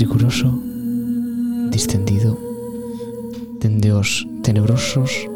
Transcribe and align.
riguroso, 0.00 0.48
distendido, 1.68 2.40
dende 3.60 3.92
os 3.92 4.24
tenebrosos 4.40 5.28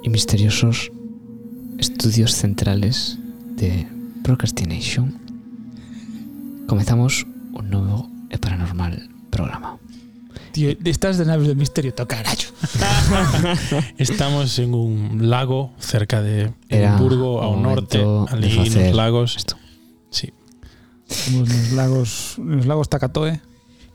e 0.00 0.08
misteriosos 0.08 0.88
estudios 1.76 2.32
centrales 2.32 3.20
de 3.52 3.84
Procrastination, 4.24 5.12
comezamos 6.64 7.28
un 7.52 7.68
e 8.32 8.40
paranormal 8.40 9.04
programa. 9.28 9.76
Tío, 10.56 10.72
estás 10.88 11.20
de 11.20 11.28
naves 11.28 11.46
de 11.46 11.54
misterio, 11.54 11.92
to 11.92 12.08
carallo. 12.08 12.48
Estamos 14.00 14.56
en 14.58 14.72
un 14.72 15.28
lago 15.28 15.76
cerca 15.76 16.24
de 16.24 16.56
Edimburgo, 16.72 17.44
ao 17.44 17.52
o 17.52 17.60
norte, 17.60 18.00
ali 18.32 18.48
de 18.48 18.88
nos 18.88 18.96
lagos. 18.96 19.36
Esto. 19.36 19.65
Como 21.24 21.40
nos 21.40 21.72
lagos, 21.72 22.34
nos 22.38 22.66
lagos 22.66 22.88
Takatoe. 22.88 23.40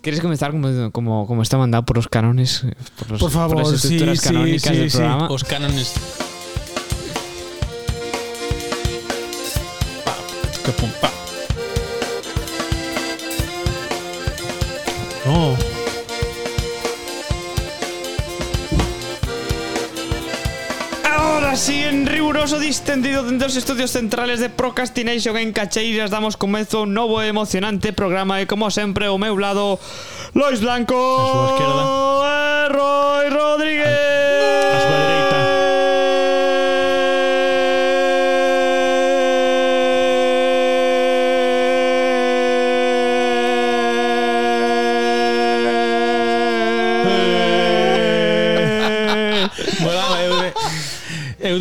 ¿Quieres 0.02 0.20
comenzar 0.20 0.52
como, 0.52 0.92
como, 0.92 1.28
como 1.28 1.44
está 1.44 1.58
mandado 1.58 1.86
por 1.86 1.96
los 1.96 2.08
cánones? 2.08 2.66
Por, 2.98 3.12
los, 3.12 3.20
Por 3.20 3.32
favor, 3.32 3.58
las 3.60 3.72
estructuras 3.74 4.20
sí, 4.20 4.28
sí, 4.28 4.34
canónicas 4.34 4.74
sí, 4.74 4.78
del 4.78 4.92
sí. 4.92 4.98
programa. 4.98 5.28
Os 5.30 5.44
cánones. 5.44 5.94
Pa, 10.66 10.72
pum, 10.74 10.90
pa. 11.00 11.21
Tendido 22.92 23.24
dentro 23.24 23.48
dos 23.48 23.56
estudios 23.56 23.90
centrales 23.90 24.42
de 24.42 24.50
Procrastination 24.50 25.38
en 25.38 25.54
Cacheiras. 25.54 26.12
Damos 26.12 26.36
comezo 26.36 26.80
a 26.80 26.82
un 26.82 26.94
novo 26.94 27.22
e 27.22 27.32
emocionante 27.32 27.96
programa 27.96 28.44
E 28.44 28.52
como 28.52 28.68
sempre 28.68 29.08
o 29.08 29.16
meu 29.16 29.40
lado 29.40 29.80
Lois 30.36 30.60
Blanco. 30.60 30.92
A 30.92 31.32
súa 31.32 31.56
E 31.56 32.68
eh, 32.68 32.68
Roy 32.68 33.26
Rodríguez. 33.32 34.31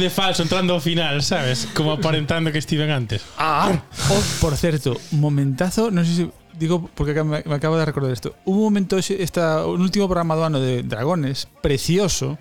de 0.01 0.09
falso 0.11 0.43
entrando 0.43 0.73
ao 0.73 0.81
final, 0.81 1.21
sabes? 1.23 1.69
Como 1.77 1.93
aparentando 1.93 2.51
que 2.51 2.59
estiven 2.59 2.91
antes. 2.91 3.23
Ah, 3.37 3.85
Oh, 4.09 4.23
por 4.41 4.57
certo, 4.57 4.97
momentazo, 5.13 5.93
non 5.93 6.03
sei 6.09 6.15
se 6.17 6.25
digo 6.57 6.89
porque 6.97 7.15
me, 7.23 7.45
me 7.45 7.55
acabo 7.57 7.77
de 7.77 7.85
recordar 7.85 8.11
isto. 8.13 8.35
Hubo 8.49 8.65
un 8.65 8.73
momento 8.73 8.97
esta 8.99 9.65
un 9.69 9.81
último 9.85 10.09
programa 10.09 10.35
do 10.37 10.43
ano 10.45 10.59
de 10.59 10.83
Dragones 10.83 11.47
precioso 11.61 12.41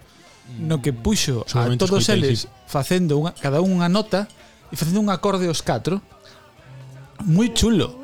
no 0.57 0.81
que 0.81 0.91
puxo 0.95 1.45
a 1.53 1.69
todos 1.77 2.09
eles 2.09 2.49
facendo 2.65 3.21
unha, 3.21 3.37
cada 3.37 3.61
unha 3.61 3.85
nota 3.85 4.25
e 4.71 4.75
facendo 4.79 4.97
un 5.03 5.13
acorde 5.13 5.45
os 5.45 5.61
catro. 5.61 6.01
Moi 7.27 7.51
chulo. 7.53 7.99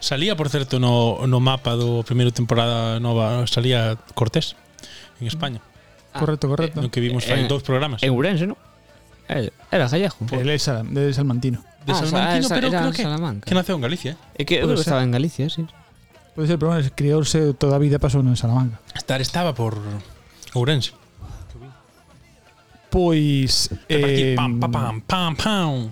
Salía, 0.00 0.32
por 0.34 0.48
certo, 0.48 0.80
no, 0.80 1.22
no 1.28 1.38
mapa 1.44 1.76
do 1.76 2.00
primeiro 2.02 2.32
temporada 2.32 2.96
nova, 2.98 3.44
salía 3.44 4.00
Cortés 4.16 4.56
en 5.20 5.28
España. 5.28 5.60
Ah, 6.14 6.20
correcto, 6.20 6.48
correcto. 6.48 6.80
No 6.80 6.88
que 6.90 7.00
vimos 7.04 7.24
fai 7.28 7.44
eh, 7.44 7.48
dous 7.50 7.62
programas. 7.62 8.00
En 8.02 8.10
Ourense, 8.16 8.48
non? 8.48 8.56
Eh, 9.28 9.50
Era 9.70 9.88
gallego. 9.88 10.16
El 10.32 10.48
é 10.50 10.58
Sal- 10.58 10.92
de 10.92 11.12
Salmantino. 11.14 11.62
De 11.86 11.92
Ah, 11.92 11.96
Salmantino, 11.96 12.46
esa- 12.46 12.54
pero 12.54 12.66
era 12.68 12.80
creo 12.80 12.92
que, 12.92 13.02
Salamanca. 13.02 13.44
que 13.46 13.54
naceu 13.54 13.76
en 13.76 13.82
Galicia, 13.82 14.12
eh? 14.36 14.42
É 14.42 14.44
que 14.44 14.60
estaba 14.60 15.02
en 15.02 15.10
Galicia, 15.12 15.48
sí. 15.48 15.64
Pode 16.34 16.48
ser, 16.48 16.58
pero 16.58 16.72
bueno, 16.72 16.88
criarse 16.94 17.54
toda 17.54 17.78
vida 17.78 17.98
pasou 17.98 18.20
en 18.20 18.36
Salamanca. 18.36 18.80
Estar 18.94 19.20
estaba 19.20 19.54
por 19.54 19.78
Ourense. 20.54 20.92
Pois 22.90 23.70
Eh, 23.88 24.32
eh, 24.32 24.34
pam, 24.36 24.60
pam, 24.60 24.70
pam, 24.70 25.00
pam, 25.02 25.32
pam. 25.36 25.90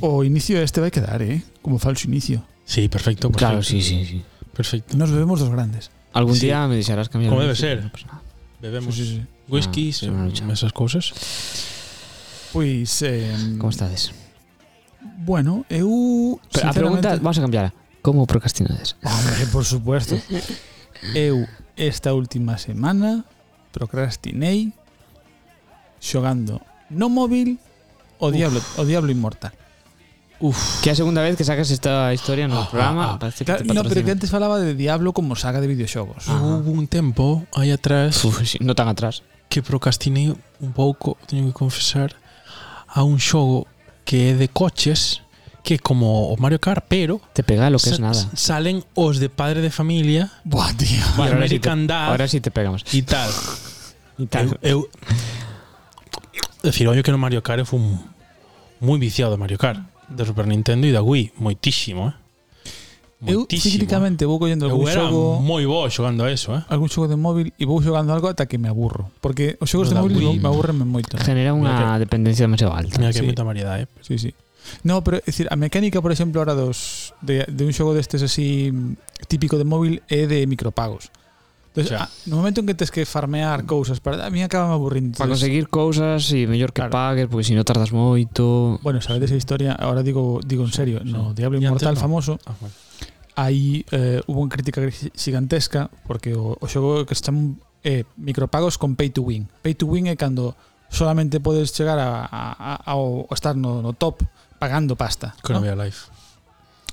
o 0.00 0.24
inicio 0.24 0.60
este 0.60 0.80
vai 0.80 0.90
quedar, 0.90 1.20
eh, 1.22 1.42
como 1.60 1.78
falso 1.78 2.08
inicio. 2.08 2.44
Sí, 2.64 2.88
perfecto, 2.88 3.28
perfecto. 3.28 3.38
Claro, 3.38 3.62
sí, 3.62 3.80
sí, 3.82 4.04
sí. 4.04 4.24
Perfecto. 4.56 4.96
Nos 4.96 5.10
bebemos 5.10 5.40
dos 5.40 5.50
grandes. 5.50 5.90
Algún 6.12 6.36
Sí. 6.36 6.46
día 6.46 6.66
me 6.68 6.76
deixarás 6.76 7.08
cambiar. 7.08 7.30
Como 7.30 7.42
debe 7.42 7.56
ser. 7.56 7.84
no. 7.84 7.90
Bebemos 8.60 8.94
Sí, 8.94 9.04
sí, 9.04 9.16
sí. 9.16 9.22
Whisky, 9.48 9.92
Ah, 10.08 10.28
esas 10.52 10.72
cousas. 10.72 11.12
Pois 12.52 13.02
eh, 13.02 13.34
¿Cómo 13.58 13.70
estades? 13.70 14.12
Bueno, 15.18 15.64
eu 15.68 16.40
Pero 16.52 16.68
a 16.68 16.72
pregunta, 16.72 17.16
vamos 17.16 17.38
a 17.38 17.40
cambiarla. 17.42 17.74
¿Cómo 18.02 18.26
procrastinades? 18.26 18.96
Hombre, 19.02 19.46
por 19.52 19.64
supuesto. 19.64 20.16
Eu 21.14 21.44
esta 21.76 22.14
última 22.14 22.56
semana 22.58 23.24
procrastinei 23.72 24.72
xogando 26.00 26.60
no 26.90 27.08
móvil 27.08 27.58
o 28.20 28.30
Diablo, 28.30 28.60
o 28.78 28.84
Diablo 28.84 29.10
Inmortal. 29.10 29.52
Uf. 30.40 30.82
Que 30.82 30.90
é 30.90 30.92
a 30.92 30.96
segunda 30.96 31.22
vez 31.22 31.36
que 31.36 31.44
sacas 31.44 31.70
esta 31.70 32.12
historia 32.12 32.46
no 32.48 32.60
Ah, 32.62 32.68
programa. 32.70 33.04
ah, 33.04 33.12
ah. 33.14 33.18
Parece 33.18 33.44
que 33.44 33.50
Claro, 33.50 33.64
te 33.66 33.74
no, 33.74 33.82
pero 33.82 34.04
que 34.04 34.10
antes 34.12 34.30
falaba 34.30 34.58
de 34.60 34.74
Diablo 34.74 35.12
como 35.12 35.36
saga 35.36 35.60
de 35.60 35.66
videoxogos. 35.66 36.28
Ah. 36.28 36.60
Hubo 36.60 36.70
un 36.70 36.86
tempo 36.86 37.46
aí 37.54 37.70
atrás 37.70 38.24
Uf, 38.24 38.44
sí, 38.44 38.58
no 38.60 38.74
tan 38.74 38.88
atrás. 38.88 39.22
Que 39.48 39.62
procrastinei 39.62 40.34
un 40.60 40.72
pouco, 40.72 41.16
teño 41.26 41.46
que 41.46 41.52
confesar, 41.52 42.14
a 42.88 43.02
un 43.02 43.18
xogo 43.18 43.66
que 44.04 44.30
é 44.30 44.34
de 44.34 44.48
coches 44.48 45.20
que 45.64 45.78
como 45.78 46.28
o 46.28 46.36
Mario 46.36 46.60
Kart, 46.60 46.84
pero 46.88 47.20
Te 47.32 47.42
pega 47.42 47.70
lo 47.70 47.78
que 47.78 47.88
es 47.90 47.98
nada. 48.00 48.14
salen 48.36 48.84
os 48.94 49.16
de 49.18 49.28
padre 49.30 49.60
de 49.62 49.70
familia 49.70 50.30
Buah, 50.44 50.72
tío. 50.76 51.00
sí 51.00 51.16
te- 51.16 51.32
American 51.32 51.86
Dad 51.86 52.08
Ahora 52.10 52.28
sí 52.28 52.40
te 52.40 52.50
pegamos. 52.50 52.84
e 52.92 53.02
tal. 53.02 53.30
Y 54.18 54.26
tal. 54.26 54.58
Eu, 54.62 54.86
eu 54.86 54.88
decir, 56.62 56.86
que 57.02 57.10
no 57.10 57.18
Mario 57.18 57.42
Kart 57.42 57.58
eu 57.60 57.66
fui 57.66 57.78
un- 57.80 57.98
moi 58.80 58.98
viciado 58.98 59.32
de 59.32 59.38
Mario 59.40 59.56
Kart 59.58 59.80
de 60.08 60.22
Super 60.24 60.46
Nintendo 60.46 60.86
e 60.86 60.92
da 60.92 61.00
Wii, 61.02 61.32
moitísimo, 61.40 62.08
eh. 62.08 62.14
Eu, 63.26 63.46
cíclicamente, 63.48 64.24
vou 64.28 64.38
collendo 64.38 64.66
algún 64.66 64.88
era 64.88 65.08
xogo... 65.08 65.40
moi 65.40 65.64
bo 65.64 65.88
xogando 65.88 66.24
a 66.24 66.32
eso, 66.32 66.52
eh? 66.56 66.62
Algún 66.68 66.88
xogo 66.92 67.08
de 67.08 67.16
móvil 67.16 67.52
e 67.56 67.64
vou 67.64 67.80
xogando 67.80 68.12
algo 68.12 68.28
ata 68.28 68.44
que 68.44 68.58
me 68.60 68.68
aburro. 68.68 69.08
Porque 69.24 69.56
os 69.60 69.68
xogos 69.70 69.92
no 69.92 69.98
de 69.98 70.00
móvil 70.02 70.16
Wii. 70.20 70.44
me 70.44 70.48
aburren 70.48 70.76
moito. 70.84 71.16
Genera 71.20 71.56
unha 71.56 71.96
dependencia 71.96 72.44
demasiado 72.44 72.76
alta. 72.76 73.00
Mira 73.00 73.12
que 73.12 73.22
sí. 73.22 73.28
moita 73.28 73.44
variedade, 73.46 73.86
eh? 73.86 73.88
Sí, 74.04 74.18
sí. 74.20 74.30
No, 74.82 75.04
pero 75.04 75.20
é 75.20 75.22
dicir, 75.28 75.46
a 75.50 75.56
mecánica, 75.56 76.00
por 76.00 76.12
exemplo, 76.12 76.40
ahora 76.40 76.56
dos 76.56 77.12
de, 77.20 77.44
de 77.48 77.62
un 77.64 77.72
xogo 77.72 77.92
destes 77.92 78.24
así 78.24 78.72
típico 79.28 79.60
de 79.60 79.64
móvil 79.64 80.00
é 80.08 80.24
de 80.24 80.48
micropagos. 80.48 81.12
Entonces, 81.74 81.90
o 81.90 81.96
sea, 81.98 82.06
a, 82.06 82.30
no 82.30 82.38
momento 82.38 82.62
en 82.62 82.70
que 82.70 82.74
tes 82.78 82.94
que 82.94 83.02
farmear 83.02 83.66
cousas 83.66 83.98
para 83.98 84.22
a 84.22 84.30
mí 84.30 84.42
acaba 84.46 84.70
me 84.70 84.74
aburrindo. 84.78 85.18
Para 85.18 85.34
conseguir 85.34 85.66
cousas 85.66 86.30
e 86.30 86.46
mellor 86.46 86.70
que 86.70 86.86
claro. 86.86 86.94
pagues, 86.94 87.26
porque 87.26 87.42
se 87.42 87.50
si 87.50 87.58
non 87.58 87.66
tardas 87.66 87.90
moito. 87.90 88.78
Bueno, 88.78 89.02
sabedes 89.02 89.34
esa 89.34 89.38
historia, 89.38 89.74
agora 89.74 90.06
digo 90.06 90.38
digo 90.46 90.62
en 90.62 90.72
serio, 90.72 91.02
sí, 91.02 91.10
no 91.10 91.34
Diablo 91.34 91.58
Immortal 91.58 91.98
no. 91.98 92.00
famoso. 92.00 92.38
Ah, 92.46 92.54
bueno 92.62 92.83
aí 93.34 93.84
eh, 93.90 94.22
hubo 94.26 94.42
unha 94.42 94.50
crítica 94.50 94.80
gigantesca 95.14 95.90
porque 96.06 96.34
o, 96.34 96.54
o 96.58 96.66
xogo 96.70 97.02
que 97.06 97.14
se 97.18 97.26
chama 97.26 97.58
eh, 97.82 98.08
micropagos 98.16 98.78
con 98.78 98.96
pay 98.96 99.10
to 99.10 99.22
win. 99.22 99.50
Pay 99.62 99.74
to 99.74 99.86
win 99.86 100.08
é 100.08 100.16
cando 100.16 100.56
solamente 100.88 101.42
podes 101.42 101.74
chegar 101.74 101.98
a, 101.98 102.24
a, 102.24 102.78
a, 102.80 102.94
a 102.94 103.34
estar 103.34 103.54
no, 103.58 103.82
no 103.82 103.92
top 103.92 104.22
pagando 104.58 104.96
pasta. 104.96 105.36
Con 105.42 105.60
¿no? 105.60 105.84
life. 105.84 106.08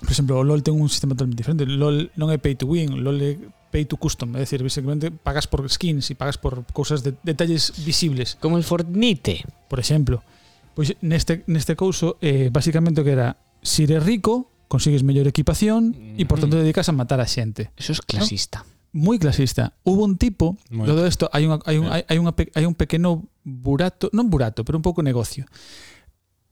Por 0.01 0.11
exemplo, 0.11 0.37
o 0.39 0.43
LOL 0.43 0.65
ten 0.65 0.73
un 0.73 0.89
sistema 0.89 1.13
totalmente 1.13 1.45
diferente. 1.45 1.63
LOL 1.69 2.09
non 2.17 2.33
é 2.33 2.41
pay 2.41 2.57
to 2.57 2.65
win, 2.65 3.05
LOL 3.05 3.21
é 3.21 3.37
pay 3.71 3.85
to 3.85 3.95
custom, 3.95 4.35
é 4.35 4.43
dicir, 4.43 4.59
basicamente 4.59 5.13
pagas 5.13 5.47
por 5.47 5.63
skins 5.69 6.09
e 6.11 6.17
pagas 6.17 6.35
por 6.41 6.65
cousas 6.73 7.05
de 7.05 7.15
detalles 7.23 7.71
visibles. 7.85 8.35
Como 8.41 8.57
el 8.57 8.65
Fortnite, 8.65 9.45
por 9.69 9.79
exemplo. 9.79 10.25
Pois 10.73 10.97
neste 11.05 11.45
neste 11.47 11.77
couso 11.77 12.17
eh 12.19 12.49
basicamente 12.51 12.99
o 12.99 13.05
que 13.05 13.13
era, 13.13 13.39
se 13.61 13.85
si 13.85 13.87
eres 13.87 14.03
rico, 14.03 14.49
consigues 14.71 15.03
mellor 15.03 15.27
equipación 15.27 15.91
e 16.15 16.23
por 16.23 16.39
tanto 16.39 16.55
mm. 16.55 16.63
dedicas 16.63 16.87
a 16.87 16.95
matar 16.95 17.19
a 17.19 17.27
xente. 17.27 17.75
Eso 17.75 17.91
es 17.91 17.99
clasista. 17.99 18.63
¿no? 18.95 19.19
Clasista. 19.19 19.75
Hubo 19.83 20.07
un 20.07 20.15
tipo, 20.15 20.55
todo 20.71 21.03
isto, 21.03 21.27
hai, 21.35 21.43
unha, 21.43 21.59
hai, 21.67 21.75
un, 21.75 21.91
hai, 21.91 22.07
hai, 22.07 22.15
unha, 22.15 22.31
hai 22.31 22.63
un 22.63 22.75
pequeno 22.79 23.27
burato, 23.43 24.07
non 24.15 24.31
burato, 24.31 24.63
pero 24.63 24.79
un 24.79 24.83
pouco 24.83 25.03
negocio. 25.03 25.43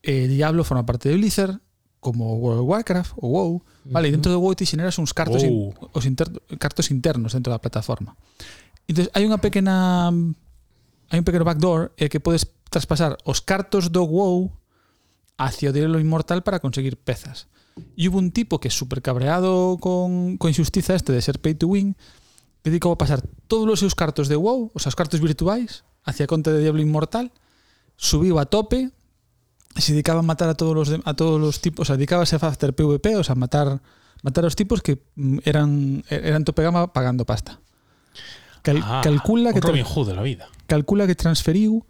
Eh, 0.04 0.28
Diablo 0.28 0.68
forma 0.68 0.84
parte 0.84 1.08
de 1.08 1.16
Blizzard, 1.16 1.64
como 2.04 2.36
World 2.36 2.64
of 2.64 2.68
Warcraft 2.68 3.12
ou 3.24 3.32
WoW, 3.32 3.52
vale, 3.88 4.08
uh 4.08 4.12
-huh. 4.12 4.16
dentro 4.20 4.32
de 4.32 4.40
WoW 4.40 4.56
ti 4.56 4.68
xeneras 4.68 5.00
uns 5.00 5.16
cartos 5.16 5.40
wow. 5.40 5.48
in, 5.48 5.56
oh. 5.80 5.96
os 5.96 6.04
inter, 6.04 6.28
cartos 6.60 6.92
internos 6.92 7.32
dentro 7.32 7.56
da 7.56 7.64
plataforma. 7.64 8.20
Entonces, 8.84 9.12
hai 9.16 9.24
unha 9.24 9.40
pequena 9.40 10.12
hai 11.08 11.18
un 11.20 11.28
pequeno 11.28 11.48
backdoor 11.48 11.96
eh, 11.96 12.12
que 12.12 12.20
podes 12.20 12.52
traspasar 12.68 13.16
os 13.24 13.40
cartos 13.40 13.96
do 13.96 14.04
WoW 14.04 14.52
hacia 15.40 15.72
o 15.72 15.76
Diablo 15.76 16.04
Inmortal 16.04 16.44
para 16.44 16.60
conseguir 16.60 17.00
pezas. 17.00 17.48
E 17.98 18.08
hubo 18.08 18.18
un 18.18 18.32
tipo 18.32 18.60
que 18.60 18.70
super 18.70 19.02
cabreado 19.02 19.78
con, 19.80 20.38
con 20.38 20.50
injustiza 20.50 20.96
este 20.96 21.14
de 21.14 21.22
ser 21.22 21.40
pay 21.40 21.56
to 21.56 21.68
win, 21.68 21.96
dedicou 22.64 22.92
a 22.92 22.98
pasar 22.98 23.24
todos 23.48 23.68
os 23.68 23.80
seus 23.80 23.96
cartos 23.96 24.28
de 24.28 24.36
WoW, 24.36 24.72
os 24.74 24.84
seus 24.84 24.96
cartos 24.96 25.20
virtuais, 25.20 25.84
hacia 26.04 26.26
a 26.26 26.32
conta 26.32 26.52
de 26.52 26.62
Diablo 26.62 26.82
Inmortal, 26.82 27.32
subiu 27.96 28.40
a 28.40 28.46
tope, 28.46 28.92
e 29.76 29.82
se 29.82 29.94
dedicaba 29.94 30.20
a 30.20 30.26
matar 30.26 30.50
a 30.50 30.56
todos 30.58 30.76
os, 30.76 30.90
a 31.06 31.14
todos 31.14 31.40
os 31.40 31.62
tipos, 31.62 31.84
o 31.84 31.86
sea, 31.86 31.96
dedicábase 31.96 32.36
a 32.36 32.42
facer 32.42 32.74
PvP, 32.74 33.16
o 33.16 33.24
sea, 33.24 33.36
matar 33.36 33.80
matar 34.22 34.44
aos 34.44 34.56
tipos 34.56 34.82
que 34.82 35.00
mm, 35.16 35.46
eran 35.46 36.04
er-, 36.10 36.26
eran 36.26 36.44
tope 36.44 36.64
gama 36.64 36.92
pagando 36.92 37.26
pasta. 37.26 37.60
Cal, 38.62 38.84
ah, 38.84 39.02
calcula 39.04 39.54
que 39.54 39.62
Robin 39.62 39.86
Hood 39.86 40.12
la 40.12 40.22
vida. 40.22 40.50
Calcula 40.68 41.08
que 41.08 41.16
transferiu 41.16 41.86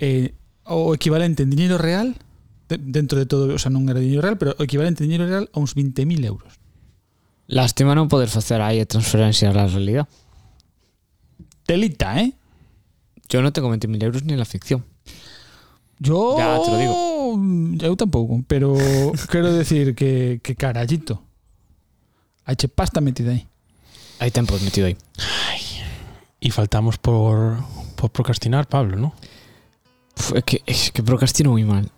eh, 0.00 0.32
o 0.64 0.94
equivalente 0.94 1.42
en 1.42 1.50
dinero 1.50 1.76
real 1.76 2.16
de, 2.68 2.78
dentro 2.78 3.18
de 3.18 3.26
todo, 3.26 3.54
o 3.54 3.58
sea, 3.58 3.72
non 3.72 3.88
era 3.88 3.98
dinero 4.00 4.22
real, 4.22 4.36
pero 4.36 4.54
o 4.56 4.62
equivalente 4.62 5.02
en 5.02 5.10
dinero 5.10 5.26
real 5.26 5.48
a 5.50 5.56
uns 5.58 5.74
20.000 5.74 6.04
euros. 6.24 6.60
Lástima 7.48 7.96
non 7.96 8.12
poder 8.12 8.28
facer 8.28 8.60
aí 8.60 8.78
a 8.78 8.86
transferencia 8.86 9.48
a 9.48 9.56
la 9.56 9.66
realidad. 9.66 10.06
Telita, 11.64 12.20
¿eh? 12.20 12.36
Yo 13.28 13.40
no 13.40 13.52
tengo 13.52 13.72
20.000 13.72 14.04
euros 14.04 14.22
ni 14.24 14.32
en 14.32 14.40
la 14.40 14.48
ficción. 14.48 14.84
Yo 15.98 16.36
Ya, 16.38 16.60
te 16.62 16.70
lo 16.70 16.78
digo. 16.78 16.96
Eu 17.82 17.96
tampouco, 17.96 18.44
pero 18.46 18.76
quero 19.32 19.52
decir 19.52 19.94
que, 19.94 20.40
que 20.42 20.54
carallito. 20.54 21.22
Hai 22.44 22.56
che 22.56 22.68
pasta 22.68 23.00
metida 23.00 23.32
aí. 23.32 23.44
Hay 24.20 24.30
tiempo 24.30 24.58
metido 24.64 24.86
ahí. 24.86 24.96
Y 26.40 26.50
faltamos 26.50 26.98
por, 26.98 27.58
por 27.96 28.10
procrastinar, 28.10 28.68
Pablo, 28.68 28.96
¿no? 28.96 29.14
Uf, 30.16 30.34
es, 30.34 30.44
que, 30.44 30.62
es 30.66 30.90
que 30.90 31.02
procrastino 31.02 31.50
muy 31.50 31.64
mal. 31.64 31.90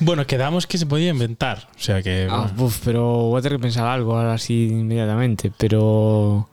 Bueno, 0.00 0.26
quedamos 0.26 0.66
que 0.66 0.76
se 0.78 0.84
podía 0.86 1.08
inventar. 1.10 1.68
O 1.76 1.80
sea 1.80 2.02
que. 2.02 2.28
Ah, 2.30 2.48
bueno, 2.52 2.64
uf, 2.64 2.80
pero 2.84 3.02
voy 3.32 3.38
a 3.38 3.42
tener 3.42 3.58
que 3.58 3.62
pensar 3.62 3.86
algo 3.86 4.16
ahora 4.16 4.34
así 4.34 4.68
inmediatamente. 4.68 5.50
Pero. 5.56 6.48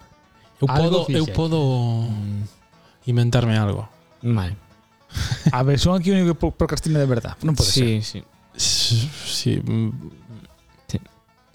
eu 0.61 0.67
podo, 0.67 1.03
eu 1.11 1.25
podo 1.35 2.07
inventarme 3.05 3.57
algo. 3.59 3.89
Vale. 4.23 4.55
A 5.51 5.61
ver, 5.63 5.77
son 5.77 5.99
aquí 5.99 6.09
o 6.09 6.13
único 6.15 6.33
que 6.33 6.39
pro- 6.39 6.55
procrastina 6.55 6.99
de 6.99 7.05
verdad. 7.05 7.35
Non 7.43 7.51
pode 7.53 7.67
ser. 7.67 7.99
Sí, 8.01 8.23
sí. 8.55 9.09
Sí. 9.27 9.59
mm, 9.59 9.91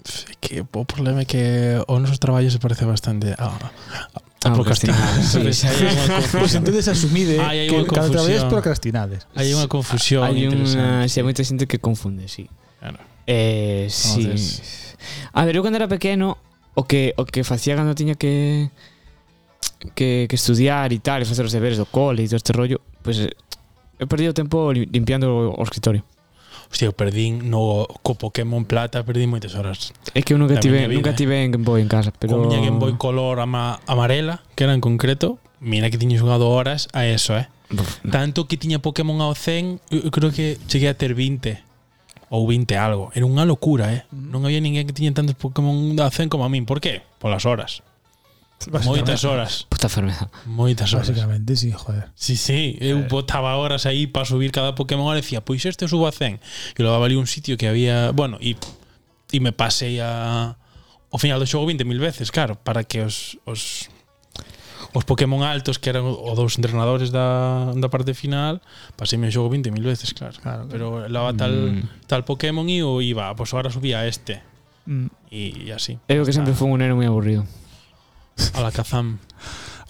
Sí. 0.05 0.25
Que 0.39 0.61
o 0.61 0.85
problema 0.85 1.21
é 1.21 1.27
que 1.27 1.77
o 1.89 1.97
noso 1.99 2.17
traballo 2.21 2.49
se 2.49 2.57
parece 2.61 2.85
bastante 2.85 3.33
a, 3.37 3.49
a 3.51 4.21
Ah, 4.45 4.53
procrastinar. 4.55 4.95
sí. 5.19 5.37
Hai 5.67 5.83
unha 5.83 6.07
Pois 6.07 6.31
confusión. 6.31 6.63
entonces 6.63 6.87
asumide 6.87 7.35
hai 7.43 7.67
que 7.67 7.75
unha 7.75 7.83
cada 7.91 8.07
traballo 8.07 8.39
es 8.39 8.45
procrastinades. 8.47 9.27
Hai 9.35 9.51
unha 9.51 9.67
confusión 9.67 10.23
Hay 10.23 10.47
una. 10.47 10.55
interesante. 10.55 11.09
Sí, 11.11 11.15
hay 11.19 11.25
mucha 11.27 11.43
gente 11.43 11.67
que 11.67 11.77
confunde, 11.83 12.27
sí. 12.31 12.47
Claro. 12.79 13.03
Eh, 13.27 13.87
sí. 13.91 14.23
Entonces- 14.23 14.95
A 15.35 15.43
ver, 15.43 15.55
eu 15.59 15.63
cando 15.63 15.75
era 15.75 15.91
pequeno 15.91 16.39
o 16.75 16.87
que 16.87 17.11
o 17.19 17.27
que 17.27 17.43
facía 17.43 17.75
cando 17.75 17.91
tiña 17.95 18.15
que 18.15 18.71
que, 19.95 20.25
que 20.27 20.35
estudiar 20.35 20.91
e 20.91 20.99
tal, 20.99 21.19
e 21.21 21.25
facer 21.27 21.43
os 21.43 21.51
deberes 21.51 21.75
do 21.79 21.87
cole 21.87 22.23
e 22.23 22.27
todo 22.27 22.39
este 22.39 22.51
rollo, 22.55 22.79
pois 23.03 23.19
pues, 23.19 23.31
he 23.99 24.05
perdido 24.07 24.31
tempo 24.35 24.71
li- 24.71 24.87
limpiando 24.91 25.51
o 25.51 25.63
escritorio. 25.63 26.03
Hostia, 26.71 26.87
eu 26.87 26.93
perdín 26.93 27.49
no 27.49 27.87
co 28.05 28.13
Pokémon 28.13 28.63
Plata, 28.63 29.03
perdí 29.03 29.25
moitas 29.25 29.57
horas. 29.57 29.89
É 30.13 30.21
que 30.21 30.33
eu 30.33 30.37
nunca 30.37 30.53
Da 30.53 30.61
tive, 30.61 30.85
vida, 30.85 30.93
nunca 30.93 31.11
eh. 31.11 31.17
tive 31.17 31.41
en 31.41 31.51
Game 31.51 31.65
Boy 31.65 31.81
en 31.81 31.89
casa, 31.89 32.13
pero. 32.13 32.37
Con 32.37 32.47
miña 32.47 32.61
Game 32.61 32.77
Boy 32.77 32.93
color 32.97 33.41
ama, 33.41 33.81
amarela, 33.87 34.45
que 34.53 34.63
era 34.65 34.73
en 34.73 34.81
concreto, 34.81 35.39
mira 35.59 35.89
que 35.89 35.97
tiña 35.97 36.19
xogado 36.21 36.49
horas 36.49 36.87
a 36.93 37.05
eso, 37.09 37.35
eh. 37.37 37.49
Tanto 38.09 38.47
que 38.47 38.57
tiña 38.57 38.79
Pokémon 38.79 39.17
ao 39.21 39.33
100, 39.33 39.81
eu 39.89 40.09
creo 40.13 40.29
que 40.31 40.57
cheguei 40.69 40.89
a 40.89 40.97
ter 40.97 41.13
20 41.13 41.57
ou 42.29 42.45
20 42.45 42.77
algo. 42.77 43.09
Era 43.17 43.25
unha 43.25 43.45
locura, 43.45 43.89
eh. 43.89 44.05
Non 44.13 44.45
había 44.45 44.61
ninguén 44.61 44.85
que 44.85 44.93
tiña 44.93 45.13
tantos 45.13 45.33
Pokémon 45.33 45.97
ao 45.97 46.13
100 46.13 46.29
como 46.29 46.45
a 46.45 46.49
min. 46.53 46.69
Por 46.69 46.81
qué? 46.81 47.01
Polas 47.17 47.49
horas. 47.49 47.81
Moitas 48.83 49.23
horas. 49.23 49.65
Puta 49.69 49.87
enfermedad. 49.87 50.29
Moitas 50.45 50.93
horas. 50.93 51.09
Básicamente, 51.09 51.55
sí, 51.55 51.71
joder. 51.71 52.11
Sí, 52.15 52.35
sí, 52.35 52.77
eu 52.81 52.99
eh. 52.99 53.07
botaba 53.07 53.55
horas 53.55 53.85
aí 53.85 54.05
para 54.05 54.25
subir 54.25 54.51
cada 54.51 54.75
Pokémon 54.75 55.15
e 55.15 55.23
decía, 55.23 55.39
pois 55.39 55.63
este 55.63 55.87
subo 55.87 56.07
a 56.07 56.11
100. 56.11 56.39
E 56.75 56.83
daba 56.83 57.07
ali 57.07 57.15
un 57.15 57.27
sitio 57.27 57.55
que 57.55 57.67
había, 57.71 58.11
bueno, 58.11 58.37
e 58.43 58.59
e 59.31 59.39
me 59.39 59.53
pasei 59.53 60.01
a 60.01 60.57
o 61.09 61.17
final 61.17 61.39
do 61.39 61.47
xogo 61.47 61.65
20.000 61.65 61.87
veces, 61.97 62.27
claro, 62.29 62.59
para 62.59 62.83
que 62.83 63.01
os 63.01 63.39
os 63.45 63.87
os 64.93 65.05
Pokémon 65.05 65.45
altos 65.45 65.77
que 65.77 65.89
eran 65.93 66.03
o 66.05 66.33
dos 66.33 66.57
entrenadores 66.57 67.13
da, 67.13 67.71
da 67.77 67.89
parte 67.93 68.17
final, 68.17 68.61
Paseime 68.97 69.29
o 69.29 69.33
xogo 69.33 69.53
20.000 69.53 69.85
veces, 69.85 70.13
claro. 70.13 70.35
claro 70.41 70.63
pero 70.67 71.05
lava 71.07 71.33
tal 71.33 71.53
mm. 71.53 72.09
tal 72.09 72.25
Pokémon 72.25 72.65
e 72.67 72.81
o 72.81 73.01
iba, 73.01 73.29
ah, 73.29 73.37
pois 73.37 73.49
pues 73.49 73.53
agora 73.53 73.69
subía 73.69 74.01
a 74.01 74.07
este. 74.09 74.41
Mm. 74.89 75.07
E, 75.29 75.69
e 75.69 75.71
así. 75.71 76.01
Eu 76.09 76.25
que 76.25 76.33
sempre 76.33 76.57
fui 76.57 76.65
un 76.65 76.81
neno 76.81 76.97
moi 76.97 77.05
aburrido 77.05 77.45
a 78.53 78.61
la 78.61 78.71
Kazam. 78.71 79.19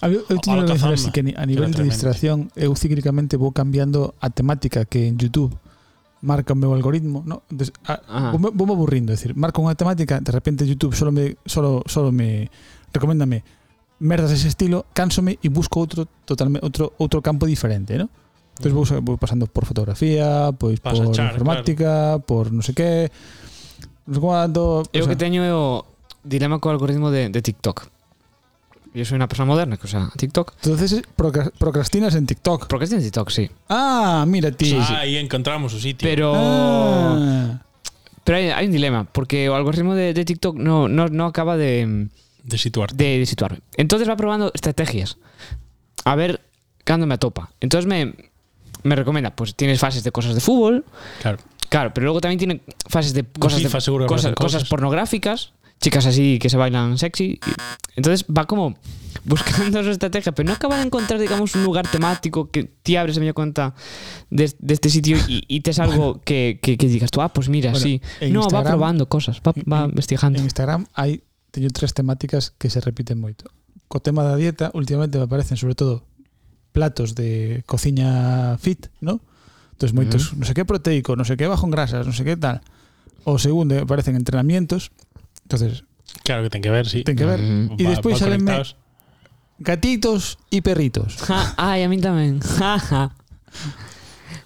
A, 0.00 0.08
eu 0.08 0.38
tiño 0.40 0.64
que 0.64 0.74
dizer 0.74 0.92
así 0.92 1.10
que 1.12 1.20
a 1.36 1.44
nivel 1.44 1.72
de 1.76 1.84
distracción 1.84 2.48
eu 2.56 2.72
cíclicamente 2.72 3.36
vou 3.36 3.52
cambiando 3.52 4.16
a 4.20 4.32
temática 4.32 4.88
que 4.88 5.06
en 5.06 5.20
YouTube 5.20 5.52
marca 6.24 6.52
o 6.52 6.56
meu 6.56 6.72
algoritmo, 6.72 7.24
no? 7.24 7.44
Entonces, 7.52 7.72
a, 7.84 8.00
ah. 8.08 8.32
vou, 8.36 8.52
vou 8.52 8.68
aburrindo, 8.72 9.12
decir, 9.12 9.36
marco 9.36 9.60
unha 9.60 9.76
temática, 9.76 10.20
de 10.20 10.32
repente 10.32 10.64
YouTube 10.64 10.96
solo 10.96 11.12
me 11.12 11.36
solo 11.44 11.84
solo 11.84 12.12
me 12.12 12.48
recoméndame 12.92 13.44
merdas 14.00 14.32
ese 14.32 14.48
estilo, 14.48 14.88
cánsome 14.96 15.36
e 15.44 15.48
busco 15.52 15.80
outro 15.80 16.08
totalmente 16.24 16.64
outro 16.64 16.96
outro 16.96 17.20
campo 17.20 17.44
diferente, 17.44 18.00
¿no? 18.00 18.08
Entonces 18.56 18.72
vou, 18.72 18.84
vou 19.04 19.16
pasando 19.16 19.48
por 19.48 19.64
fotografía, 19.64 20.52
pois 20.56 20.80
Vas 20.80 20.98
por 21.00 21.08
echar, 21.08 21.32
informática, 21.32 22.16
claro. 22.16 22.24
por 22.24 22.44
non 22.52 22.60
sei 22.64 22.76
que. 22.76 23.08
Cuando, 24.10 24.84
eu 24.92 25.04
o 25.04 25.06
sea, 25.06 25.12
que 25.12 25.16
teño 25.16 25.44
o 25.44 25.84
dilema 26.24 26.60
co 26.60 26.68
algoritmo 26.68 27.08
de, 27.08 27.32
de 27.32 27.40
TikTok. 27.40 27.99
Eu 28.90 29.06
soy 29.06 29.22
unha 29.22 29.30
persona 29.30 29.46
moderna 29.46 29.78
que 29.78 29.86
usa 29.86 30.10
TikTok. 30.18 30.58
entonces 30.66 30.98
procra- 31.14 31.54
procrastinas 31.54 32.18
en 32.18 32.26
TikTok. 32.26 32.66
Porque 32.66 32.90
tiene 32.90 33.02
TikTok, 33.06 33.30
sí. 33.30 33.46
Ah, 33.70 34.24
mira 34.26 34.50
ti. 34.50 34.74
Ah, 34.74 35.06
aí 35.06 35.14
encontramos 35.14 35.70
o 35.74 35.78
sitio. 35.78 36.02
Pero 36.02 36.34
Ah. 36.34 37.62
pero 38.24 38.38
hay, 38.38 38.50
hay 38.50 38.66
un 38.66 38.72
dilema, 38.72 39.04
porque 39.06 39.48
o 39.48 39.54
algoritmo 39.54 39.94
de, 39.94 40.12
de 40.12 40.24
TikTok 40.24 40.56
no, 40.58 40.88
no, 40.88 41.06
no 41.06 41.26
acaba 41.26 41.56
de, 41.56 42.08
de 42.42 42.58
situarte. 42.58 42.94
de, 42.98 43.18
de 43.22 43.26
situarme. 43.26 43.60
Entonces 43.76 44.08
va 44.08 44.16
probando 44.16 44.50
estrategias. 44.54 45.18
A 46.04 46.16
ver 46.16 46.40
cuándo 46.86 47.06
me 47.06 47.14
atopa. 47.14 47.50
Entonces 47.60 47.86
me, 47.86 48.14
me 48.82 48.96
recomienda, 48.96 49.30
pues 49.30 49.54
tienes 49.54 49.78
fases 49.78 50.02
de 50.02 50.10
cosas 50.10 50.34
de 50.34 50.40
fútbol, 50.40 50.84
Claro. 51.22 51.38
claro, 51.68 51.92
pero 51.94 52.04
luego 52.06 52.20
también 52.20 52.38
tiene 52.38 52.60
fases 52.88 53.14
de 53.14 53.22
cosas, 53.24 53.60
FIFA 53.62 53.78
de, 53.78 54.06
cosas 54.06 54.34
cosas. 54.34 54.68
pornográficas, 54.68 55.52
chicas 55.80 56.06
así 56.06 56.38
que 56.38 56.48
se 56.50 56.56
bailan 56.56 56.98
sexy. 56.98 57.40
Entonces 57.96 58.24
va 58.28 58.46
como 58.46 58.76
buscando 59.24 59.82
su 59.82 59.90
estrategia, 59.90 60.32
pero 60.32 60.46
no 60.48 60.54
acaba 60.54 60.76
de 60.76 60.84
encontrar, 60.84 61.18
digamos, 61.20 61.54
un 61.54 61.64
lugar 61.64 61.88
temático 61.90 62.50
que 62.50 62.64
te 62.64 62.96
abres 62.98 63.16
a 63.16 63.20
mi 63.20 63.32
cuenta 63.32 63.74
de, 64.30 64.54
de 64.58 64.74
este 64.74 64.88
sitio 64.90 65.16
y, 65.28 65.44
y 65.48 65.60
te 65.60 65.70
es 65.72 65.78
algo 65.78 66.20
que, 66.24 66.58
que, 66.62 66.76
que 66.78 66.86
digas 66.88 67.10
tú, 67.10 67.20
ah, 67.20 67.32
pues 67.32 67.48
mira, 67.48 67.70
Bueno, 67.72 67.82
sí. 67.84 68.00
No, 68.30 68.48
va 68.48 68.62
probando 68.62 69.08
cosas, 69.08 69.40
va, 69.46 69.52
va 69.70 69.84
en- 69.84 69.90
investigando. 69.90 70.38
En 70.38 70.44
Instagram 70.44 70.86
hai 70.94 71.24
teño 71.50 71.68
tres 71.74 71.92
temáticas 71.92 72.54
que 72.56 72.70
se 72.70 72.78
repiten 72.80 73.18
moito. 73.18 73.50
Co 73.90 73.98
tema 73.98 74.22
da 74.22 74.38
dieta, 74.38 74.70
últimamente 74.72 75.18
me 75.18 75.26
aparecen 75.26 75.58
sobre 75.58 75.74
todo 75.74 76.06
platos 76.70 77.18
de 77.18 77.64
cociña 77.66 78.54
fit, 78.62 78.86
¿no? 79.02 79.18
Entonces 79.74 79.96
moitos, 79.96 80.30
non 80.38 80.46
sei 80.46 80.54
que 80.54 80.62
proteico, 80.68 81.18
non 81.18 81.26
sei 81.26 81.34
que 81.34 81.50
bajo 81.50 81.66
en 81.66 81.74
grasas, 81.74 82.06
non 82.06 82.14
sei 82.14 82.22
que 82.28 82.38
tal. 82.38 82.62
O 83.26 83.36
segundo 83.42 83.74
me 83.74 83.82
aparecen 83.82 84.14
entrenamientos. 84.14 84.94
Entonces, 85.50 85.82
Claro 86.22 86.42
que 86.46 86.50
ten 86.50 86.62
que 86.62 86.70
ver, 86.70 86.86
sí. 86.86 87.02
ten 87.02 87.16
que 87.18 87.26
ver. 87.26 87.42
Mm. 87.42 87.74
E 87.78 87.84
despois 87.90 88.14
Va- 88.22 88.30
conectados. 88.30 88.78
gatitos 89.58 90.38
e 90.50 90.62
perritos. 90.62 91.18
Ja, 91.26 91.54
ay, 91.58 91.82
a 91.82 91.88
mí 91.90 91.98
también. 91.98 92.38
Ja, 92.58 92.78
ja. 92.78 93.10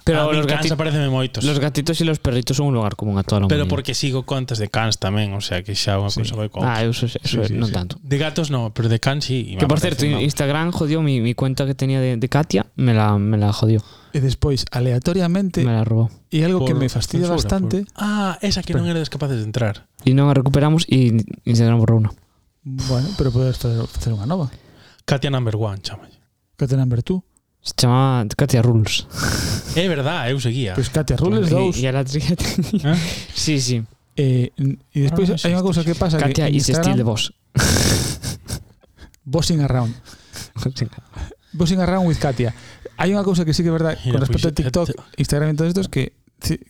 Pero 0.04 0.28
a 0.28 0.32
los, 0.32 0.46
gati- 0.46 0.70
apareceme 0.72 1.08
moitos. 1.08 1.44
los 1.44 1.58
gatitos 1.60 2.00
y 2.00 2.04
los 2.04 2.18
perritos 2.20 2.56
son 2.56 2.66
un 2.68 2.74
lugar 2.74 2.96
común 2.96 3.16
a 3.18 3.22
toda 3.22 3.40
la 3.42 3.48
pero 3.48 3.66
porque 3.68 3.94
sigo 3.94 4.24
contas 4.24 4.58
de 4.60 4.68
cans 4.68 4.98
tamén, 5.00 5.32
o 5.32 5.40
sea 5.40 5.64
que 5.64 5.72
xa 5.72 5.96
unha 5.96 6.12
Sí. 6.12 6.20
cousa 6.20 6.36
vai 6.36 6.48
con 6.52 6.60
Ah, 6.64 6.84
eso, 6.84 7.08
eso, 7.08 7.16
Sí, 7.24 7.40
sí, 7.40 7.72
tanto. 7.72 7.96
De 8.04 8.16
gatos 8.20 8.52
no, 8.52 8.72
pero 8.76 8.88
de 8.92 9.00
cans 9.00 9.24
sí. 9.24 9.56
Que 9.56 9.64
por 9.64 9.80
cierto. 9.80 10.04
Instagram 10.04 10.72
jodió 10.72 11.00
mi, 11.00 11.20
mi 11.24 11.32
cuenta 11.32 11.64
que 11.64 11.72
tenía 11.72 12.00
de, 12.04 12.16
de 12.20 12.28
Katia, 12.28 12.68
me 12.76 12.92
la, 12.92 13.16
me 13.16 13.36
la 13.40 13.52
jodió, 13.56 13.80
E 14.14 14.22
despois, 14.22 14.62
aleatoriamente, 14.70 15.66
me 15.66 15.74
la 15.74 15.82
robó. 15.82 16.06
E 16.30 16.46
algo 16.46 16.62
por 16.62 16.70
que 16.70 16.78
me 16.78 16.86
fastidia 16.86 17.26
censura, 17.26 17.34
bastante... 17.34 17.82
Por... 17.82 17.98
Ah, 17.98 18.38
esa 18.46 18.62
que 18.62 18.70
non 18.70 18.86
eres 18.86 19.10
capaces 19.10 19.42
de 19.42 19.46
entrar. 19.50 19.90
E 20.06 20.14
non 20.14 20.30
a 20.30 20.38
recuperamos 20.38 20.86
e 20.86 21.18
Instagram 21.42 21.82
borrou 21.82 21.98
una. 21.98 22.14
Bueno, 22.62 23.10
pero 23.18 23.34
podes 23.34 23.58
facer 23.58 24.14
unha 24.14 24.30
nova. 24.30 24.54
Katia 25.02 25.34
Number 25.34 25.58
One, 25.58 25.82
chama. 25.82 26.06
Katia 26.54 26.78
Number 26.78 27.02
Two. 27.02 27.26
Se 27.58 27.74
chamaba 27.74 28.22
Katia 28.38 28.62
Rules. 28.62 29.10
É 29.74 29.82
eh, 29.84 29.88
verdad, 29.90 30.28
eh, 30.28 30.32
eu 30.32 30.38
seguía. 30.38 30.78
Pois 30.78 30.86
pues 30.86 30.94
Katia 30.94 31.18
Rules 31.18 31.50
2. 31.50 31.74
E 31.80 31.88
a 31.88 31.92
la 31.92 32.06
tría 32.06 32.38
tenía... 32.38 32.94
¿Eh? 32.94 32.98
Sí, 33.34 33.58
sí. 33.58 33.82
Eh, 34.14 34.54
e 34.54 34.98
despois 35.02 35.26
ah, 35.32 35.42
hai 35.42 35.58
unha 35.58 35.64
cousa 35.66 35.82
que 35.82 35.98
pasa 35.98 36.22
Katia 36.22 36.46
que 36.46 36.54
Katia 36.54 36.54
is 36.54 36.70
Instagram... 36.70 36.94
still 36.94 37.00
the 37.02 37.06
boss. 37.08 37.34
Bossing 39.26 39.58
around. 39.58 39.90
Bossing 41.58 41.80
around 41.80 42.06
with 42.06 42.20
Katia. 42.20 42.54
Hai 42.96 43.10
unha 43.14 43.24
cousa 43.26 43.42
que 43.44 43.52
sí 43.54 43.62
que 43.66 43.70
é 43.70 43.74
verdad 43.74 43.94
con 44.12 44.20
respecto 44.22 44.48
a 44.48 44.52
pois, 44.52 44.58
TikTok, 44.58 44.88
Instagram 45.18 45.50
e 45.52 45.56
todo 45.58 45.68
esto 45.68 45.80
es 45.82 45.90
que 45.90 46.14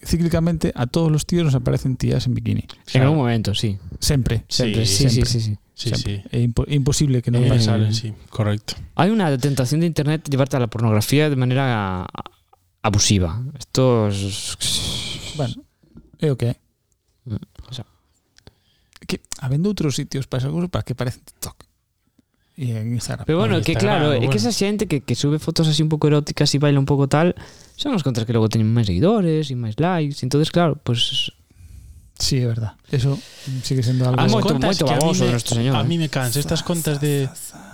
cíclicamente 0.07 0.71
a 0.77 0.87
todos 0.87 1.11
los 1.11 1.27
tíos 1.27 1.45
nos 1.45 1.55
aparecen 1.59 1.97
tías 1.97 2.27
en 2.27 2.35
bikini. 2.35 2.65
En 2.95 3.03
algún 3.03 3.19
momento, 3.19 3.55
sí. 3.55 3.79
Siempre, 3.99 4.45
Sí, 4.49 4.71
sí, 4.73 4.87
sí, 4.87 5.09
siempre. 5.11 5.27
sí, 5.31 5.41
sí. 5.41 5.55
Sí, 5.75 5.91
sí. 5.99 6.23
imposible 6.69 7.21
que 7.21 7.35
Eh, 7.35 7.49
pase. 7.49 7.65
salen, 7.67 7.93
sí, 7.93 8.15
correcto. 8.31 8.75
Hay 8.95 9.11
una 9.11 9.37
tentación 9.39 9.81
de 9.83 9.87
internet 9.91 10.23
de 10.23 10.31
llevarte 10.31 10.57
a 10.57 10.61
la 10.61 10.69
pornografía 10.69 11.29
de 11.29 11.35
manera 11.35 12.07
abusiva. 12.81 13.43
Esto 13.59 14.07
es... 14.07 14.55
Bueno, 15.37 15.55
é 16.23 16.31
o 16.31 16.39
que 16.39 16.55
é. 16.55 16.57
Mm, 17.27 17.43
o 17.69 17.73
sea. 17.75 17.85
que 19.11 19.19
habendo 19.43 19.67
outros 19.69 19.99
sitios 19.99 20.31
para 20.31 20.47
esas 20.47 20.53
cousas 20.55 20.71
para 20.71 20.87
que 20.87 20.95
parecen 20.95 21.27
TikTok. 21.27 21.67
e 22.55 22.71
en 22.71 22.95
Instagram. 22.95 23.27
Pero 23.27 23.39
bueno, 23.39 23.59
que 23.63 23.75
claro, 23.75 24.15
bueno. 24.15 24.23
é 24.23 24.31
que 24.31 24.39
esa 24.39 24.55
xente 24.55 24.87
que, 24.87 25.03
que 25.03 25.19
sube 25.19 25.43
fotos 25.43 25.67
así 25.67 25.83
un 25.83 25.91
pouco 25.91 26.07
eróticas 26.07 26.55
e 26.55 26.63
baila 26.63 26.79
un 26.79 26.87
pouco 26.87 27.11
tal, 27.11 27.35
son 27.75 27.99
os 27.99 28.07
contras 28.07 28.27
que 28.27 28.35
logo 28.35 28.47
teñen 28.47 28.71
máis 28.71 28.87
seguidores 28.87 29.51
e 29.51 29.59
máis 29.59 29.75
likes, 29.77 30.23
entonces 30.23 30.55
claro, 30.55 30.79
pois 30.79 31.03
pues, 31.03 31.45
Sí, 32.15 32.39
é 32.39 32.47
verdad. 32.47 32.79
Eso 32.93 33.19
sigue 33.65 33.83
sendo 33.83 34.07
algo... 34.07 34.23
As 34.23 34.31
moito, 34.31 34.55
moito 34.55 34.87
baboso 34.87 35.27
de 35.27 35.35
nuestro 35.35 35.59
señor. 35.59 35.75
A 35.75 35.83
eh? 35.83 35.85
mí 35.85 35.99
me 35.99 36.07
cansa. 36.07 36.39
Estas 36.39 36.63
contas 36.63 37.01
de, 37.03 37.29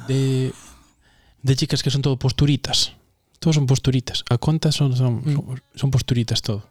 de, 0.09 0.53
de 1.45 1.57
chicas 1.57 1.83
que 1.83 1.93
son 1.93 2.01
todo 2.01 2.17
posturitas. 2.17 2.97
Todos 3.39 3.57
son 3.57 3.67
posturitas. 3.69 4.25
A 4.33 4.41
contas 4.41 4.75
son, 4.75 4.97
son, 4.97 5.21
son, 5.25 5.61
son 5.77 5.91
posturitas 5.91 6.41
todo. 6.41 6.70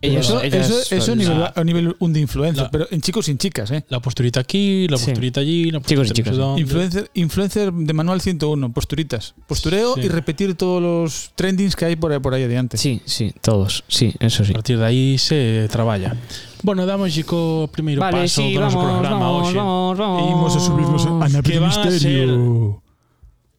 Ellas, 0.00 0.26
eso, 0.26 0.40
ellas 0.42 0.70
eso, 0.70 0.94
eso 0.94 1.12
a 1.12 1.16
nivel, 1.16 1.40
la- 1.40 1.52
a 1.56 1.64
nivel 1.64 1.96
un 1.98 2.12
de 2.12 2.20
influencer, 2.20 2.64
la- 2.64 2.70
pero 2.70 2.86
en 2.90 3.00
chicos 3.00 3.26
y 3.28 3.32
en 3.32 3.38
chicas, 3.38 3.70
¿eh? 3.72 3.84
La 3.88 4.00
posturita 4.00 4.38
aquí, 4.40 4.86
la 4.88 4.96
Sí. 4.96 5.06
posturita 5.06 5.40
allí, 5.40 5.70
la 5.70 5.80
Chicos 5.80 6.06
y 6.06 6.10
posturita 6.10 6.30
chicas. 6.32 6.58
Influencer, 6.60 7.10
influencer 7.14 7.72
de 7.72 7.92
manual 7.92 8.20
101, 8.20 8.72
posturitas. 8.72 9.34
Postureo 9.46 9.94
Sí. 9.94 10.02
y 10.02 10.08
repetir 10.08 10.54
todos 10.54 10.80
los 10.80 11.32
trendings 11.34 11.74
que 11.74 11.84
hay 11.86 11.96
por 11.96 12.12
ahí, 12.12 12.18
por 12.20 12.34
ahí 12.34 12.44
adiante. 12.44 12.76
Sí, 12.76 13.00
sí, 13.04 13.32
todos, 13.42 13.82
sí, 13.88 14.14
eso 14.20 14.44
sí. 14.44 14.50
A 14.52 14.54
partir 14.54 14.78
de 14.78 14.86
aí 14.86 15.18
se 15.18 15.66
traballa. 15.70 16.16
Bueno, 16.62 16.86
damos 16.86 17.10
co 17.26 17.68
primeiro 17.72 18.00
Vale, 18.00 18.22
paso 18.22 18.42
sí, 18.42 18.54
do 18.54 18.60
noso 18.60 18.78
vamos, 18.78 18.92
programa 18.98 19.18
vamos, 19.26 19.42
hoxe. 19.48 19.56
vamos, 19.58 19.98
vamos. 19.98 20.22
E 20.22 20.30
imos 20.30 20.56
a 20.56 20.60
subirnos 20.60 21.06
a 21.06 21.10
a 21.24 21.28
misterio. 21.66 22.82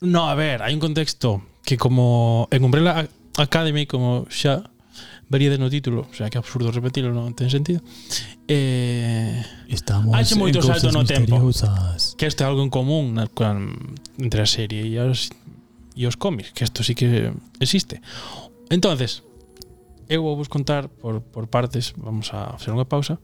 No, 0.01 0.29
a 0.29 0.35
ver, 0.35 0.61
hai 0.63 0.71
un 0.73 0.79
contexto 0.79 1.43
que 1.63 1.75
como 1.75 2.47
en 2.51 2.63
Umbrella 2.63 3.07
Academy, 3.35 3.85
como 3.85 4.25
xa 4.31 4.63
variedades 5.29 5.61
no 5.61 5.69
título, 5.69 6.09
o 6.09 6.13
sea, 6.13 6.29
que 6.29 6.37
é 6.37 6.41
absurdo 6.41 6.73
repetilo, 6.73 7.13
non 7.13 7.37
ten 7.37 7.53
sentido. 7.53 7.85
Eh, 8.49 9.37
Estamos 9.69 10.11
Hai 10.17 10.25
moito 10.33 10.57
salto 10.65 10.89
no 10.89 11.05
tempo. 11.05 11.37
Que 12.17 12.25
isto 12.25 12.41
é 12.41 12.45
algo 12.49 12.65
en 12.65 12.73
común 12.73 13.13
na, 13.13 13.29
entre 14.17 14.41
a 14.41 14.49
serie 14.49 14.81
e 14.89 14.97
os, 14.97 15.29
e 15.93 16.09
os 16.09 16.17
cómics, 16.17 16.51
que 16.57 16.65
isto 16.65 16.81
sí 16.81 16.97
que 16.97 17.29
existe. 17.61 18.01
Entonces, 18.73 19.21
eu 20.09 20.25
vou 20.25 20.33
vos 20.33 20.49
contar 20.49 20.89
por, 20.89 21.21
por 21.21 21.45
partes, 21.45 21.93
vamos 21.93 22.33
a 22.33 22.57
facer 22.57 22.73
unha 22.73 22.89
pausa, 22.89 23.21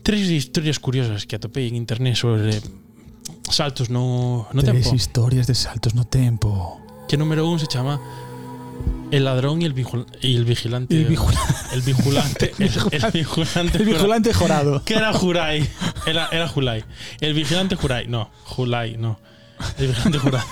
tres 0.00 0.32
historias 0.32 0.80
curiosas 0.80 1.28
que 1.28 1.36
atopei 1.36 1.68
en 1.68 1.76
internet 1.76 2.16
sobre 2.16 2.56
saltos 3.52 3.92
no, 3.92 4.48
no 4.48 4.60
tres 4.64 4.72
tempo. 4.72 4.88
Tres 4.88 4.96
historias 4.96 5.44
de 5.44 5.52
saltos 5.52 5.92
no 5.92 6.08
tempo. 6.08 6.80
Que 7.04 7.20
número 7.20 7.44
un 7.44 7.60
se 7.60 7.68
chama 7.68 8.00
El 9.10 9.24
ladrón 9.24 9.62
y 9.62 9.64
el, 9.64 9.74
y 10.22 10.36
el 10.36 10.44
vigilante. 10.44 10.94
El 11.00 11.06
vigilante. 11.06 12.52
el, 12.58 12.70
el 12.92 13.12
vigilante. 13.12 13.78
El 13.78 13.84
vigilante 13.84 14.32
jorado. 14.32 14.84
Que 14.84 14.94
era 14.94 15.12
Jurai. 15.12 15.68
Era, 16.06 16.28
era 16.30 16.48
Julai. 16.48 16.84
El 17.20 17.34
vigilante 17.34 17.76
Jurai. 17.76 18.06
No, 18.06 18.30
Julai, 18.44 18.96
no. 18.96 19.18
El 19.78 19.88
vigilante 19.88 20.18
jurado. 20.24 20.46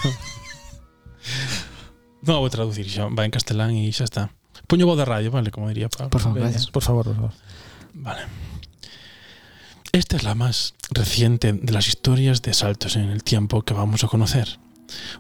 No 2.23 2.41
vou 2.41 2.51
traducir 2.51 2.89
xa, 2.91 3.07
va 3.09 3.25
en 3.25 3.31
castelán 3.31 3.73
e 3.73 3.89
xa 3.93 4.05
está. 4.05 4.29
Poño 4.67 4.85
voz 4.85 4.99
de 4.99 5.07
radio, 5.07 5.31
vale, 5.31 5.51
como 5.51 5.69
diría 5.69 5.89
Pablo. 5.89 6.11
Por 6.11 6.21
favor, 6.21 6.41
gracias. 6.41 6.67
Por 6.69 6.83
favor, 6.83 7.05
por 7.07 7.17
favor. 7.17 7.33
Vale. 7.95 8.23
Esta 9.93 10.17
es 10.17 10.25
la 10.25 10.35
más 10.35 10.75
reciente 10.91 11.53
de 11.53 11.73
las 11.73 11.89
historias 11.89 12.43
de 12.43 12.53
saltos 12.53 12.97
en 12.97 13.09
el 13.09 13.23
tiempo 13.25 13.63
que 13.63 13.73
vamos 13.73 14.05
a 14.05 14.09
conocer. 14.09 14.59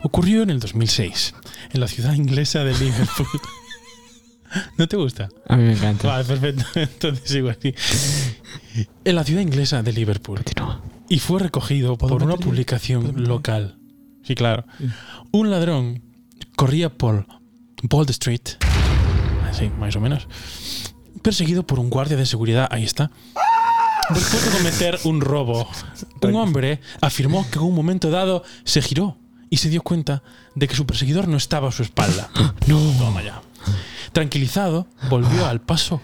Ocurrió 0.02 0.42
en 0.42 0.50
el 0.50 0.60
2006, 0.60 1.34
en 1.72 1.80
la 1.80 1.88
ciudad 1.88 2.14
inglesa 2.14 2.64
de 2.64 2.72
Liverpool. 2.78 3.26
¿No 4.78 4.88
te 4.88 4.96
gusta? 4.96 5.28
A 5.48 5.56
mí 5.56 5.64
me 5.64 5.72
encanta. 5.72 6.08
Vale, 6.08 6.24
perfecto. 6.24 6.64
Entonces 6.74 7.28
sigo 7.28 7.50
así. 7.50 7.74
En 9.04 9.14
la 9.14 9.24
ciudad 9.24 9.42
inglesa 9.42 9.82
de 9.82 9.92
Liverpool. 9.92 10.38
Continúa. 10.38 10.82
Y 11.08 11.18
fue 11.18 11.40
recogido 11.40 11.96
¿Puedo 11.96 12.14
por 12.14 12.22
una 12.22 12.36
publicación 12.36 13.24
local. 13.24 13.78
Sí, 14.22 14.34
claro. 14.34 14.64
Sí. 14.78 14.86
Un 15.32 15.50
ladrón 15.50 16.02
corría 16.56 16.90
por 16.92 17.26
Bold 17.82 18.10
Street, 18.10 18.42
así 19.48 19.70
más 19.78 19.94
o 19.96 20.00
menos, 20.00 20.28
perseguido 21.22 21.66
por 21.66 21.78
un 21.78 21.88
guardia 21.88 22.16
de 22.16 22.26
seguridad. 22.26 22.68
Ahí 22.70 22.84
está. 22.84 23.10
Después 24.10 24.44
de 24.44 24.58
cometer 24.58 24.98
un 25.04 25.20
robo, 25.20 25.68
un 26.22 26.34
hombre 26.34 26.80
afirmó 27.00 27.46
que 27.50 27.58
en 27.58 27.64
un 27.64 27.74
momento 27.74 28.10
dado 28.10 28.42
se 28.64 28.82
giró 28.82 29.18
y 29.50 29.58
se 29.58 29.68
dio 29.68 29.82
cuenta 29.82 30.22
de 30.54 30.68
que 30.68 30.76
su 30.76 30.86
perseguidor 30.86 31.28
no 31.28 31.36
estaba 31.36 31.68
a 31.68 31.72
su 31.72 31.82
espalda. 31.82 32.30
No, 32.66 32.78
toma 32.98 33.22
ya. 33.22 33.40
Tranquilizado, 34.12 34.86
volvió 35.08 35.46
al 35.46 35.60
paso 35.60 36.02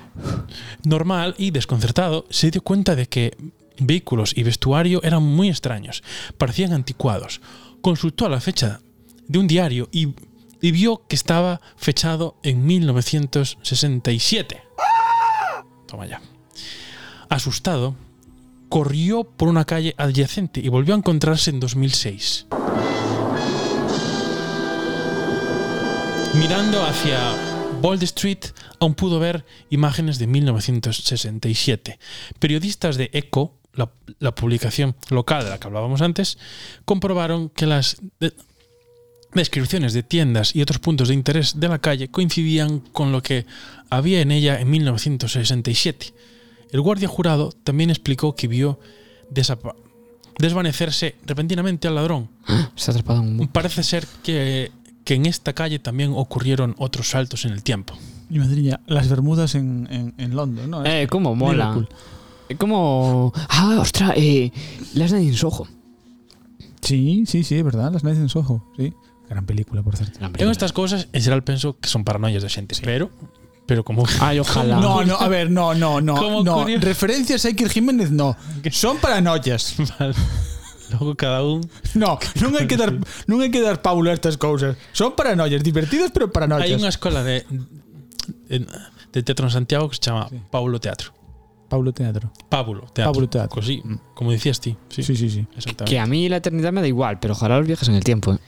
normal 0.84 1.34
y 1.36 1.50
desconcertado, 1.50 2.26
se 2.30 2.50
dio 2.50 2.62
cuenta 2.62 2.96
de 2.96 3.06
que 3.06 3.36
vehículos 3.78 4.32
y 4.36 4.42
vestuario 4.44 5.02
eran 5.02 5.22
muy 5.22 5.48
extraños, 5.48 6.02
parecían 6.38 6.72
anticuados. 6.72 7.40
Consultó 7.80 8.28
la 8.28 8.40
fecha 8.40 8.80
de 9.26 9.38
un 9.38 9.46
diario 9.46 9.88
y, 9.92 10.14
y 10.60 10.70
vio 10.70 11.02
que 11.06 11.16
estaba 11.16 11.60
fechado 11.76 12.36
en 12.42 12.64
1967. 12.64 14.62
Toma 15.86 16.06
ya. 16.06 16.22
Asustado, 17.28 17.94
corrió 18.68 19.24
por 19.24 19.48
una 19.48 19.64
calle 19.64 19.94
adyacente 19.98 20.60
y 20.60 20.68
volvió 20.68 20.94
a 20.94 20.98
encontrarse 20.98 21.50
en 21.50 21.60
2006. 21.60 22.46
Mirando 26.38 26.83
hacia 26.85 27.19
Bold 27.81 28.03
Street, 28.03 28.38
aún 28.81 28.95
pudo 28.95 29.19
ver 29.21 29.45
imágenes 29.71 30.19
de 30.19 30.26
1967. 30.26 31.99
Periodistas 32.38 32.97
de 32.97 33.11
Echo, 33.12 33.53
la, 33.75 33.91
la 34.19 34.35
publicación 34.35 34.97
local 35.11 35.45
de 35.45 35.50
la 35.50 35.59
que 35.59 35.67
hablábamos 35.67 36.03
antes, 36.03 36.38
comprobaron 36.85 37.49
que 37.50 37.67
las 37.67 37.97
de- 38.21 38.33
descripciones 39.33 39.93
de 39.93 40.03
tiendas 40.03 40.55
y 40.55 40.62
otros 40.62 40.79
puntos 40.81 41.09
de 41.09 41.14
interés 41.14 41.59
de 41.61 41.69
la 41.69 41.79
calle 41.79 42.09
coincidían 42.11 42.81
con 42.81 43.12
lo 43.12 43.23
que 43.23 43.47
había 43.91 44.21
en 44.21 44.31
ella 44.33 44.61
en 44.61 44.71
1967. 44.71 46.12
El 46.73 46.81
guardia 46.81 47.09
jurado 47.09 47.53
también 47.64 47.91
explicó 47.91 48.35
que 48.35 48.49
vio 48.49 48.81
desvanecerse 50.38 51.14
repentinamente 51.25 51.87
al 51.88 51.95
ladrón, 51.95 52.29
Está 52.76 52.91
atrapado 52.91 53.23
en 53.23 53.41
un 53.41 53.49
Parece 53.49 53.83
ser 53.83 54.07
que, 54.23 54.73
que 55.04 55.14
en 55.14 55.26
esta 55.26 55.52
calle 55.52 55.78
también 55.78 56.12
ocurrieron 56.14 56.75
otros 56.78 57.11
saltos 57.11 57.44
en 57.44 57.52
el 57.52 57.62
tiempo. 57.62 57.94
Y 58.30 58.38
madriña, 58.38 58.80
las 58.87 59.08
Bermudas 59.08 59.54
en, 59.54 59.87
en, 59.90 60.14
en 60.18 60.34
London, 60.34 60.70
¿no? 60.70 60.84
Eh, 60.84 61.06
cómo 61.08 61.34
mola. 61.34 61.70
Liverpool. 61.70 61.88
Es 62.49 62.58
como. 62.58 63.32
Ah, 63.49 63.76
ostras, 63.80 64.12
eh, 64.16 64.50
las 64.94 65.12
nadie 65.12 65.28
en 65.28 65.34
Soho. 65.34 65.66
Sí, 66.80 67.25
sí, 67.26 67.44
sí, 67.44 67.56
es 67.56 67.64
verdad. 67.64 67.92
Las 67.92 68.04
Nights 68.04 68.18
en 68.18 68.28
Soho, 68.28 68.62
sí. 68.76 68.92
Gran 69.28 69.46
película, 69.46 69.82
por 69.82 69.96
cierto. 69.96 70.18
En 70.23 70.50
estas 70.50 70.73
cosas, 70.73 71.08
en 71.12 71.23
general, 71.23 71.42
pienso 71.42 71.78
que 71.78 71.88
son 71.88 72.04
paranoias 72.04 72.42
de 72.42 72.50
gente, 72.50 72.76
pero, 72.82 73.11
pero 73.66 73.84
como. 73.84 74.04
Ay, 74.20 74.38
ojalá. 74.38 74.80
No, 74.80 75.02
no, 75.04 75.16
a 75.16 75.28
ver, 75.28 75.50
no, 75.50 75.75
no, 75.75 76.00
no. 76.00 76.42
No. 76.42 76.66
Referencias 76.78 77.44
a 77.44 77.49
Iker 77.49 77.70
Jiménez, 77.70 78.11
no. 78.11 78.37
Son 78.70 78.99
paranoias. 78.99 79.76
Vale. 79.99 80.14
Luego 80.91 81.14
cada 81.17 81.43
un. 81.43 81.62
No, 81.95 82.19
non 82.43 82.53
hai 82.59 82.67
que 82.67 82.76
dar 82.76 82.93
non 83.31 83.41
hai 83.41 83.49
que 83.49 83.62
dar 83.62 83.81
paulo 83.81 84.11
a 84.11 84.14
estas 84.14 84.37
cousas. 84.37 84.76
Son 84.93 85.14
paranoias 85.17 85.62
divertidas, 85.62 86.11
pero 86.12 86.29
paranoias. 86.31 86.67
Hay 86.69 86.75
una 86.75 86.88
escuela 86.91 87.23
de, 87.23 87.47
de, 88.49 88.67
de 89.12 89.21
teatro 89.23 89.47
en 89.47 89.53
Santiago 89.53 89.88
que 89.88 89.97
se 89.97 90.03
llama 90.11 90.29
Paulo 90.50 90.81
Teatro. 90.81 91.12
Paulo 91.69 91.93
Teatro. 91.93 92.31
Pábulo 92.49 92.83
Teatro. 92.93 93.05
Pábulo 93.12 93.29
Teatro. 93.29 93.50
Così, 93.50 93.83
como 94.14 94.31
decías 94.31 94.61
ti. 94.61 94.76
Sí, 94.91 95.03
Sí, 95.03 95.17
sí, 95.17 95.31
sí. 95.31 95.47
exactamente. 95.57 95.85
Que 95.91 95.99
a 95.99 96.07
mí 96.07 96.29
la 96.29 96.37
eternidad 96.37 96.71
me 96.73 96.81
da 96.81 96.87
igual, 96.87 97.19
pero 97.19 97.33
ojalá 97.35 97.59
los 97.59 97.67
viajes 97.67 97.88
en 97.88 97.95
el 97.97 98.05
tiempo. 98.05 98.35
¿eh? 98.35 98.38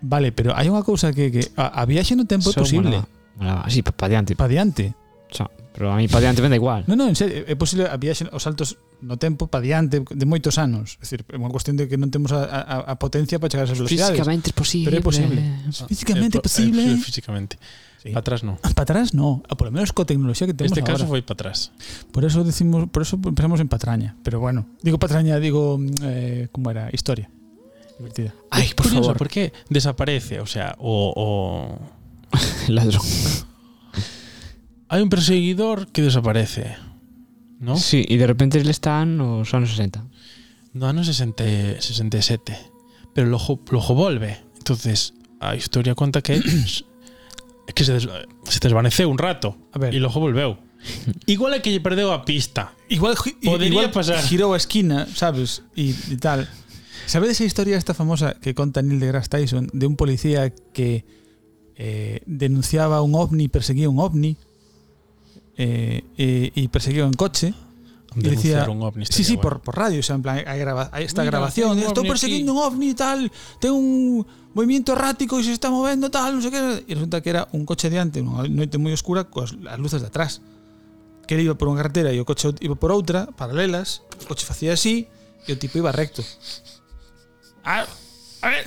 Vale, 0.00 0.32
pero 0.32 0.50
hai 0.56 0.66
unha 0.70 0.82
cousa 0.82 1.14
que, 1.14 1.30
que 1.30 1.42
a, 1.54 1.78
a 1.78 1.86
viaxe 1.86 2.14
no 2.18 2.26
tempo 2.26 2.50
é 2.50 2.54
Eso 2.54 2.62
posible. 2.62 2.90
molaba, 2.90 3.06
molaba. 3.38 3.70
Sí, 3.70 3.82
para 3.86 3.94
adiante. 4.10 4.34
Pa 4.34 4.48
diante. 4.50 4.94
O 5.30 5.34
sea, 5.34 5.46
Pero 5.72 5.88
a 5.90 5.96
mí 5.96 6.06
para 6.06 6.28
diante 6.28 6.44
da 6.44 6.52
igual. 6.54 6.84
No, 6.86 6.96
no, 6.96 7.08
en 7.08 7.16
serio, 7.16 7.48
é 7.48 7.56
posible 7.56 7.88
a 7.88 7.96
viaxe 7.96 8.28
os 8.28 8.44
saltos 8.44 8.76
no 9.00 9.16
tempo 9.16 9.48
para 9.48 9.64
diante 9.64 10.04
de 10.04 10.26
moitos 10.28 10.60
anos. 10.60 11.00
É 11.00 11.08
dicir, 11.08 11.24
é 11.32 11.40
unha 11.40 11.48
cuestión 11.48 11.80
de 11.80 11.88
que 11.88 11.96
non 11.96 12.12
temos 12.12 12.28
a, 12.36 12.44
a, 12.44 12.92
a 12.92 12.94
potencia 13.00 13.40
para 13.40 13.48
chegar 13.48 13.64
a 13.64 13.68
esas 13.72 13.80
velocidades. 13.80 14.12
Físicamente 14.12 14.52
é 14.52 14.54
posible. 14.54 14.86
Pero 14.92 15.00
é 15.00 15.04
posible. 15.04 15.40
Ah, 15.40 15.88
físicamente 15.88 16.34
é 16.36 16.42
posible. 16.44 16.80
Eh, 16.92 17.00
físicamente. 17.00 17.56
Sí. 18.04 18.10
Para 18.12 18.20
atrás 18.20 18.42
no. 18.44 18.58
Para 18.60 18.82
atrás 18.84 19.14
no, 19.16 19.40
ah, 19.48 19.54
a, 19.54 19.56
por 19.56 19.70
lo 19.70 19.72
menos 19.72 19.96
co 19.96 20.04
tecnoloxía 20.04 20.44
que 20.44 20.52
temos 20.52 20.76
Este 20.76 20.84
caso 20.84 21.08
agora. 21.08 21.16
foi 21.16 21.22
para 21.24 21.40
atrás. 21.40 21.72
Por 22.12 22.26
eso 22.28 22.44
decimos, 22.44 22.92
por 22.92 23.00
eso 23.06 23.16
pensamos 23.16 23.56
en 23.62 23.72
patraña, 23.72 24.20
pero 24.20 24.44
bueno, 24.44 24.66
digo 24.84 25.00
patraña, 25.00 25.40
digo 25.40 25.80
eh, 26.04 26.52
como 26.52 26.68
era, 26.68 26.92
historia. 26.92 27.32
Divertida. 27.96 28.34
Ay, 28.50 28.74
por 28.74 28.92
curioso, 28.92 29.14
favor. 29.14 29.16
porque 29.16 29.52
desaparece, 29.70 30.42
o 30.42 30.46
sea, 30.50 30.74
o 30.82 31.14
o 31.16 31.78
ladrón. 32.68 33.00
Hay 34.92 35.00
un 35.00 35.08
perseguidor 35.08 35.88
que 35.88 36.02
desaparece, 36.02 36.76
¿no? 37.58 37.76
Sí, 37.76 38.04
y 38.06 38.18
de 38.18 38.26
repente 38.26 38.58
él 38.60 38.68
está 38.68 39.00
en 39.00 39.16
los 39.16 39.54
años 39.54 39.70
60. 39.70 40.04
No 40.74 40.86
anos 40.86 41.06
60, 41.06 41.80
67. 41.80 42.58
Pero 43.14 43.28
logo, 43.28 43.60
logo 43.70 43.94
volve. 43.94 44.40
Entonces, 44.58 45.14
a 45.40 45.56
historia 45.56 45.94
conta 45.94 46.20
que 46.20 46.40
que 47.74 47.84
se, 47.84 47.92
des, 47.94 48.08
se 48.44 48.58
desvaneceu 48.60 49.08
un 49.08 49.16
rato 49.16 49.56
A 49.72 49.78
ver. 49.78 49.94
e 49.94 49.98
logo 49.98 50.20
volveu. 50.20 50.60
Igual 51.24 51.56
é 51.56 51.60
que 51.64 51.72
lle 51.72 51.80
perdeu 51.80 52.12
a 52.12 52.26
pista. 52.28 52.76
Igual, 52.92 53.16
Podría 53.40 53.72
igual 53.72 53.88
pasar. 53.96 54.20
girou 54.28 54.52
a 54.52 54.60
esquina, 54.60 55.08
sabes? 55.16 55.62
Y, 55.72 55.96
y 56.12 56.16
tal. 56.20 56.44
¿Sabes 57.06 57.30
esa 57.32 57.44
historia 57.48 57.80
esta 57.80 57.94
famosa 57.96 58.36
que 58.36 58.52
conta 58.52 58.82
Neil 58.84 59.00
deGrasse 59.00 59.28
Tyson 59.32 59.72
de 59.72 59.86
un 59.88 59.96
policía 59.96 60.52
que 60.76 61.06
eh, 61.80 62.20
denunciaba 62.26 63.00
un 63.00 63.14
ovni, 63.16 63.48
perseguía 63.48 63.88
un 63.88 63.98
ovni 64.00 64.36
eh, 65.56 66.04
eh, 66.16 66.50
y 66.54 66.68
perseguido 66.68 67.06
en 67.06 67.12
coche. 67.12 67.54
Y 68.14 68.20
decía, 68.20 68.68
un 68.68 68.82
ovni 68.82 69.06
sí, 69.06 69.24
sí, 69.24 69.38
por, 69.38 69.60
por, 69.60 69.74
radio, 69.74 70.00
o 70.00 70.02
sea, 70.02 70.16
en 70.16 70.22
plan, 70.22 70.44
hay, 70.46 70.58
grava, 70.58 70.90
hay 70.92 71.04
esta 71.04 71.22
Mira, 71.22 71.30
grabación, 71.30 71.78
estoy 71.78 72.06
persiguiendo 72.06 72.52
aquí. 72.52 72.60
un 72.60 72.66
ovni 72.66 72.90
y 72.90 72.94
tal, 72.94 73.32
tengo 73.58 73.76
un 73.76 74.26
movimiento 74.52 74.92
errático 74.92 75.40
y 75.40 75.44
se 75.44 75.52
está 75.52 75.70
moviendo 75.70 76.10
tal, 76.10 76.36
no 76.36 76.42
sé 76.42 76.50
qué. 76.50 76.84
Y 76.88 76.92
resulta 76.92 77.22
que 77.22 77.30
era 77.30 77.48
un 77.52 77.64
coche 77.64 77.88
delante, 77.88 78.20
una 78.20 78.46
noche 78.48 78.76
muy 78.76 78.92
oscura, 78.92 79.24
con 79.24 79.64
las 79.64 79.78
luces 79.78 80.02
de 80.02 80.08
atrás. 80.08 80.42
Que 81.26 81.36
él 81.36 81.40
iba 81.40 81.54
por 81.54 81.68
una 81.68 81.78
carretera 81.78 82.12
y 82.12 82.18
el 82.18 82.26
coche 82.26 82.50
iba 82.60 82.74
por 82.74 82.92
otra, 82.92 83.28
paralelas, 83.28 84.02
el 84.20 84.26
coche 84.26 84.46
hacía 84.50 84.74
así 84.74 85.08
y 85.46 85.52
el 85.52 85.58
tipo 85.58 85.78
iba 85.78 85.90
recto. 85.90 86.22
A, 87.64 87.86
a 88.42 88.48
ver, 88.48 88.66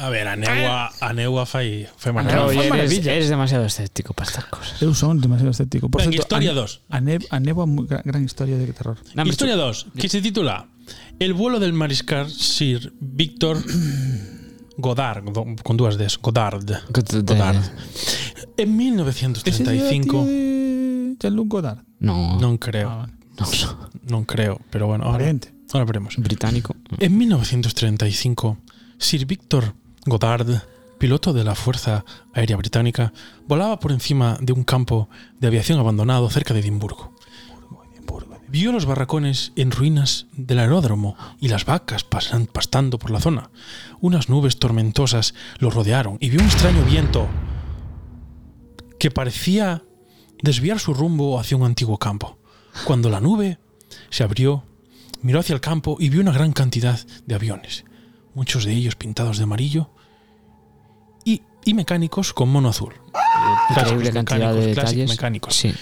A 0.00 0.08
ver, 0.08 0.26
a 0.28 0.34
Neua, 0.34 0.88
a 0.98 1.12
Neua 1.12 1.44
fai, 1.44 1.84
fai 2.00 2.12
Pero, 2.12 2.14
maravilla. 2.14 2.46
oye, 2.46 2.56
fue 2.56 2.64
eres, 2.64 2.70
maravilla. 2.90 3.12
eres 3.12 3.28
demasiado 3.28 3.64
escéptico 3.68 4.14
para 4.16 4.30
estas 4.32 4.46
cosas. 4.48 4.80
eu 4.80 4.94
son 4.96 5.20
demasiado 5.20 5.52
escéptico. 5.52 5.92
Por 5.92 6.00
Venga, 6.00 6.16
historia 6.16 6.52
a, 6.52 6.54
dos. 6.56 6.80
A, 6.88 7.00
ne, 7.04 7.18
a 7.28 7.36
Nebo, 7.38 7.68
moi 7.68 7.84
gran, 7.84 8.00
gran 8.08 8.24
historia 8.24 8.56
de 8.56 8.64
terror. 8.72 8.96
Hombre, 9.12 9.28
Historia 9.28 9.60
2, 9.60 9.92
que 10.00 10.08
se 10.08 10.24
titula 10.24 10.72
El 11.20 11.36
vuelo 11.36 11.60
del 11.60 11.76
mariscal 11.76 12.32
Sir 12.32 12.96
Víctor 12.96 13.60
Godard, 14.80 15.20
con 15.62 15.76
dúas 15.76 15.98
Ds, 16.00 16.16
Godard. 16.24 16.64
Godard. 16.88 17.60
En 18.56 18.80
Ese 18.80 19.62
día, 19.68 19.84
1935, 19.84 20.08
tío, 20.08 20.24
de 20.24 21.16
Jean-Luc 21.20 21.48
Godard. 21.48 21.84
No, 22.00 22.40
non 22.40 22.56
creo, 22.56 22.88
Ah, 22.88 22.96
vale. 23.04 23.12
no, 23.36 23.44
no. 23.44 23.68
non 24.08 24.22
creo, 24.24 24.60
pero 24.72 24.88
bueno, 24.88 25.04
ahora, 25.04 25.18
Pariente. 25.28 25.52
ahora 25.76 25.84
veremos. 25.84 26.16
Británico. 26.16 26.72
En 26.98 27.12
1935, 27.20 28.56
Sir 28.96 29.26
Victor 29.26 29.74
Goddard, 30.10 30.62
piloto 30.98 31.32
de 31.32 31.44
la 31.44 31.54
Fuerza 31.54 32.04
Aérea 32.34 32.56
Británica, 32.58 33.12
volaba 33.48 33.80
por 33.80 33.92
encima 33.92 34.36
de 34.40 34.52
un 34.52 34.64
campo 34.64 35.08
de 35.38 35.46
aviación 35.46 35.78
abandonado 35.78 36.28
cerca 36.28 36.52
de 36.52 36.60
Edimburgo. 36.60 37.14
Vio 38.48 38.72
los 38.72 38.84
barracones 38.84 39.52
en 39.54 39.70
ruinas 39.70 40.26
del 40.32 40.58
aeródromo 40.58 41.16
y 41.40 41.46
las 41.48 41.64
vacas 41.64 42.02
pasan- 42.02 42.46
pastando 42.46 42.98
por 42.98 43.12
la 43.12 43.20
zona. 43.20 43.50
Unas 44.00 44.28
nubes 44.28 44.58
tormentosas 44.58 45.34
lo 45.60 45.70
rodearon 45.70 46.16
y 46.20 46.30
vio 46.30 46.40
un 46.40 46.46
extraño 46.46 46.84
viento 46.84 47.28
que 48.98 49.12
parecía 49.12 49.84
desviar 50.42 50.80
su 50.80 50.94
rumbo 50.94 51.38
hacia 51.38 51.56
un 51.56 51.62
antiguo 51.62 51.98
campo. 51.98 52.38
Cuando 52.84 53.08
la 53.08 53.20
nube 53.20 53.58
se 54.10 54.24
abrió, 54.24 54.64
miró 55.22 55.38
hacia 55.38 55.54
el 55.54 55.60
campo 55.60 55.96
y 56.00 56.08
vio 56.08 56.20
una 56.20 56.32
gran 56.32 56.52
cantidad 56.52 56.98
de 57.26 57.34
aviones, 57.36 57.84
muchos 58.34 58.64
de 58.64 58.72
ellos 58.72 58.96
pintados 58.96 59.38
de 59.38 59.44
amarillo 59.44 59.90
y, 61.64 61.74
mecánicos 61.74 62.32
con 62.32 62.48
mono 62.50 62.68
azul. 62.70 62.94
Increíble 63.70 64.10
Clásicos 64.10 64.12
cantidad 64.14 64.38
de 64.52 64.54
mecánicos, 64.54 64.74
clásicos 64.74 64.74
detalles. 64.94 65.10
mecánicos. 65.10 65.54
Sí. 65.56 65.74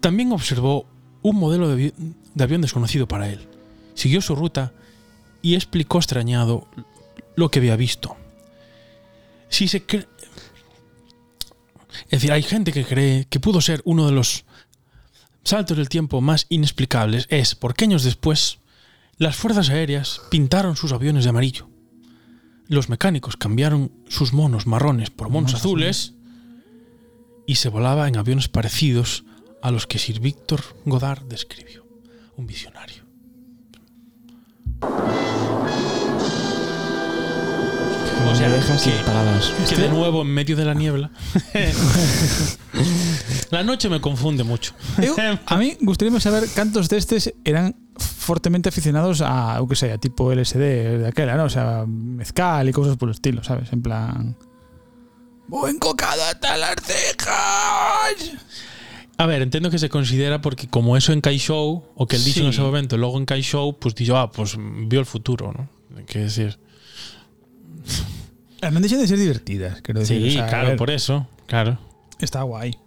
También 0.00 0.32
observó 0.32 0.86
un 1.22 1.36
modelo 1.36 1.68
de, 1.68 1.74
avi- 1.90 2.14
de 2.34 2.44
avión 2.44 2.60
desconocido 2.60 3.06
para 3.08 3.28
él. 3.28 3.46
Siguió 3.94 4.20
su 4.20 4.34
ruta 4.34 4.72
y 5.42 5.54
explicó 5.54 5.98
extrañado 5.98 6.66
lo 7.36 7.50
que 7.50 7.58
había 7.60 7.76
visto. 7.76 8.16
Si 9.48 9.68
se 9.68 9.86
cre- 9.86 10.06
es 12.04 12.10
decir, 12.10 12.32
hay 12.32 12.42
gente 12.42 12.72
que 12.72 12.84
cree 12.84 13.26
que 13.28 13.40
pudo 13.40 13.60
ser 13.60 13.82
uno 13.84 14.06
de 14.06 14.12
los 14.12 14.44
saltos 15.44 15.76
del 15.76 15.88
tiempo 15.88 16.20
más 16.20 16.46
inexplicables. 16.48 17.26
Es 17.30 17.54
porque 17.54 17.84
años 17.84 18.04
después 18.04 18.58
las 19.18 19.36
fuerzas 19.36 19.68
aéreas 19.70 20.20
pintaron 20.30 20.76
sus 20.76 20.92
aviones 20.92 21.24
de 21.24 21.30
amarillo. 21.30 21.68
Los 22.72 22.88
mecánicos 22.88 23.36
cambiaron 23.36 23.92
sus 24.08 24.32
monos 24.32 24.66
marrones 24.66 25.10
por 25.10 25.28
monos 25.28 25.50
Monos 25.52 25.60
azules 25.60 26.14
y 27.46 27.56
se 27.56 27.68
volaba 27.68 28.08
en 28.08 28.16
aviones 28.16 28.48
parecidos 28.48 29.24
a 29.60 29.70
los 29.70 29.86
que 29.86 29.98
Sir 29.98 30.20
Víctor 30.20 30.62
Godard 30.86 31.22
describió. 31.24 31.86
Un 32.34 32.46
visionario. 32.46 33.04
O 38.26 38.34
sea, 38.34 38.48
dejas 38.48 38.82
que-. 38.82 39.74
Que 39.74 39.76
de 39.76 39.90
nuevo 39.90 40.22
en 40.22 40.28
medio 40.28 40.56
de 40.56 40.64
la 40.64 40.72
niebla. 40.72 41.10
la 43.50 43.62
noche 43.64 43.90
me 43.90 44.00
confunde 44.00 44.44
mucho. 44.44 44.72
Eu, 44.96 45.14
a 45.44 45.56
mí 45.58 45.76
gustaría 45.82 46.18
saber 46.20 46.48
cantos 46.54 46.88
destes 46.88 47.34
eran 47.44 47.76
fortemente 47.96 48.68
aficionados 48.68 49.20
a, 49.20 49.60
o 49.60 49.68
que 49.68 49.76
sei, 49.76 49.90
a 49.90 49.98
tipo 49.98 50.32
LSD 50.32 51.02
de 51.02 51.06
aquela, 51.08 51.36
¿no? 51.36 51.44
O 51.44 51.50
sea, 51.50 51.84
mezcal 51.86 52.68
y 52.68 52.72
cosas 52.72 52.96
por 52.96 53.08
el 53.08 53.14
estilo, 53.14 53.42
¿sabes? 53.44 53.72
En 53.72 53.82
plan... 53.82 54.36
¡Voy 55.48 55.70
encocado 55.70 56.22
hasta 56.24 56.56
las 56.56 56.76
cejas! 56.80 58.32
A 59.18 59.26
ver, 59.26 59.42
entiendo 59.42 59.70
que 59.70 59.78
se 59.78 59.88
considera 59.88 60.40
porque 60.40 60.66
como 60.68 60.96
eso 60.96 61.12
encaixou, 61.12 61.84
o 61.94 62.06
que 62.06 62.16
él 62.16 62.24
dicho 62.24 62.40
Sí. 62.40 62.44
en 62.46 62.50
ese 62.50 62.62
momento, 62.62 62.96
luego 62.96 63.18
encaixou, 63.20 63.78
pues 63.78 63.94
dijo, 63.94 64.16
ah, 64.16 64.30
pues 64.32 64.56
vio 64.58 65.00
el 65.00 65.06
futuro, 65.06 65.52
¿no? 65.52 65.68
Que 66.06 66.20
decir. 66.20 66.58
Non 68.62 68.78
deixan 68.80 69.02
de 69.02 69.10
ser 69.10 69.18
divertidas, 69.18 69.82
quero 69.82 70.00
decir. 70.00 70.22
Sí, 70.22 70.28
o 70.28 70.32
sea, 70.40 70.46
claro, 70.48 70.68
ver, 70.72 70.78
por 70.78 70.90
eso, 70.90 71.26
claro. 71.46 71.78
Está 72.22 72.42
guai. 72.42 72.78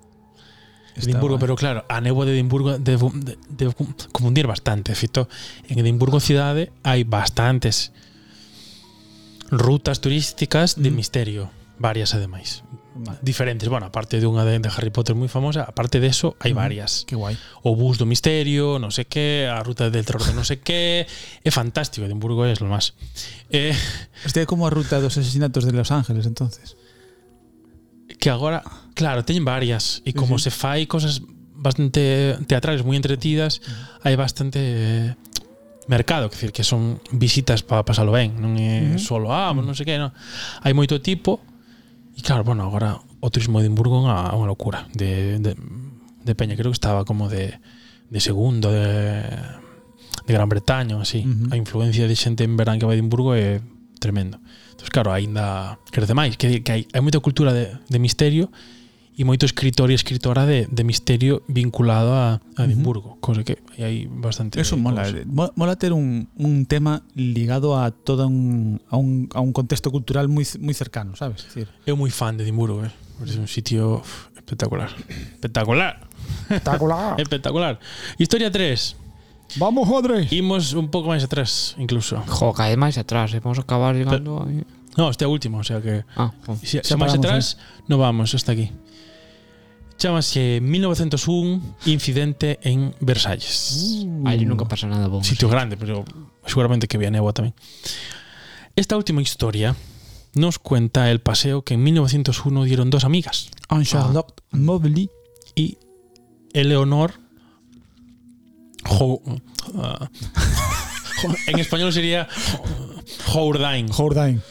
Está 0.96 1.12
Edimburgo, 1.12 1.40
pero 1.40 1.56
claro, 1.56 1.84
a 1.92 2.00
néboa 2.00 2.24
de 2.24 2.40
Edimburgo 2.40 2.80
debo, 2.80 3.12
de, 3.12 3.36
debo 3.52 3.76
confundir 4.16 4.48
bastante, 4.48 4.96
Fito. 4.96 5.28
En 5.68 5.76
Edimburgo 5.80 6.24
cidade 6.24 6.72
hai 6.88 7.04
bastantes 7.04 7.92
rutas 9.52 10.00
turísticas 10.00 10.80
de 10.80 10.90
mm. 10.90 10.96
misterio, 10.96 11.52
varias 11.80 12.16
ademais. 12.16 12.64
Vale. 12.96 13.20
Diferentes, 13.22 13.68
bueno, 13.68 13.92
aparte 13.92 14.24
de 14.24 14.28
unha 14.32 14.48
de, 14.48 14.56
de 14.64 14.72
Harry 14.72 14.88
Potter 14.88 15.20
moi 15.20 15.28
famosa, 15.28 15.68
aparte 15.68 16.00
de 16.00 16.08
eso 16.08 16.40
hai 16.40 16.56
mm. 16.56 16.60
varias. 16.64 17.04
Que 17.04 17.20
guai. 17.20 17.36
O 17.68 17.76
bus 17.76 18.00
do 18.00 18.08
misterio, 18.08 18.80
non 18.80 18.96
sei 18.96 19.04
que, 19.04 19.52
a 19.52 19.60
ruta 19.68 19.92
del 19.92 20.08
terror 20.08 20.24
de 20.24 20.32
non 20.32 20.48
sei 20.48 20.64
que, 20.64 21.04
é 21.44 21.52
fantástico, 21.52 22.08
Edimburgo 22.08 22.48
é 22.48 22.56
lo 22.56 22.72
máis. 22.72 22.96
Eh, 23.52 23.76
este 24.24 24.44
é 24.44 24.46
como 24.48 24.64
a 24.64 24.72
ruta 24.72 25.04
dos 25.04 25.20
asesinatos 25.20 25.68
de 25.68 25.76
Los 25.76 25.92
Ángeles, 25.92 26.24
entonces. 26.24 26.80
Que 28.16 28.32
agora 28.32 28.64
Claro, 28.96 29.28
teñen 29.28 29.44
varias. 29.44 30.02
E 30.08 30.16
como 30.16 30.40
sí, 30.40 30.48
sí. 30.48 30.50
se 30.50 30.52
fai 30.56 30.88
cosas 30.88 31.20
bastante 31.52 32.40
teatrales, 32.48 32.88
moi 32.88 32.96
entretidas, 32.96 33.60
mm. 33.60 34.08
hai 34.08 34.16
bastante 34.16 34.60
eh, 34.60 35.20
mercado, 35.88 36.32
que 36.32 36.40
decir, 36.40 36.52
que 36.56 36.64
son 36.64 37.04
visitas 37.12 37.62
para 37.62 37.84
pasalo 37.84 38.16
ben, 38.16 38.40
non 38.40 38.56
é 38.56 38.96
mm. 38.96 39.04
solo, 39.04 39.36
ah, 39.36 39.52
mm. 39.52 39.64
non 39.68 39.76
sei 39.76 39.84
que, 39.84 40.00
non. 40.00 40.16
Hai 40.64 40.72
moito 40.72 41.04
tipo, 41.04 41.44
e 42.16 42.24
claro, 42.24 42.48
bueno, 42.48 42.64
agora 42.64 42.96
o 43.20 43.28
turismo 43.28 43.60
de 43.60 43.68
Edimburgo 43.68 44.00
é 44.00 44.02
unha, 44.08 44.20
unha 44.32 44.48
locura 44.48 44.88
de, 44.96 45.44
de, 45.44 45.52
de 46.24 46.34
Peña, 46.38 46.56
creo 46.56 46.72
que 46.72 46.80
estaba 46.80 47.04
como 47.04 47.28
de, 47.28 47.60
de 48.08 48.20
segundo 48.24 48.72
de, 48.72 49.28
de 50.24 50.32
Gran 50.32 50.48
Bretaña, 50.48 50.96
así. 51.02 51.26
Uh 51.26 51.52
-huh. 51.52 51.54
A 51.54 51.56
influencia 51.60 52.08
de 52.08 52.16
xente 52.16 52.48
en 52.48 52.56
verán 52.56 52.80
que 52.80 52.88
vai 52.88 52.96
a 52.96 53.00
Edimburgo 53.00 53.36
é 53.36 53.60
tremendo. 54.00 54.40
Entón, 54.72 54.88
claro, 54.92 55.10
aínda 55.12 55.80
crece 55.92 56.14
máis, 56.14 56.38
que, 56.38 56.62
que 56.62 56.72
hai, 56.72 56.82
hai 56.94 57.02
moita 57.02 57.20
cultura 57.20 57.52
de, 57.52 57.76
de 57.90 57.98
misterio 58.00 58.48
e 59.16 59.24
moito 59.24 59.48
escritor 59.48 59.88
e 59.92 59.96
escritora 59.96 60.44
de, 60.44 60.68
de 60.68 60.84
misterio 60.84 61.42
vinculado 61.48 62.12
a, 62.12 62.44
a 62.60 62.62
Edimburgo, 62.68 63.16
cosa 63.24 63.48
que 63.48 63.64
hai 63.80 64.12
bastante 64.12 64.60
Eso 64.60 64.76
mola. 64.76 65.08
cousa. 65.08 65.24
eh, 65.24 65.26
mo- 65.26 65.56
Mola 65.56 65.80
ter 65.80 65.96
un, 65.96 66.28
un 66.36 66.68
tema 66.68 67.04
ligado 67.16 67.80
a 67.80 67.92
todo 67.96 68.28
un, 68.28 68.84
a, 68.92 69.00
un, 69.00 69.32
a 69.32 69.40
un 69.40 69.56
contexto 69.56 69.88
cultural 69.88 70.28
moi, 70.28 70.44
moi 70.60 70.76
cercano, 70.76 71.16
sabes? 71.16 71.48
Es 71.48 71.56
decir, 71.56 71.68
Eu 71.88 71.96
moi 71.96 72.12
fan 72.12 72.36
de 72.36 72.44
Edimburgo, 72.44 72.84
eh. 72.84 72.92
É 73.24 73.40
un 73.40 73.48
sitio 73.48 74.04
uf, 74.04 74.28
espectacular. 74.36 74.92
Espectacular. 75.40 76.04
espectacular. 76.52 77.16
Espectacular. 77.24 77.74
Historia 78.20 78.52
3. 78.52 78.96
Vamos, 79.56 79.88
Andrés. 79.88 80.28
Imos 80.36 80.74
un 80.76 80.90
pouco 80.92 81.08
máis 81.14 81.24
atrás, 81.24 81.78
incluso. 81.80 82.20
Jo, 82.28 82.52
cae 82.52 82.76
máis 82.76 83.00
atrás, 83.00 83.32
eh. 83.32 83.40
vamos 83.40 83.62
a 83.62 83.64
acabar 83.64 83.96
llegando. 83.96 84.44
No, 85.00 85.08
este 85.12 85.24
último, 85.24 85.60
o 85.60 85.64
sea 85.64 85.80
que 85.80 86.04
Ah, 86.20 86.32
se 86.64 86.84
Xa 86.84 87.00
máis 87.00 87.16
atrás, 87.16 87.56
no 87.88 87.96
vamos 87.96 88.36
hasta 88.36 88.52
aquí. 88.52 88.72
Chámase 89.98 90.60
1901 90.62 91.62
Incidente 91.86 92.60
en 92.64 92.94
Versalles. 93.00 94.06
Allí 94.26 94.46
nunca 94.46 94.66
pasa 94.68 94.88
nada 94.88 95.08
bon. 95.08 95.24
Sitio 95.24 95.48
grande, 95.50 95.78
pero 95.78 96.04
seguramente 96.46 96.88
que 96.88 96.98
había 96.98 97.10
néboa 97.12 97.32
tamén. 97.34 97.54
Esta 98.76 98.98
última 99.00 99.22
historia 99.24 99.76
nos 100.36 100.60
cuenta 100.60 101.10
el 101.10 101.22
paseo 101.24 101.64
que 101.64 101.76
en 101.76 101.84
1901 101.84 102.64
dieron 102.68 102.90
dos 102.92 103.06
amigas, 103.08 103.50
En 103.72 103.84
Charlotte 103.88 104.44
Mobley. 104.52 105.10
y 105.56 105.78
Eleonor 106.52 107.14
Jo- 108.84 109.22
ah, 109.80 110.10
jo- 111.24 111.36
en 111.48 111.58
español 111.60 111.94
sería 111.94 112.28
Jourdain. 113.26 113.88
Jourdain. 113.88 114.42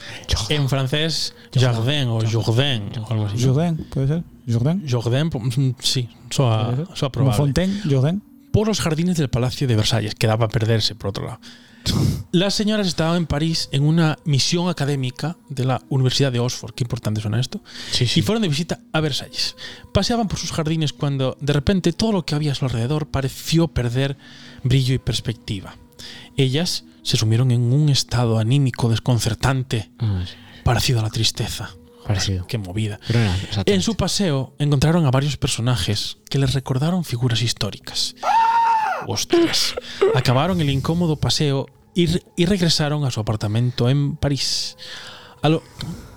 En 0.49 0.69
francés, 0.69 1.35
Jardin 1.55 2.09
o 2.09 2.19
Jourdain 2.25 2.91
o 2.99 3.07
algo 3.13 3.27
así. 3.27 3.45
Jourdain, 3.45 3.77
puede 3.93 4.09
ser. 4.09 4.23
Jordan. 4.51 4.85
Jordan, 4.89 5.29
mm, 5.29 5.71
sí, 5.81 6.09
soa, 6.31 6.75
soa 6.95 7.11
Como 7.11 7.11
probable. 7.11 7.37
Fontaine, 7.37 7.81
Jordan. 7.89 8.23
por 8.53 8.67
los 8.69 8.81
jardines 8.81 9.17
del 9.17 9.29
Palacio 9.31 9.67
de 9.67 9.77
Versalles, 9.77 10.15
que 10.15 10.27
daba 10.27 10.47
a 10.47 10.49
perderse 10.49 10.95
por 10.95 11.09
otro 11.11 11.25
lado. 11.27 11.41
Las 12.33 12.55
señoras 12.55 12.87
estaban 12.87 13.17
en 13.19 13.27
París 13.27 13.69
en 13.73 13.85
una 13.85 14.17
misión 14.25 14.69
académica 14.69 15.37
de 15.51 15.65
la 15.65 15.83
Universidad 15.91 16.33
de 16.33 16.39
Oxford, 16.41 16.73
qué 16.75 16.83
importante 16.85 17.21
suena 17.21 17.39
esto, 17.39 17.63
Sí, 17.91 18.07
y 18.17 18.23
fueron 18.23 18.43
de 18.43 18.49
visita 18.49 18.81
a 18.93 19.01
Versalles. 19.01 19.55
Paseaban 19.93 20.27
por 20.29 20.39
sus 20.39 20.51
jardines 20.53 20.93
cuando 20.93 21.37
de 21.41 21.53
repente 21.53 21.93
todo 21.93 22.13
lo 22.13 22.25
que 22.25 22.35
había 22.35 22.53
a 22.53 22.55
su 22.55 22.65
alrededor 22.65 23.07
pareció 23.09 23.69
perder 23.69 24.17
brillo 24.63 24.95
y 24.95 24.99
perspectiva. 24.99 25.77
Ellas 26.37 26.85
se 27.03 27.17
sumieron 27.19 27.51
en 27.51 27.73
un 27.73 27.89
estado 27.91 28.39
anímico 28.39 28.89
desconcertante, 28.89 29.91
Ah, 29.99 30.25
sí. 30.27 30.35
parecido 30.65 31.01
a 31.01 31.03
la 31.03 31.11
tristeza. 31.11 31.71
Parecido. 32.07 32.47
Qué 32.47 32.59
movida. 32.59 32.99
En 33.67 33.81
su 33.83 33.97
paseo 33.97 34.55
encontraron 34.59 35.07
a 35.07 35.11
varios 35.11 35.37
personajes 35.37 36.19
que 36.29 36.39
les 36.39 36.53
recordaron 36.55 37.05
figuras 37.05 37.43
históricas. 37.43 38.15
Ostras. 39.07 39.75
Acabaron 40.15 40.61
el 40.61 40.71
incómodo 40.71 41.17
paseo 41.17 41.67
y, 41.95 42.09
y 42.37 42.47
regresaron 42.47 43.05
a 43.05 43.11
su 43.11 43.21
apartamento 43.21 43.89
en 43.89 44.17
París. 44.17 44.77
A 45.43 45.49
lo- 45.49 45.63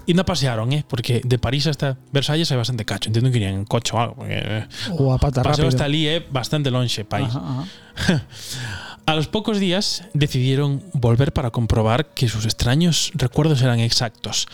y 0.05 0.13
no 0.13 0.23
pasearon, 0.23 0.71
¿eh? 0.71 0.85
Porque 0.87 1.21
de 1.25 1.37
París 1.37 1.67
hasta 1.67 1.97
Versalles 2.13 2.49
hay 2.51 2.57
bastante 2.57 2.85
cacho. 2.85 3.09
Entiendo 3.09 3.29
que 3.29 3.37
irían 3.37 3.55
en 3.55 3.65
coche 3.65 3.91
o 3.93 3.99
algo. 3.99 4.15
Porque, 4.15 4.35
eh, 4.41 4.67
O 4.97 5.13
a 5.13 5.17
pata 5.17 5.43
paseo 5.43 5.51
rápido. 5.65 5.67
hasta 5.67 5.83
allí, 5.83 6.07
¿eh? 6.07 6.25
Bastante 6.31 6.71
longe, 6.71 7.03
país. 7.03 7.27
Ajá, 7.29 7.65
ajá. 7.95 8.23
A 9.05 9.15
los 9.15 9.27
pocos 9.29 9.57
días 9.59 10.03
decidieron 10.13 10.83
volver 10.93 11.31
para 11.31 11.49
comprobar 11.51 12.13
que 12.13 12.27
sus 12.27 12.43
extraños 12.43 13.11
recuerdos 13.15 13.61
eran 13.61 13.79
exactos. 13.79 14.47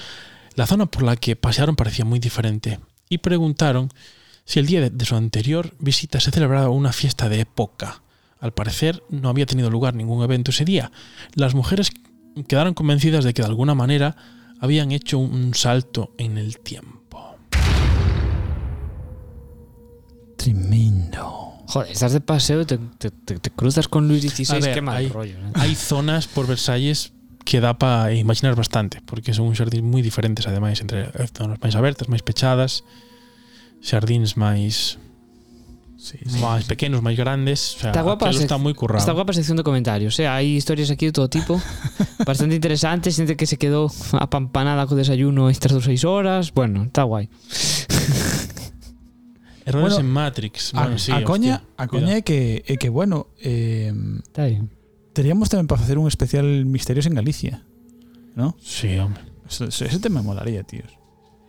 La 0.55 0.67
zona 0.67 0.85
por 0.85 1.03
la 1.03 1.15
que 1.15 1.35
pasearon 1.35 1.75
parecía 1.75 2.05
muy 2.05 2.19
diferente 2.19 2.79
y 3.09 3.17
preguntaron 3.19 3.89
si 4.45 4.59
el 4.59 4.65
día 4.67 4.81
de, 4.81 4.89
de 4.89 5.05
su 5.05 5.15
anterior 5.15 5.73
visita 5.79 6.19
se 6.19 6.31
celebraba 6.31 6.69
una 6.69 6.91
fiesta 6.93 7.29
de 7.29 7.39
época. 7.41 8.01
Al 8.39 8.53
parecer 8.53 9.01
no 9.09 9.29
había 9.29 9.45
tenido 9.45 9.69
lugar 9.69 9.95
ningún 9.95 10.21
evento 10.23 10.51
ese 10.51 10.65
día. 10.65 10.91
Las 11.33 11.55
mujeres 11.55 11.91
quedaron 12.47 12.73
convencidas 12.73 13.23
de 13.23 13.33
que 13.33 13.41
de 13.41 13.47
alguna 13.47 13.73
manera 13.73 14.15
habían 14.59 14.91
hecho 14.91 15.17
un 15.17 15.53
salto 15.55 16.13
en 16.17 16.37
el 16.37 16.59
tiempo. 16.59 17.37
Tremendo. 20.37 21.63
Joder, 21.67 21.91
estás 21.91 22.11
de 22.13 22.21
paseo 22.21 22.61
y 22.61 22.65
te, 22.65 22.77
te- 22.77 23.11
te- 23.11 23.39
te 23.39 23.49
cruzas 23.49 23.87
con 23.87 24.07
Luis 24.07 24.21
XVI. 24.23 24.55
A 24.57 24.59
ver, 24.59 24.73
qué 24.73 24.81
mal 24.81 24.97
hay- 24.97 25.07
rollo. 25.09 25.37
¿eh? 25.37 25.51
Hay 25.55 25.75
zonas 25.75 26.27
por 26.27 26.45
Versalles 26.47 27.13
que 27.43 27.60
dá 27.60 27.77
para 27.77 28.13
imaginar 28.13 28.56
bastante, 28.56 29.01
porque 29.06 29.34
son 29.34 29.51
uns 29.51 29.60
xardíns 29.60 29.84
moi 29.84 30.01
diferentes 30.01 30.47
ademais 30.47 30.79
entre 30.79 31.12
eh, 31.12 31.27
zonas 31.32 31.60
máis 31.60 31.75
abertas, 31.75 32.08
máis 32.08 32.23
pechadas, 32.23 32.88
xardíns 33.84 34.39
máis 34.39 34.97
Sí, 36.03 36.19
sí, 36.27 36.43
máis 36.43 36.67
sí. 36.67 36.67
pequenos, 36.67 36.99
máis 36.99 37.15
grandes, 37.15 37.79
o 37.79 37.88
sea, 37.88 37.95
está, 37.95 38.03
guapa 38.03 38.27
está 38.27 38.60
moi 38.60 38.75
currado. 38.75 38.99
Está 38.99 39.15
guapa 39.15 39.32
a 39.32 39.38
sección 39.39 39.56
de 39.56 39.63
comentarios, 39.63 40.19
eh? 40.19 40.27
hai 40.27 40.60
historias 40.60 40.91
aquí 40.91 41.08
de 41.08 41.15
todo 41.15 41.32
tipo, 41.32 41.56
bastante 42.27 42.60
interesantes, 42.60 43.15
xente 43.15 43.39
que 43.39 43.47
se 43.47 43.56
quedou 43.56 43.88
apampanada 44.19 44.84
co 44.84 44.99
desayuno 44.99 45.47
estas 45.47 45.71
dos 45.71 45.88
seis 45.88 46.03
horas, 46.03 46.51
bueno, 46.51 46.91
está 46.91 47.08
guai. 47.08 47.32
Errores 49.63 49.95
bueno, 49.95 50.03
en 50.03 50.12
Matrix. 50.12 50.75
Bueno, 50.75 50.95
a, 50.95 50.99
sí, 50.99 51.15
a 51.15 51.23
hostia, 51.23 51.23
coña, 51.23 51.63
a 51.79 51.88
coña 51.88 52.19
é 52.19 52.19
que 52.19 52.67
é 52.67 52.75
que 52.75 52.91
bueno, 52.91 53.32
eh, 53.39 53.95
está 54.27 54.51
bien 54.51 54.82
teríamos 55.13 55.47
tamén 55.47 55.69
para 55.69 55.80
facer 55.80 56.02
un 56.02 56.10
especial 56.10 56.45
misterios 56.65 57.06
en 57.06 57.15
Galicia. 57.15 57.63
¿No? 58.36 58.58
Sí, 58.60 58.97
hombre. 58.97 59.21
Eso, 59.47 59.69
eso, 59.69 59.86
ese 59.86 59.99
tema 60.02 60.26
molaría, 60.26 60.65
tíos. 60.65 60.89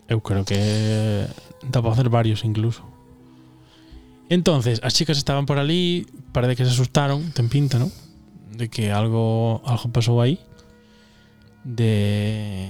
Eu 0.04 0.20
creo 0.20 0.44
que 0.44 1.26
dá 1.72 1.80
para 1.80 1.96
hacer 1.96 2.12
varios 2.12 2.44
incluso. 2.44 2.84
Entonces, 4.28 4.80
as 4.84 4.92
chicas 4.92 5.16
estaban 5.16 5.46
por 5.46 5.58
ali, 5.58 6.06
parece 6.32 6.56
que 6.56 6.64
se 6.64 6.72
asustaron, 6.72 7.32
ten 7.32 7.48
pinta, 7.48 7.78
¿no? 7.78 7.90
De 8.52 8.68
que 8.68 8.92
algo 8.92 9.64
algo 9.64 9.88
pasou 9.88 10.20
aí. 10.20 10.40
De 11.64 12.68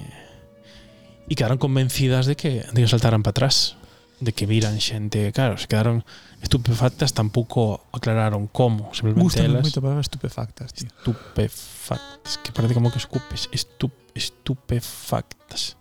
e 1.26 1.34
quedaron 1.34 1.58
convencidas 1.58 2.30
de 2.30 2.38
que 2.38 2.62
de 2.70 2.78
que 2.84 2.90
saltaran 2.90 3.26
para 3.26 3.34
atrás, 3.34 3.74
de 4.22 4.30
que 4.30 4.46
viran 4.46 4.78
xente, 4.78 5.34
claro, 5.34 5.58
se 5.58 5.66
quedaron 5.66 6.06
estupefactas 6.44 7.16
tampouco 7.16 7.88
aclararon 7.90 8.46
como, 8.52 8.92
simplemente 8.92 9.24
Gusta 9.24 9.42
elas. 9.48 9.64
moito 9.64 9.80
para 9.80 9.96
estupefactas, 9.98 10.76
tío. 10.76 10.92
Estupefactas, 10.92 12.36
que 12.44 12.52
parece 12.52 12.76
como 12.76 12.92
que 12.92 13.00
escupes, 13.00 13.48
estup, 13.48 13.92
estupefactas. 14.12 15.80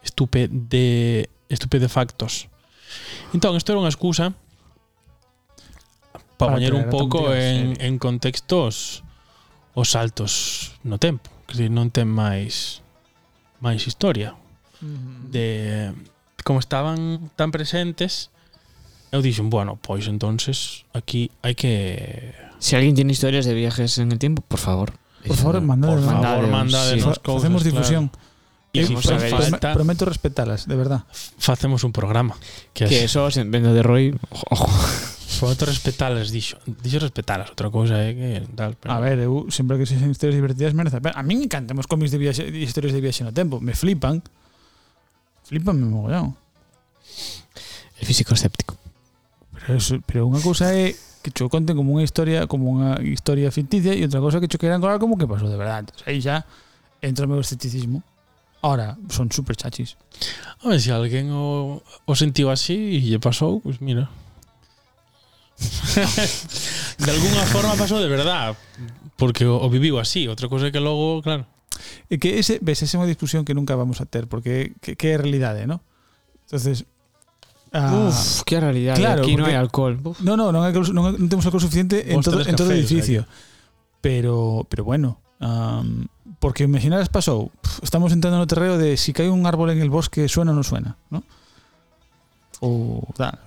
Estupe 0.00 0.46
de 0.48 1.28
estupefactos. 1.50 2.46
Entón, 3.34 3.58
isto 3.58 3.74
era 3.74 3.82
unha 3.82 3.90
excusa 3.90 4.30
pa 6.38 6.48
para 6.48 6.56
poñer 6.56 6.72
un 6.72 6.88
pouco 6.88 7.34
en, 7.34 7.76
serie. 7.76 7.84
en 7.84 7.94
contextos 8.00 9.04
os 9.76 9.92
saltos 9.92 10.72
no 10.86 10.96
tempo, 10.96 11.28
que 11.44 11.68
non 11.68 11.92
ten 11.92 12.08
máis 12.08 12.80
máis 13.60 13.84
historia 13.84 14.32
uh 14.32 14.86
-huh. 14.86 15.28
de 15.28 15.46
como 16.42 16.58
estaban 16.58 17.28
tan 17.36 17.52
presentes 17.52 18.32
Eu 19.10 19.20
dixen, 19.22 19.50
bueno, 19.50 19.74
pois 19.74 20.06
entonces 20.06 20.86
aquí 20.94 21.34
hai 21.42 21.58
que... 21.58 22.30
Se 22.62 22.72
si 22.72 22.76
alguén 22.76 22.94
tiene 22.94 23.10
historias 23.10 23.42
de 23.42 23.54
viajes 23.54 23.98
en 23.98 24.12
el 24.12 24.18
tiempo, 24.18 24.42
por 24.46 24.60
favor. 24.60 24.94
Por 25.26 25.36
favor, 25.36 25.60
mandadnos. 25.60 26.04
Por 26.04 26.22
favor, 26.22 26.46
mandadenos 26.46 27.14
sí. 27.16 27.20
Cosas, 27.20 27.42
Facemos 27.42 27.64
difusión. 27.64 28.08
Claro. 28.08 28.30
E 28.70 28.80
eh, 28.80 28.86
si 28.86 28.94
fai 28.94 29.18
falta, 29.26 29.74
prometo 29.74 30.06
respetalas, 30.06 30.70
de 30.70 30.76
verdad. 30.78 31.02
Facemos 31.10 31.82
un 31.82 31.90
programa. 31.90 32.38
Que, 32.70 32.86
que 32.86 33.02
eso, 33.02 33.26
vendo 33.50 33.74
de 33.74 33.82
Roy, 33.82 34.14
ojo. 34.30 34.70
Prometo 35.42 35.66
respetalas, 35.66 36.30
dixo. 36.30 36.62
Dixo 36.66 37.02
respetalas, 37.02 37.50
outra 37.50 37.66
cousa 37.66 37.98
é 37.98 38.14
eh, 38.14 38.14
que 38.14 38.28
tal, 38.54 38.78
pero... 38.78 38.94
A 38.94 39.02
ver, 39.02 39.18
eu 39.26 39.50
sempre 39.50 39.74
que 39.74 39.90
sexen 39.90 40.14
historias 40.14 40.38
divertidas 40.38 40.70
merece. 40.70 41.02
A 41.02 41.22
mí 41.26 41.34
me 41.34 41.50
encantan 41.50 41.74
os 41.82 41.90
cómics 41.90 42.14
de 42.14 42.22
viaxe, 42.22 42.46
de 42.46 42.62
historias 42.62 42.94
de 42.94 43.02
viaxe 43.02 43.26
no 43.26 43.34
tempo, 43.34 43.58
me 43.58 43.74
flipan. 43.74 44.22
Flipan 45.50 45.74
me 45.74 45.90
mogollón. 45.90 46.38
El 47.98 48.06
físico 48.06 48.38
escéptico. 48.38 48.79
Pero, 49.70 50.02
pero 50.02 50.20
unha 50.26 50.42
cousa 50.42 50.74
é 50.74 50.90
que 51.22 51.30
cho 51.30 51.46
conten 51.46 51.76
como 51.78 51.94
unha 51.94 52.02
historia 52.02 52.50
como 52.50 52.72
unha 52.74 52.98
historia 53.04 53.54
ficticia 53.54 53.94
e 53.94 54.02
outra 54.02 54.18
cousa 54.18 54.42
que 54.42 54.50
cho 54.50 54.58
queiran 54.58 54.82
colar 54.82 54.98
como 54.98 55.14
que 55.14 55.30
pasou 55.30 55.46
de 55.46 55.54
verdade. 55.54 55.86
Entón, 55.86 56.02
aí 56.10 56.18
xa 56.18 56.42
entra 56.98 57.26
o 57.26 57.30
meu 57.30 57.38
escepticismo. 57.38 58.02
Ahora, 58.60 58.98
son 59.08 59.32
super 59.32 59.56
chachis. 59.56 59.96
A 60.60 60.68
ver, 60.68 60.80
se 60.80 60.88
si 60.88 60.90
alguén 60.92 61.32
o, 61.32 61.80
o 61.80 62.12
sentiu 62.18 62.52
así 62.52 62.96
e 62.96 63.00
lle 63.00 63.22
pasou, 63.22 63.62
pues 63.62 63.80
mira. 63.80 64.10
de 67.04 67.10
alguna 67.12 67.44
forma 67.52 67.76
pasou 67.76 68.00
de 68.00 68.08
verdad 68.08 68.56
porque 69.20 69.44
o, 69.44 69.60
o 69.60 69.68
viviu 69.68 70.00
así. 70.00 70.24
Outra 70.28 70.48
cousa 70.48 70.68
é 70.68 70.72
que 70.72 70.80
logo, 70.80 71.20
claro. 71.20 71.44
E 72.08 72.16
que 72.16 72.40
ese, 72.40 72.60
ves, 72.64 72.80
esa 72.80 72.96
é 72.96 73.00
unha 73.00 73.08
discusión 73.08 73.44
que 73.44 73.52
nunca 73.52 73.76
vamos 73.76 74.00
a 74.00 74.08
ter 74.08 74.24
porque 74.24 74.72
que, 74.80 74.96
que 74.96 75.12
é 75.12 75.20
realidade, 75.20 75.68
¿no? 75.68 75.84
Entonces, 76.48 76.88
ah, 77.72 78.08
Uf, 78.08 78.42
qué 78.44 78.60
realidad. 78.60 78.96
claro, 78.96 79.22
aquí 79.22 79.36
no 79.36 79.46
hay 79.46 79.54
alcohol. 79.54 79.98
Uf. 80.02 80.20
No, 80.20 80.36
no, 80.36 80.52
non, 80.52 80.62
hai, 80.64 80.72
alcohol- 80.74 81.60
suficiente 81.60 82.12
en 82.12 82.20
todo, 82.20 82.40
en 82.42 82.54
o 82.54 82.58
sea 82.58 82.74
edificio. 82.74 83.26
Pero, 84.00 84.66
pero 84.68 84.84
bueno, 84.84 85.20
porque 86.40 86.64
imaginaras 86.64 87.08
pasou, 87.08 87.52
pf, 87.60 87.84
estamos 87.84 88.12
entrando 88.12 88.38
no 88.38 88.46
terreo 88.46 88.78
de 88.78 88.96
si 88.96 89.12
cae 89.12 89.28
un 89.28 89.44
árbol 89.46 89.70
en 89.70 89.80
el 89.80 89.90
bosque, 89.90 90.28
suena 90.28 90.52
o 90.52 90.54
no 90.54 90.62
suena, 90.64 90.96
¿no? 91.10 91.22
O. 92.60 93.00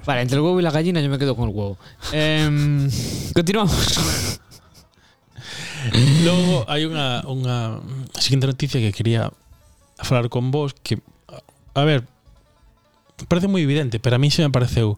Vale, 0.06 0.22
entre 0.22 0.38
el 0.38 0.44
huevo 0.44 0.60
y 0.60 0.64
la 0.64 0.72
gallina 0.72 1.02
yo 1.02 1.10
me 1.10 1.18
quedo 1.20 1.36
con 1.36 1.50
el 1.50 1.56
huevo. 1.56 1.78
Em, 2.12 2.90
continuamos. 3.34 3.74
Logo 6.24 6.64
hai 6.72 6.88
unha, 6.88 7.22
unha 7.28 7.84
seguinte 8.16 8.48
noticia 8.48 8.80
que 8.80 8.96
quería 8.96 9.28
falar 10.00 10.32
con 10.32 10.48
vos 10.50 10.72
que 10.80 11.04
a 11.76 11.84
ver 11.84 12.08
parece 13.28 13.48
moi 13.48 13.64
evidente, 13.64 14.00
pero 14.00 14.16
a 14.16 14.22
mí 14.22 14.32
se 14.32 14.44
me 14.44 14.54
pareceu 14.54 14.98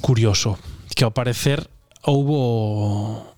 curioso 0.00 0.58
que 0.94 1.04
ao 1.04 1.14
parecer 1.14 1.70
houbo 2.02 3.34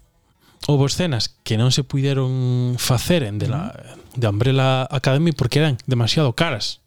houbo 0.67 0.87
escenas 0.87 1.35
que 1.43 1.59
non 1.59 1.75
se 1.75 1.83
puideron 1.83 2.77
facer 2.79 3.25
en 3.25 3.41
de 3.41 3.49
la 3.49 3.73
de 4.15 4.27
Umbrella 4.29 4.87
Academy 4.89 5.33
porque 5.33 5.61
eran 5.61 5.77
demasiado 5.87 6.33
caras. 6.33 6.81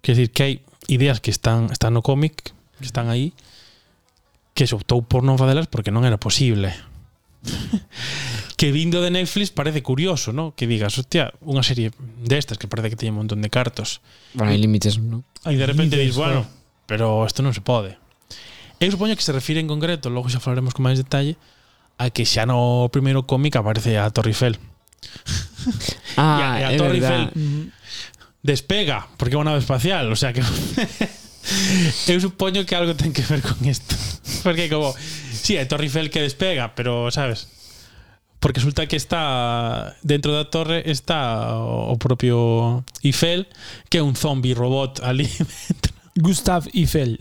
Quer 0.00 0.16
decir 0.16 0.30
que 0.32 0.42
hai 0.42 0.54
ideas 0.88 1.20
que 1.20 1.30
están 1.30 1.70
están 1.70 1.94
no 1.94 2.02
cómic, 2.02 2.54
que 2.78 2.86
están 2.86 3.08
aí 3.10 3.34
que 4.54 4.66
se 4.66 4.74
optou 4.74 5.02
por 5.02 5.26
non 5.26 5.38
facelas 5.38 5.66
porque 5.66 5.90
non 5.90 6.06
era 6.06 6.18
posible. 6.18 6.72
que 8.56 8.70
vindo 8.70 9.02
de 9.02 9.10
Netflix 9.10 9.50
parece 9.50 9.82
curioso, 9.82 10.32
¿no? 10.32 10.54
Que 10.54 10.66
digas, 10.70 10.94
hostia, 10.98 11.34
unha 11.42 11.62
serie 11.66 11.90
destas 12.22 12.54
que 12.58 12.70
parece 12.70 12.94
que 12.94 12.98
teñe 12.98 13.10
un 13.10 13.26
montón 13.26 13.42
de 13.42 13.50
cartos 13.50 13.98
Bueno, 14.34 14.54
hay 14.54 14.58
límites, 14.62 14.98
¿no? 15.02 15.26
e 15.44 15.54
de 15.58 15.66
repente 15.66 15.98
dis, 15.98 16.14
bueno, 16.14 16.46
pero 16.86 17.26
isto 17.26 17.42
non 17.42 17.50
se 17.52 17.60
pode. 17.64 17.98
Eu 18.78 18.90
supoño 18.94 19.14
que 19.18 19.22
se 19.26 19.34
refire 19.34 19.58
en 19.58 19.66
concreto, 19.70 20.06
logo 20.10 20.30
xa 20.30 20.38
falaremos 20.38 20.70
con 20.74 20.86
máis 20.86 20.98
detalle, 21.00 21.34
a 21.98 22.10
que 22.14 22.22
xa 22.26 22.46
no 22.46 22.86
primeiro 22.94 23.26
cómic 23.26 23.54
aparece 23.58 23.98
a 23.98 24.06
Torre 24.14 24.30
Eiffel. 24.34 24.54
Ah, 26.16 26.38
Y 26.60 26.62
a- 26.64 26.70
y 26.70 26.74
a 26.74 26.76
Torre 26.76 27.00
verdad. 27.00 27.20
Eiffel. 27.34 27.72
Despega, 28.44 29.08
porque 29.16 29.34
é 29.34 29.38
unha 29.40 29.48
nave 29.50 29.64
espacial, 29.64 30.04
o 30.12 30.16
sea 30.16 30.30
que 30.36 30.44
Eu 32.12 32.20
supoño 32.20 32.64
que 32.68 32.76
algo 32.76 32.92
ten 32.96 33.12
que 33.12 33.24
ver 33.24 33.40
con 33.44 33.56
isto. 33.68 33.96
Porque 34.44 34.68
como, 34.72 34.92
sí, 35.32 35.56
hai 35.60 35.64
Torre 35.68 35.88
Eiffel 35.88 36.08
que 36.12 36.20
despega, 36.24 36.72
pero, 36.76 37.08
sabes? 37.12 37.48
Porque 38.44 38.60
resulta 38.60 38.84
que 38.86 38.96
está 39.00 39.96
dentro 40.04 40.36
da 40.36 40.44
torre 40.44 40.84
está 40.84 41.56
o 41.56 41.96
propio 41.96 42.84
Eiffel, 43.00 43.48
que 43.88 43.98
é 43.98 44.02
un 44.04 44.12
zombie 44.14 44.52
robot 44.52 45.00
ali 45.00 45.24
dentro. 45.72 45.96
Gustav 46.20 46.68
Eiffel. 46.76 47.16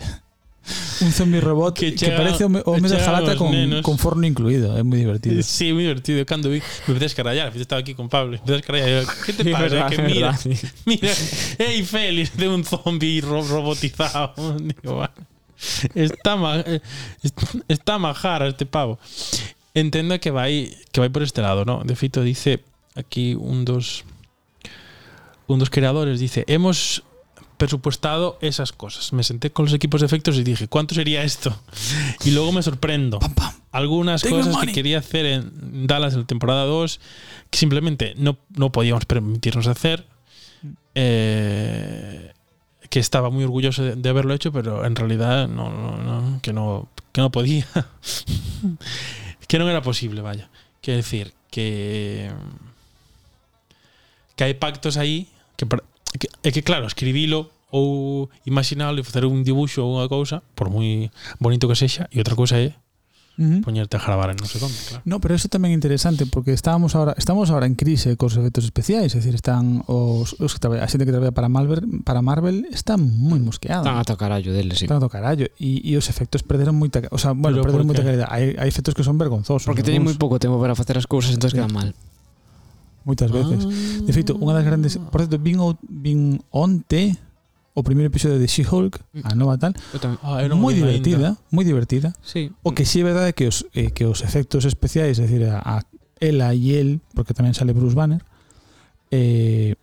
Un 1.00 1.12
zombie 1.12 1.40
robot 1.40 1.76
Que 1.80 1.92
que, 1.92 1.98
chega- 2.08 2.18
parece 2.20 2.44
o 2.44 2.50
me- 2.52 2.60
o 2.64 2.76
que 2.76 2.82
medio 2.84 2.96
chega 3.00 3.08
jalata 3.08 3.36
con, 3.40 3.52
nenos. 3.52 3.82
con 3.84 3.96
forno 3.98 4.28
incluído. 4.28 4.76
É 4.76 4.84
moi 4.84 5.00
divertido. 5.00 5.40
Sí, 5.44 5.72
moi 5.72 5.88
divertido. 5.88 6.24
Cando 6.28 6.52
vi, 6.52 6.60
me 6.60 6.92
empecé 6.92 7.08
a 7.08 7.12
escarallar. 7.16 7.56
Estaba 7.56 7.80
aquí 7.80 7.96
con 7.96 8.08
Pablo. 8.12 8.36
Empecé 8.36 8.56
a 8.56 8.60
escarallar. 8.60 9.04
¿Qué 9.26 9.32
te 9.32 9.44
pasa? 9.52 9.64
verdad, 9.64 9.88
que 9.92 10.02
mira, 10.04 10.32
verdad, 10.36 10.72
mira, 10.86 11.12
é 11.60 11.72
Eiffel 11.80 12.20
y 12.20 12.26
de 12.36 12.48
un 12.52 12.64
zombie 12.68 13.20
ro- 13.24 13.48
robotizado. 13.48 14.36
Digo, 14.60 15.00
va. 15.04 15.12
Está, 15.96 16.36
ma, 16.36 16.60
eh, 16.60 16.82
est- 17.24 17.40
está 17.72 17.96
majara 17.98 18.48
este 18.48 18.66
pavo. 18.66 19.00
Entendo 19.74 20.20
que 20.20 20.32
vai 20.32 20.78
que 20.92 21.00
vai 21.00 21.10
por 21.10 21.24
este 21.24 21.42
lado, 21.42 21.66
¿no? 21.66 21.84
De 21.84 21.96
feito 21.96 22.22
dice 22.22 22.64
aquí 22.96 23.34
un 23.34 23.66
dos 23.66 24.06
un 25.48 25.60
dos 25.60 25.70
creadores 25.70 26.20
dice, 26.20 26.46
"Hemos 26.48 27.04
presupuestado 27.58 28.38
esas 28.42 28.74
cosas. 28.74 29.14
Me 29.14 29.24
senté 29.24 29.52
con 29.52 29.66
los 29.66 29.74
equipos 29.74 30.02
de 30.02 30.08
efectos 30.08 30.36
y 30.38 30.44
dije, 30.44 30.68
¿cuánto 30.68 30.96
sería 30.96 31.24
esto? 31.24 31.56
Y 32.26 32.32
luego 32.32 32.52
me 32.52 32.62
sorprendo. 32.62 33.20
Pam, 33.20 33.34
pam. 33.34 33.54
Algunas 33.72 34.24
cosas 34.24 34.58
que 34.58 34.74
quería 34.74 35.00
hacer 35.00 35.26
en 35.26 35.88
Dallas 35.88 36.14
en 36.14 36.22
la 36.22 36.28
temporada 36.28 36.66
2 36.66 37.00
que 37.50 37.58
simplemente 37.58 38.16
no, 38.18 38.38
no 38.56 38.72
podíamos 38.72 39.06
permitirnos 39.06 39.68
hacer. 39.68 40.06
Eh, 40.96 42.34
que 42.90 43.00
estaba 43.00 43.30
muy 43.30 43.44
orgulloso 43.44 43.82
de, 43.82 43.96
de 43.96 44.10
haberlo 44.10 44.34
hecho, 44.34 44.52
pero 44.52 44.86
en 44.86 44.96
realidad 44.96 45.48
no, 45.48 45.70
no, 45.72 45.98
no, 45.98 46.40
que 46.42 46.54
no 46.54 46.90
que 47.14 47.22
no 47.22 47.32
podía. 47.32 47.66
que 49.54 49.62
non 49.62 49.70
era 49.70 49.86
posible, 49.86 50.26
vaya. 50.26 50.50
Quero 50.82 50.98
decir 50.98 51.30
que 51.54 52.26
que 54.34 54.42
hai 54.50 54.58
pactos 54.58 54.98
aí 54.98 55.30
que, 55.54 55.70
que 56.18 56.26
é 56.42 56.50
que 56.50 56.66
claro, 56.66 56.90
escribilo 56.90 57.54
ou 57.70 58.34
imaginalo 58.50 58.98
e 58.98 59.06
facer 59.06 59.30
un 59.30 59.46
dibuixo 59.46 59.86
ou 59.86 59.94
unha 59.94 60.10
cousa, 60.10 60.42
por 60.58 60.74
moi 60.74 61.14
bonito 61.38 61.70
que 61.70 61.78
sexa, 61.78 62.10
e 62.10 62.18
outra 62.18 62.34
cousa 62.34 62.58
é 62.58 62.74
uh 63.38 63.42
-huh. 63.42 63.62
poñerte 63.62 63.98
a 63.98 64.02
gravar 64.02 64.30
en 64.30 64.38
non 64.38 64.48
sei 64.48 64.62
onde, 64.62 64.78
claro. 64.78 65.02
No, 65.06 65.18
pero 65.18 65.34
eso 65.34 65.50
tamén 65.50 65.74
é 65.74 65.78
interesante 65.78 66.26
porque 66.30 66.54
estábamos 66.54 66.94
ahora 66.94 67.18
estamos 67.18 67.50
ahora 67.50 67.66
en 67.66 67.74
crise 67.74 68.14
cos 68.18 68.38
efectos 68.38 68.66
especiais, 68.66 69.14
é 69.14 69.18
es 69.18 69.26
dicir, 69.26 69.34
están 69.34 69.82
os, 69.90 70.38
os 70.38 70.52
que 70.54 70.60
traballa, 70.62 70.86
a 70.86 70.90
xente 70.90 71.06
que 71.06 71.14
traballa 71.14 71.34
para 71.34 71.50
Marvel, 71.50 72.06
para 72.06 72.22
Marvel 72.22 72.70
está 72.70 72.98
moi 72.98 73.42
mm. 73.42 73.46
mosqueada. 73.46 73.84
Están 73.86 73.98
ata 73.98 74.14
carallo 74.18 74.54
deles, 74.54 74.78
sí. 74.78 74.86
Están 74.86 75.02
ata 75.02 75.10
carallo 75.10 75.50
e, 75.58 75.82
e 75.82 75.92
os 75.98 76.08
efectos 76.10 76.46
perderon 76.46 76.78
moita, 76.78 77.02
o 77.10 77.18
sea, 77.18 77.34
bueno, 77.34 77.58
pero 77.62 77.74
perderon 77.74 77.90
moita 77.90 78.06
calidad. 78.06 78.30
Hai, 78.30 78.54
hai 78.58 78.70
efectos 78.70 78.94
que 78.94 79.02
son 79.02 79.18
vergonzosos. 79.18 79.66
Porque 79.66 79.82
teñen 79.82 80.06
moi 80.06 80.14
pouco 80.18 80.38
tempo 80.38 80.62
para 80.62 80.78
facer 80.78 80.98
as 80.98 81.10
cousas, 81.10 81.34
entonces 81.34 81.56
sí. 81.56 81.60
quedan 81.62 81.74
mal 81.74 81.90
moitas 83.04 83.32
veces. 83.32 83.68
Ah. 83.68 84.08
De 84.08 84.12
feito, 84.16 84.32
unha 84.40 84.56
das 84.56 84.64
grandes, 84.64 84.96
por 84.96 85.20
certo, 85.24 85.36
vin 85.36 85.60
vin 85.92 86.40
onte 86.52 87.20
o 87.74 87.82
primeiro 87.82 88.12
episodio 88.12 88.38
de 88.38 88.48
She-Hulk, 88.48 89.00
mm. 89.14 89.22
a 89.24 89.36
nova 89.36 89.58
tal, 89.58 89.74
ah, 90.22 90.46
moi 90.54 90.74
divertida, 90.74 91.38
moi 91.50 91.66
divertida. 91.66 92.14
Sí. 92.22 92.52
O 92.62 92.72
que 92.72 92.86
sí 92.86 93.02
é 93.02 93.04
verdade 93.04 93.30
é 93.30 93.34
que 93.34 93.50
os 93.50 93.66
eh, 93.74 93.90
que 93.90 94.06
os 94.06 94.22
efectos 94.22 94.66
especiais, 94.66 95.18
é 95.18 95.26
dicir, 95.26 95.50
a, 95.50 95.62
a 95.66 95.82
ela 96.22 96.54
e 96.54 96.78
el, 96.78 97.02
porque 97.18 97.34
tamén 97.34 97.58
sale 97.58 97.74
Bruce 97.74 97.98
Banner, 97.98 98.22
eh, 99.10 99.74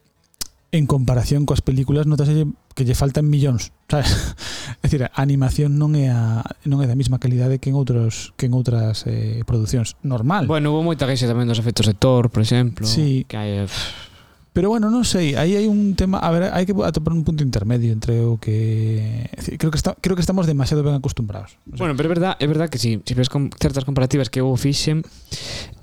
en 0.70 0.86
comparación 0.86 1.50
coas 1.50 1.66
películas 1.66 2.06
notas 2.06 2.30
que 2.30 2.86
lle 2.86 2.94
faltan 2.94 3.26
millóns, 3.26 3.74
sabes? 3.90 4.14
É 4.80 4.86
dicir, 4.86 5.02
a 5.02 5.10
animación 5.18 5.74
non 5.82 5.98
é 5.98 6.14
a 6.14 6.46
non 6.62 6.78
é 6.78 6.86
da 6.86 6.94
mesma 6.94 7.18
calidade 7.18 7.58
que 7.58 7.74
en 7.74 7.76
outros 7.76 8.30
que 8.38 8.46
en 8.46 8.54
outras 8.54 9.02
eh, 9.10 9.42
producións 9.42 9.98
normal. 10.06 10.46
Bueno, 10.46 10.70
hubo 10.70 10.86
moita 10.86 11.10
queixa 11.10 11.26
tamén 11.26 11.50
dos 11.50 11.58
efectos 11.58 11.90
de 11.90 11.98
Thor, 11.98 12.30
por 12.30 12.38
exemplo, 12.46 12.86
sí. 12.86 13.26
que 13.26 13.34
hai 13.34 13.50
eh, 13.60 13.66
pff 13.66 13.99
Pero 14.52 14.68
bueno, 14.68 14.90
non 14.90 15.06
sei, 15.06 15.38
aí 15.38 15.54
hai 15.54 15.70
un 15.70 15.94
tema, 15.94 16.18
a 16.18 16.26
ver, 16.34 16.50
hai 16.50 16.66
que 16.66 16.74
atopar 16.82 17.14
un 17.14 17.22
punto 17.22 17.46
intermedio 17.46 17.94
entre 17.94 18.18
o 18.26 18.42
que 18.42 19.30
creo 19.62 19.70
que 19.70 19.78
está, 19.78 19.94
creo 20.02 20.18
que 20.18 20.24
estamos 20.26 20.50
demasiado 20.50 20.82
ben 20.82 20.98
acostumbrados. 20.98 21.54
O 21.70 21.78
sea, 21.78 21.86
bueno, 21.86 21.94
pero 21.94 22.10
é 22.10 22.12
verdad, 22.18 22.34
é 22.42 22.50
verdad 22.50 22.66
que 22.66 22.82
si, 22.82 22.98
sí, 22.98 23.02
si 23.06 23.14
ves 23.14 23.30
con 23.30 23.54
certas 23.54 23.86
comparativas 23.86 24.26
que 24.26 24.42
eu 24.42 24.50
fixen, 24.58 25.06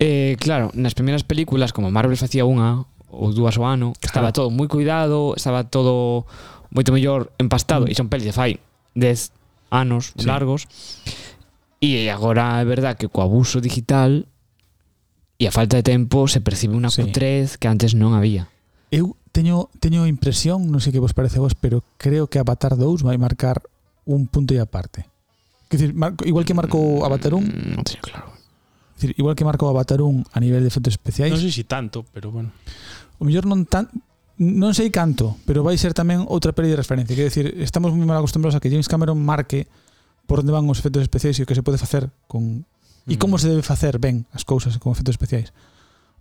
eh 0.04 0.36
claro, 0.36 0.76
nas 0.76 1.00
primeiras 1.00 1.24
películas 1.24 1.72
como 1.72 1.88
Marvel 1.96 2.20
facía 2.20 2.44
unha 2.44 2.84
ou 3.08 3.32
dúas 3.32 3.56
ao 3.56 3.64
ano, 3.64 3.96
claro. 3.96 4.04
estaba 4.04 4.30
todo 4.36 4.52
moi 4.52 4.68
cuidado, 4.68 5.32
estaba 5.40 5.64
todo 5.64 6.28
moito 6.68 6.92
mellor 6.92 7.32
empastado 7.40 7.88
mm. 7.88 7.92
e 7.92 7.94
son 7.96 8.12
pelis 8.12 8.28
de 8.28 8.36
fai 8.36 8.60
10 9.00 9.32
anos 9.72 10.12
sí. 10.12 10.28
largos. 10.28 10.68
E 11.80 12.12
agora 12.12 12.60
é 12.60 12.68
verdad 12.68 13.00
que 13.00 13.08
co 13.08 13.24
abuso 13.24 13.64
digital 13.64 14.28
e 15.40 15.48
a 15.48 15.56
falta 15.56 15.80
de 15.80 15.88
tempo 15.88 16.28
se 16.28 16.44
percibe 16.44 16.76
unha 16.76 16.92
sí. 16.92 17.00
cutrez 17.00 17.56
que 17.56 17.72
antes 17.72 17.96
non 17.96 18.12
había. 18.12 18.52
Eu 18.90 19.20
teño 19.36 19.70
teño 19.84 20.08
impresión, 20.08 20.72
non 20.72 20.80
sei 20.80 20.96
que 20.96 21.04
vos 21.04 21.12
parece 21.12 21.38
vos, 21.44 21.54
pero 21.54 21.84
creo 22.00 22.32
que 22.32 22.40
Avatar 22.40 22.80
2 22.80 23.04
vai 23.04 23.20
marcar 23.20 23.60
un 24.08 24.32
punto 24.32 24.56
e 24.56 24.60
aparte. 24.64 25.06
Que 25.68 25.76
decir, 25.76 25.92
marco, 25.92 26.24
mm, 26.24 26.32
igual 26.32 26.48
que 26.48 26.56
marcou 26.56 27.04
Avatar 27.04 27.36
1, 27.36 27.44
non 27.76 27.84
teño 27.84 28.02
claro. 28.02 28.32
Decir, 28.96 29.14
igual 29.20 29.36
que 29.36 29.44
marcou 29.44 29.68
Avatar 29.68 30.00
1 30.00 30.32
a 30.32 30.40
nivel 30.40 30.64
de 30.64 30.72
efectos 30.72 30.96
especiais. 30.96 31.36
Non 31.36 31.44
sei 31.44 31.52
se 31.52 31.68
tanto, 31.68 32.08
pero 32.16 32.32
bueno. 32.32 32.56
O 33.20 33.28
mellor 33.28 33.44
non 33.44 33.68
tan 33.68 33.92
non 34.38 34.78
sei 34.78 34.94
canto, 34.94 35.36
pero 35.50 35.66
vai 35.66 35.76
ser 35.82 35.98
tamén 35.98 36.22
outra 36.30 36.54
peli 36.54 36.70
de 36.70 36.78
referencia. 36.78 37.18
Quer 37.18 37.28
decir, 37.28 37.46
estamos 37.58 37.90
moi 37.92 38.06
mal 38.06 38.22
acostumbrados 38.22 38.54
a 38.54 38.62
que 38.62 38.70
James 38.70 38.86
Cameron 38.86 39.18
marque 39.18 39.66
por 40.30 40.46
onde 40.46 40.54
van 40.54 40.70
os 40.70 40.78
efectos 40.78 41.02
especiais 41.02 41.42
e 41.42 41.44
o 41.44 41.48
que 41.50 41.58
se 41.58 41.66
pode 41.66 41.82
facer 41.82 42.14
con 42.30 42.64
e 43.10 43.16
mm. 43.16 43.20
como 43.20 43.42
se 43.42 43.50
debe 43.50 43.66
facer 43.66 43.98
ben 43.98 44.30
as 44.32 44.46
cousas 44.46 44.78
con 44.78 44.94
efectos 44.94 45.18
especiais. 45.18 45.50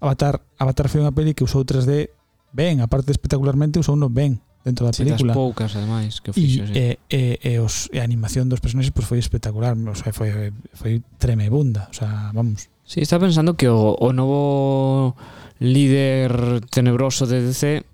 Avatar 0.01 0.41
Avatar 0.57 0.89
foi 0.89 1.05
unha 1.05 1.13
peli 1.13 1.37
que 1.37 1.45
usou 1.45 1.61
3D 1.61 2.09
ben, 2.57 2.81
aparte 2.81 3.12
de 3.12 3.21
espectacularmente 3.21 3.77
usou 3.77 4.01
no 4.01 4.09
ben 4.09 4.40
dentro 4.64 4.88
da 4.88 4.97
sí, 4.97 5.05
película. 5.05 5.33
Sí, 5.33 5.37
poucas 5.37 5.77
ademais 5.77 6.25
que 6.25 6.33
fixo, 6.33 6.64
e, 6.73 6.97
sí. 6.97 6.99
e, 7.12 7.23
e, 7.38 7.53
os, 7.61 7.92
e 7.92 8.01
a 8.01 8.05
animación 8.09 8.49
dos 8.49 8.64
personaxes 8.64 8.97
pues, 8.97 9.05
foi 9.05 9.21
espectacular, 9.21 9.77
o 9.77 9.95
sea, 9.95 10.11
foi, 10.16 10.51
foi 10.73 11.05
tremebunda, 11.21 11.92
o 11.92 11.95
sea, 11.95 12.33
vamos. 12.33 12.73
Sí, 12.88 13.05
está 13.05 13.21
pensando 13.21 13.55
que 13.55 13.69
o, 13.69 13.95
o 13.95 14.11
novo 14.16 15.14
líder 15.61 16.64
tenebroso 16.73 17.29
de 17.29 17.45
DC 17.45 17.85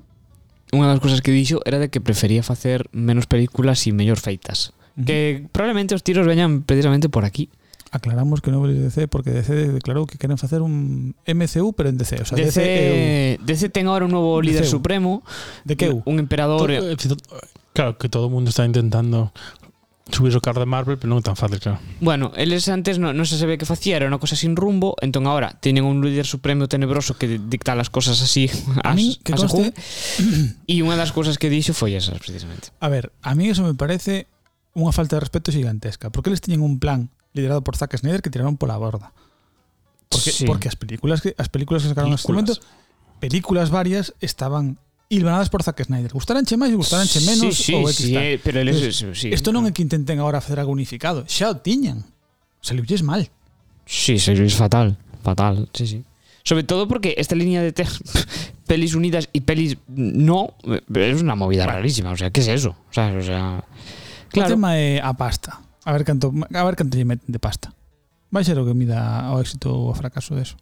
unha 0.73 0.89
das 0.89 1.05
cousas 1.05 1.21
que 1.21 1.37
dixo 1.37 1.61
era 1.69 1.77
de 1.77 1.93
que 1.93 2.01
prefería 2.01 2.41
facer 2.41 2.89
menos 2.97 3.29
películas 3.29 3.85
e 3.85 3.93
mellor 3.93 4.17
feitas. 4.17 4.73
Uh 4.97 5.05
-huh. 5.05 5.05
Que 5.05 5.19
probablemente 5.53 5.93
os 5.93 6.01
tiros 6.01 6.25
veñan 6.25 6.65
precisamente 6.65 7.13
por 7.13 7.29
aquí. 7.29 7.53
Aclaramos 7.93 8.41
que 8.41 8.49
non 8.49 8.65
é 8.65 8.73
DC 8.73 9.05
porque 9.13 9.31
DC 9.37 9.77
declarou 9.77 10.09
que 10.09 10.17
queren 10.17 10.41
facer 10.41 10.65
un 10.65 11.13
MCU 11.29 11.77
pero 11.77 11.93
en 11.93 12.01
DC, 12.01 12.25
o 12.25 12.27
sea, 12.27 12.41
DC, 12.41 12.57
DC, 12.57 13.45
DC 13.45 13.69
ten 13.69 13.85
agora 13.85 14.09
un 14.09 14.17
novo 14.17 14.41
líder 14.41 14.65
DCU. 14.65 14.81
supremo, 14.81 15.21
de 15.69 15.77
que 15.77 15.93
eu. 15.93 16.01
un 16.09 16.17
emperador. 16.17 16.73
Todo- 16.73 16.97
eh, 16.97 16.97
claro 17.77 18.01
que 18.01 18.09
todo 18.09 18.27
o 18.27 18.33
mundo 18.33 18.49
está 18.49 18.65
intentando 18.65 19.29
subir 20.09 20.35
o 20.37 20.41
carro 20.41 20.61
de 20.61 20.67
Marvel, 20.67 20.97
pero 20.97 21.13
non 21.13 21.21
tan 21.21 21.37
fácil, 21.37 21.61
claro. 21.61 21.79
Bueno, 22.01 22.33
eles 22.37 22.67
antes 22.73 22.97
non, 22.97 23.13
non 23.13 23.29
se 23.29 23.37
sabe 23.37 23.61
que 23.61 23.69
facía, 23.69 24.01
era 24.01 24.09
unha 24.09 24.17
cosa 24.17 24.41
sin 24.41 24.57
rumbo, 24.57 24.97
entón 25.05 25.29
agora 25.29 25.53
teñen 25.61 25.85
un 25.85 26.01
líder 26.01 26.25
supremo 26.25 26.67
tenebroso 26.73 27.21
que 27.21 27.29
dicta 27.37 27.77
as 27.77 27.93
cosas 27.93 28.19
así 28.25 28.49
A 28.83 28.93
as, 28.93 28.97
min 28.97 29.15
que 29.21 29.37
as 29.37 29.45
conste, 29.45 29.77
e 30.65 30.81
unha 30.81 30.97
das 30.97 31.13
cousas 31.13 31.37
que 31.37 31.53
dixo 31.53 31.77
foi 31.77 31.93
esas 31.93 32.17
precisamente. 32.19 32.73
a 32.81 32.89
ver, 32.89 33.13
a 33.21 33.37
mí 33.37 33.53
eso 33.53 33.63
me 33.69 33.77
parece 33.77 34.32
unha 34.73 34.93
falta 34.93 35.17
de 35.17 35.25
respeto 35.25 35.53
gigantesca, 35.53 36.09
porque 36.09 36.31
eles 36.33 36.41
tiñen 36.41 36.65
un 36.65 36.81
plan 36.81 37.13
liderado 37.37 37.61
por 37.65 37.77
Zack 37.77 37.97
Snyder 37.97 38.21
que 38.25 38.31
tiraron 38.33 38.57
pola 38.57 38.77
borda. 38.77 39.13
Porque, 40.09 40.33
Sí. 40.33 40.45
porque 40.45 40.69
as 40.69 40.77
películas 40.77 41.21
que 41.25 41.33
as 41.41 41.49
películas 41.49 41.83
que 41.85 41.89
sacaron 41.93 42.13
neste 42.13 42.29
momento, 42.29 42.57
películas 43.21 43.69
varias 43.73 44.13
estaban 44.21 44.77
hilvanadas 45.09 45.49
por 45.53 45.63
Zack 45.63 45.85
Snyder. 45.85 46.13
Gustaranche 46.13 46.57
máis, 46.57 46.73
gustaranche 46.73 47.21
menos 47.25 47.53
sí, 47.57 47.73
sí, 47.73 47.75
ou 47.77 47.85
X 47.89 47.97
sí, 48.01 48.13
tal. 48.17 48.25
eh, 48.25 48.37
pero 48.41 48.61
eles 48.65 48.77
Entonces, 48.81 49.17
sí, 49.21 49.29
Isto 49.29 49.53
non 49.53 49.69
é 49.69 49.73
que 49.77 49.85
intenten 49.85 50.17
agora 50.21 50.41
facer 50.41 50.57
algo 50.61 50.73
unificado, 50.73 51.25
xa 51.29 51.53
o 51.53 51.57
tiñan. 51.61 52.05
Saliulles 52.65 53.05
mal. 53.05 53.29
Sí, 53.85 54.17
se 54.17 54.33
es 54.33 54.55
fatal, 54.57 54.97
fatal, 55.21 55.69
sí, 55.77 55.85
sí. 55.85 56.01
Sobre 56.45 56.65
todo 56.65 56.89
porque 56.89 57.15
esta 57.21 57.37
línea 57.37 57.61
de 57.61 57.73
pelis 58.67 58.95
unidas 58.97 59.29
y 59.33 59.43
pelis 59.45 59.77
no 59.89 60.55
es 60.65 61.21
una 61.21 61.37
movida 61.37 61.67
rarísima, 61.67 62.11
o 62.13 62.17
sea, 62.17 62.31
¿qué 62.31 62.41
es 62.41 62.49
eso? 62.49 62.77
O 62.89 62.93
sea, 62.93 63.13
o 63.13 63.23
sea, 63.23 63.65
O 64.33 64.41
claro. 64.41 64.49
tema 64.57 64.75
é 64.81 64.97
a 65.05 65.13
pasta. 65.13 65.61
A 65.85 65.93
ver 65.93 66.03
canto, 66.09 66.33
a 66.33 66.63
ver 66.65 66.75
canto 66.75 66.97
lle 66.97 67.05
meten 67.05 67.29
de 67.29 67.37
pasta. 67.39 67.71
Vai 68.33 68.43
ser 68.49 68.57
o 68.57 68.65
que 68.65 68.73
mida 68.73 69.29
o 69.29 69.39
éxito 69.45 69.69
ou 69.69 69.93
o 69.93 69.95
fracaso 69.95 70.33
deso. 70.33 70.57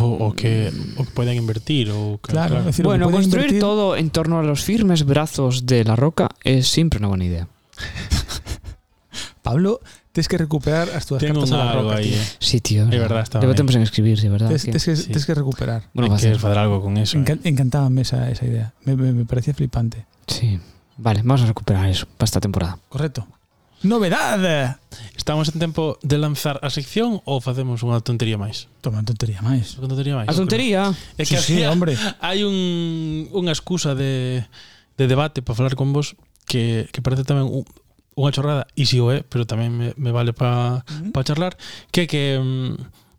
O, 0.00 0.26
o 0.26 0.32
que 0.34 0.72
o 0.98 1.04
que 1.06 1.12
poden 1.14 1.36
invertir 1.38 1.92
ou 1.92 2.16
que, 2.18 2.32
Claro, 2.32 2.58
o 2.58 2.72
que 2.72 2.82
Bueno, 2.82 3.12
construir 3.12 3.52
invertir- 3.52 3.60
todo 3.62 3.94
en 4.00 4.08
torno 4.10 4.40
a 4.40 4.42
los 4.42 4.64
firmes 4.64 5.04
brazos 5.06 5.66
de 5.68 5.84
la 5.84 5.94
roca 5.94 6.32
es 6.42 6.66
siempre 6.66 6.98
una 6.98 7.08
buena 7.12 7.24
idea. 7.28 7.46
Pablo, 9.42 9.80
tens 10.12 10.26
que 10.26 10.38
recuperar 10.38 10.88
as 10.96 11.04
túas 11.04 11.20
Ten 11.20 11.36
un 11.36 11.44
cartas 11.44 11.52
a 11.52 11.56
la 11.64 11.70
algo 11.76 11.90
roca, 11.92 12.00
tío. 12.00 12.16
eh. 12.16 12.26
Sí, 12.40 12.60
tío. 12.64 12.88
É 12.88 12.96
verdad, 12.98 13.20
está 13.22 13.38
en 13.44 13.82
escribir, 13.84 14.16
sí, 14.18 14.28
¿verdad? 14.32 14.48
Tens, 14.48 14.64
Que- 14.64 14.72
tens, 14.72 14.84
que, 14.88 14.96
Sí. 14.96 15.12
tens 15.12 15.26
que 15.26 15.34
recuperar. 15.34 15.84
Bueno, 15.92 16.16
que 16.16 16.34
facer 16.38 16.58
algo 16.58 16.80
con 16.80 16.96
eso. 16.96 17.18
eh. 17.18 17.20
Encan, 17.20 17.40
encantábame 17.44 18.02
esa, 18.02 18.30
esa 18.30 18.46
idea. 18.46 18.72
Me, 18.84 18.96
me, 18.96 19.12
me 19.12 19.24
parecía 19.26 19.52
flipante. 19.52 20.06
Sí. 20.26 20.58
Vale, 20.96 21.22
vamos 21.22 21.42
a 21.42 21.46
recuperar 21.46 21.88
eso 21.88 22.06
para 22.16 22.26
esta 22.26 22.40
temporada. 22.40 22.78
Correcto. 22.88 23.26
Novedade! 23.84 24.76
Estamos 25.16 25.52
en 25.52 25.60
tempo 25.60 25.98
de 26.02 26.16
lanzar 26.16 26.58
a 26.62 26.72
sección 26.72 27.20
ou 27.28 27.44
facemos 27.44 27.84
unha 27.84 28.00
tontería 28.00 28.40
máis? 28.40 28.72
Toma, 28.80 29.04
tontería 29.04 29.44
máis. 29.44 29.76
Unha 29.76 29.92
tontería 29.92 30.16
máis. 30.16 30.28
A 30.30 30.32
tontería? 30.32 30.82
Creo. 30.88 31.20
É 31.20 31.22
que 31.28 31.36
sí, 31.36 31.60
sí, 31.60 31.68
hombre. 31.68 31.92
Hai 32.24 32.48
un, 32.48 33.28
unha 33.28 33.52
excusa 33.52 33.92
de, 33.92 34.48
de 34.96 35.04
debate 35.04 35.44
para 35.44 35.58
falar 35.58 35.74
con 35.76 35.92
vos 35.92 36.16
que, 36.48 36.88
que 36.96 37.04
parece 37.04 37.28
tamén 37.28 37.44
un, 37.44 37.68
unha 38.16 38.32
chorrada, 38.32 38.64
e 38.72 38.88
si 38.88 39.02
o 39.04 39.12
é, 39.12 39.20
pero 39.20 39.44
tamén 39.44 39.74
me, 39.76 39.92
me 40.00 40.16
vale 40.16 40.32
para 40.32 40.86
mm 40.88 41.12
pa 41.12 41.20
charlar, 41.20 41.52
que 41.92 42.08
que 42.08 42.40
um, 42.40 42.78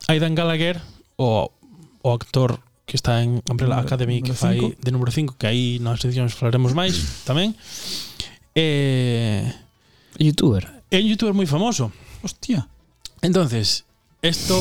Aidan 0.10 0.34
Gallagher, 0.34 0.82
o, 1.20 1.54
o 2.02 2.10
actor 2.10 2.58
que 2.86 2.96
está 2.98 3.22
en 3.26 3.42
Umbrella 3.50 3.82
Número- 3.82 3.88
Academy 3.90 4.22
que 4.22 4.30
número 4.32 4.42
fai 4.46 4.58
cinco. 4.62 4.78
de 4.82 4.90
número 4.94 5.12
5 5.12 5.36
que 5.42 5.48
aí 5.50 5.80
nas 5.82 5.98
seccións 6.00 6.34
falaremos 6.38 6.72
máis 6.78 6.94
tamén 7.30 7.58
eh, 8.54 9.50
Youtuber. 10.22 10.70
é 10.94 11.02
un 11.02 11.08
youtuber 11.10 11.34
moi 11.34 11.46
famoso 11.50 11.92
Hostia. 12.26 12.66
Entonces, 13.22 13.86
esto, 14.22 14.58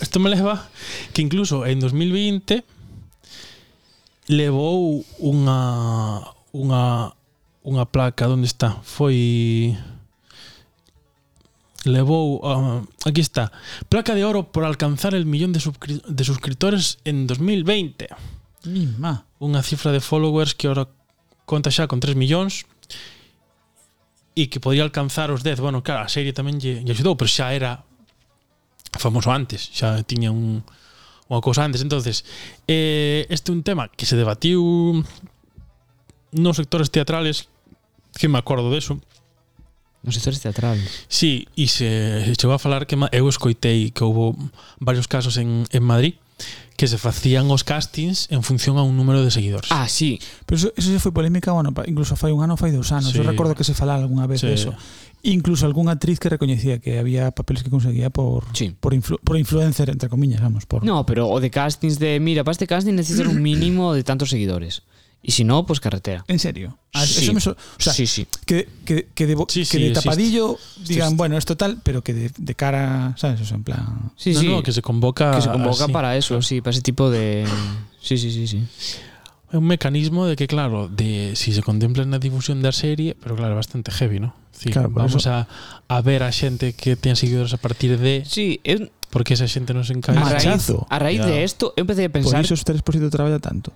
esto 0.00 0.20
me 0.20 0.28
leva 0.28 0.68
que 1.16 1.20
incluso 1.24 1.64
en 1.64 1.80
2020 1.80 2.64
levou 4.28 5.04
unha 5.20 6.20
unha 6.52 7.12
unha 7.64 7.84
placa, 7.88 8.28
onde 8.28 8.44
está? 8.48 8.80
Foi 8.84 9.72
levou, 11.84 12.42
uh, 12.42 12.82
aquí 13.06 13.20
está, 13.20 13.52
placa 13.88 14.14
de 14.14 14.24
oro 14.24 14.50
por 14.50 14.64
alcanzar 14.64 15.14
el 15.14 15.26
millón 15.26 15.52
de, 15.52 15.60
subscri 15.60 16.02
de 16.06 16.24
suscriptores 16.24 16.98
en 17.04 17.26
2020. 17.26 18.08
Mima. 18.66 19.28
Unha 19.38 19.62
cifra 19.62 19.94
de 19.94 20.02
followers 20.02 20.58
que 20.58 20.66
ora 20.66 20.90
conta 21.46 21.70
xa 21.70 21.86
con 21.86 22.02
3 22.02 22.18
millóns 22.18 22.66
e 24.34 24.50
que 24.50 24.58
podía 24.58 24.82
alcanzar 24.82 25.30
os 25.30 25.46
10. 25.46 25.62
Bueno, 25.62 25.86
claro, 25.86 26.02
a 26.02 26.10
serie 26.10 26.34
tamén 26.34 26.58
lle, 26.58 26.82
lle 26.82 26.92
axudou, 26.94 27.14
pero 27.14 27.30
xa 27.30 27.54
era 27.54 27.86
famoso 28.98 29.30
antes, 29.30 29.70
xa 29.70 30.02
tiña 30.02 30.34
un 30.34 30.66
unha 31.28 31.44
cousa 31.44 31.62
antes. 31.62 31.84
Entonces, 31.84 32.24
eh, 32.66 33.28
este 33.28 33.52
é 33.52 33.54
un 33.54 33.62
tema 33.62 33.92
que 33.92 34.08
se 34.08 34.16
debatiu 34.16 35.04
nos 36.32 36.56
sectores 36.56 36.90
teatrales, 36.90 37.52
que 38.16 38.28
me 38.28 38.40
acordo 38.40 38.72
de 38.72 38.80
eso, 38.80 38.96
Nos 40.02 40.14
sectores 40.14 40.40
teatrales. 40.40 41.06
Sí, 41.08 41.48
e 41.58 41.66
se 41.66 42.22
chegou 42.38 42.54
a 42.54 42.62
falar 42.62 42.86
que 42.86 42.94
eu 42.94 43.26
escoitei 43.26 43.90
que 43.90 44.06
houve 44.06 44.38
varios 44.78 45.10
casos 45.10 45.36
en, 45.36 45.66
en 45.70 45.82
Madrid 45.82 46.14
que 46.78 46.86
se 46.86 46.98
facían 46.98 47.50
os 47.50 47.66
castings 47.66 48.30
en 48.30 48.46
función 48.46 48.78
a 48.78 48.86
un 48.86 48.94
número 48.94 49.26
de 49.26 49.34
seguidores. 49.34 49.66
Ah, 49.74 49.90
sí. 49.90 50.22
Pero 50.46 50.56
eso, 50.56 50.68
eso 50.78 50.94
se 50.94 51.02
foi 51.02 51.10
polémica, 51.10 51.50
bueno, 51.50 51.74
incluso 51.90 52.14
fai 52.14 52.30
un 52.30 52.46
ano, 52.46 52.54
fai 52.54 52.70
dos 52.70 52.94
anos. 52.94 53.10
Sí. 53.10 53.18
Eu 53.18 53.26
recordo 53.26 53.58
que 53.58 53.66
se 53.66 53.74
falaba 53.74 53.98
algunha 53.98 54.30
vez 54.30 54.38
sí. 54.38 54.46
de 54.46 54.54
eso. 54.54 54.70
Incluso 55.26 55.66
algunha 55.66 55.98
actriz 55.98 56.22
que 56.22 56.30
recoñecía 56.30 56.78
que 56.78 57.02
había 57.02 57.34
papeles 57.34 57.66
que 57.66 57.70
conseguía 57.74 58.14
por 58.14 58.46
sí. 58.54 58.70
por, 58.78 58.94
influ, 58.94 59.18
por 59.18 59.34
influencer, 59.34 59.90
entre 59.90 60.06
comillas, 60.06 60.38
vamos. 60.38 60.70
Por... 60.70 60.86
No, 60.86 61.02
pero 61.02 61.26
o 61.26 61.42
de 61.42 61.50
castings 61.50 61.98
de, 61.98 62.22
mira, 62.22 62.46
para 62.46 62.54
este 62.54 62.70
casting 62.70 62.94
necesitas 62.94 63.26
un 63.26 63.42
mínimo 63.50 63.90
de 63.90 64.06
tantos 64.06 64.30
seguidores. 64.30 64.86
Y 65.22 65.32
si 65.32 65.42
no, 65.44 65.66
pues 65.66 65.80
carretera. 65.80 66.24
En 66.28 66.38
serio. 66.38 66.78
Ah, 66.94 67.04
Sí. 67.04 67.24
Eso 67.24 67.32
me 67.34 67.40
so- 67.40 67.52
o 67.52 67.56
sea, 67.82 67.92
sí, 67.92 68.06
sí. 68.06 68.26
que, 68.46 68.68
que, 68.84 69.08
que 69.14 69.26
de, 69.26 69.34
bo- 69.34 69.46
Sí, 69.48 69.60
que 69.60 69.66
sí, 69.66 69.78
de 69.78 69.88
existe. 69.88 70.08
tapadillo 70.08 70.56
digan, 70.86 71.16
bueno, 71.16 71.36
esto 71.36 71.56
tal, 71.56 71.80
pero 71.82 72.02
que 72.02 72.14
de, 72.14 72.30
de 72.36 72.54
cara, 72.54 73.14
¿sabes? 73.18 73.40
O 73.40 73.44
sea, 73.44 73.56
en 73.56 73.64
plan. 73.64 74.12
Sí, 74.16 74.32
no, 74.32 74.40
sí. 74.40 74.48
no, 74.48 74.62
que 74.62 74.72
se 74.72 74.80
convoca 74.80 75.32
que 75.32 75.42
se 75.42 75.50
convoca 75.50 75.84
así. 75.84 75.92
para 75.92 76.16
eso, 76.16 76.40
sí, 76.40 76.60
para 76.60 76.70
ese 76.72 76.82
tipo 76.82 77.10
de... 77.10 77.44
Sí, 78.00 78.16
sí, 78.16 78.30
sí, 78.30 78.46
sí. 78.46 78.64
Un 79.52 79.64
mecanismo 79.66 80.26
de 80.26 80.36
que 80.36 80.46
claro, 80.46 80.88
de 80.88 81.32
si 81.34 81.52
se 81.52 81.62
contempla 81.62 82.04
na 82.04 82.18
difusión 82.20 82.60
da 82.62 82.70
serie, 82.70 83.16
pero 83.16 83.32
claro, 83.34 83.56
bastante 83.56 83.90
heavy, 83.90 84.20
¿no? 84.20 84.36
Sí, 84.52 84.70
Claro, 84.70 84.90
por 84.92 85.02
vamos 85.08 85.26
a, 85.26 85.48
a 85.88 85.98
ver 86.02 86.22
a 86.22 86.30
xente 86.32 86.74
que 86.76 86.94
ten 87.00 87.16
seguidores 87.16 87.54
a 87.54 87.58
partir 87.58 87.96
de 87.98 88.28
Sí, 88.28 88.60
eu- 88.62 88.90
porque 89.08 89.34
esa 89.34 89.48
xente 89.48 89.72
non 89.72 89.88
se 89.88 89.96
a 89.96 90.12
raíz, 90.12 90.44
Machazo. 90.44 90.84
a 90.92 90.96
raíz 91.00 91.24
de 91.24 91.48
esto, 91.48 91.72
eu 91.80 91.88
empecé 91.88 92.04
a 92.04 92.12
Por 92.12 92.20
pensar... 92.28 92.44
iso 92.44 92.52
os 92.54 92.62
3% 92.62 93.08
traballa 93.08 93.40
tanto. 93.40 93.72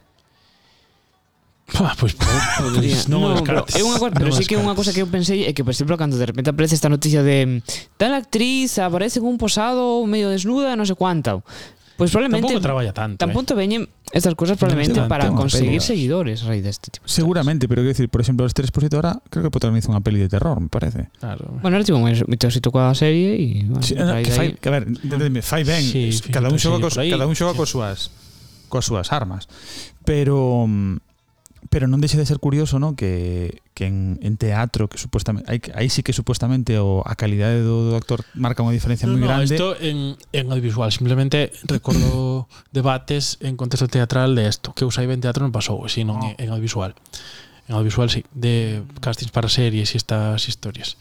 Pá, 1.72 1.96
pois, 1.98 2.12
pues 2.12 2.28
pois 2.76 3.08
non, 3.08 3.32
no, 3.32 3.40
claro. 3.40 3.64
É 3.72 3.80
unha 3.80 3.96
cosa, 3.96 4.12
pero 4.12 4.28
no 4.28 4.36
sí 4.36 4.44
que 4.44 4.54
é 4.56 4.60
unha 4.60 4.76
cosa 4.76 4.92
que 4.92 5.00
eu 5.00 5.08
pensei 5.08 5.48
é 5.48 5.56
que, 5.56 5.64
por 5.64 5.72
exemplo, 5.72 5.96
cando 5.96 6.20
de 6.20 6.28
repente 6.28 6.52
aparece 6.52 6.76
esta 6.76 6.92
noticia 6.92 7.24
de 7.24 7.64
mm, 7.64 7.96
tal 7.96 8.12
actriz 8.12 8.76
aparece 8.76 9.24
en 9.24 9.26
un 9.26 9.40
posado 9.40 10.04
medio 10.04 10.28
desnuda, 10.28 10.76
non 10.76 10.84
sei 10.84 10.94
cuánto. 10.94 11.40
Pois 11.96 12.10
probablemente 12.10 12.48
tampouco 12.48 12.62
traballa 12.62 12.92
tanto. 12.92 13.16
Tampouco 13.20 13.52
eh? 13.54 13.56
veñen 13.56 13.82
estas 14.12 14.34
cosas 14.34 14.58
probablemente 14.58 15.00
no, 15.00 15.08
para 15.08 15.28
conseguir 15.30 15.80
peli, 15.80 15.80
seguidores 15.80 16.42
raíz 16.42 16.64
deste 16.64 16.90
tipo. 16.90 17.06
De 17.06 17.12
Seguramente, 17.12 17.64
cosas. 17.64 17.68
pero 17.68 17.80
quiero 17.82 17.94
decir, 17.94 18.08
por 18.08 18.20
exemplo, 18.20 18.44
este 18.44 18.62
expositor 18.62 19.06
ahora 19.06 19.22
creo 19.30 19.44
que 19.44 19.50
protagoniza 19.52 19.88
unha 19.92 20.02
peli 20.04 20.20
de 20.20 20.28
terror, 20.28 20.60
me 20.60 20.68
parece. 20.72 21.08
Claro. 21.20 21.62
Bueno, 21.64 21.76
ahora 21.76 21.86
tivo 21.86 22.00
moito 22.00 22.44
éxito 22.48 22.68
coa 22.68 22.92
serie 22.96 23.38
e 23.38 23.64
bueno, 23.64 23.84
sí, 23.84 23.94
no, 23.96 24.12
que 24.20 24.32
fai, 24.32 24.56
que 24.56 24.66
a 24.68 24.72
ver, 24.72 24.88
entendeme, 24.88 25.40
fai 25.40 25.62
ben, 25.64 25.84
sí, 25.84 26.10
cada 26.32 26.48
un 26.52 26.58
xoga 26.58 26.80
cos, 26.80 26.96
cada 26.96 27.24
un 27.28 27.36
xoga 27.36 27.52
sí. 27.52 27.58
coas 27.60 27.70
súas 27.70 27.98
coas 28.72 28.84
súas 28.88 29.08
armas, 29.12 29.46
pero 30.02 30.64
mm, 30.66 31.11
pero 31.72 31.88
non 31.88 32.04
deixa 32.04 32.20
de 32.20 32.28
ser 32.28 32.36
curioso, 32.36 32.76
¿no? 32.76 32.92
que, 32.92 33.64
que 33.72 33.88
en, 33.88 34.20
en 34.20 34.36
teatro 34.36 34.92
que 34.92 35.00
supuestamente 35.00 35.48
aí, 35.48 35.58
aí 35.72 35.88
sí 35.88 36.04
que 36.04 36.12
supuestamente 36.12 36.76
o 36.76 37.00
a 37.08 37.16
calidade 37.16 37.64
do, 37.64 37.88
do 37.88 37.96
actor 37.96 38.20
marca 38.36 38.60
unha 38.60 38.76
diferencia 38.76 39.08
No, 39.08 39.16
moi 39.16 39.24
no, 39.24 39.32
grande. 39.32 39.56
esto 39.56 39.72
en, 39.80 40.20
en 40.36 40.44
audiovisual. 40.52 40.92
Simplemente 40.92 41.48
recordo 41.64 42.44
debates 42.76 43.40
en 43.40 43.56
contexto 43.56 43.88
teatral 43.88 44.36
de 44.36 44.52
esto. 44.52 44.76
Que 44.76 44.84
usai 44.84 45.08
ben 45.08 45.24
teatro 45.24 45.40
non 45.48 45.50
pasou, 45.56 45.80
sino 45.88 46.20
No. 46.20 46.36
en, 46.36 46.36
en 46.36 46.48
audiovisual. 46.52 46.92
En 47.66 47.72
audiovisual, 47.80 48.12
sí. 48.12 48.20
De 48.36 48.84
castings 49.00 49.32
para 49.32 49.48
series 49.48 49.96
e 49.96 49.96
estas 49.96 50.44
historias. 50.44 51.00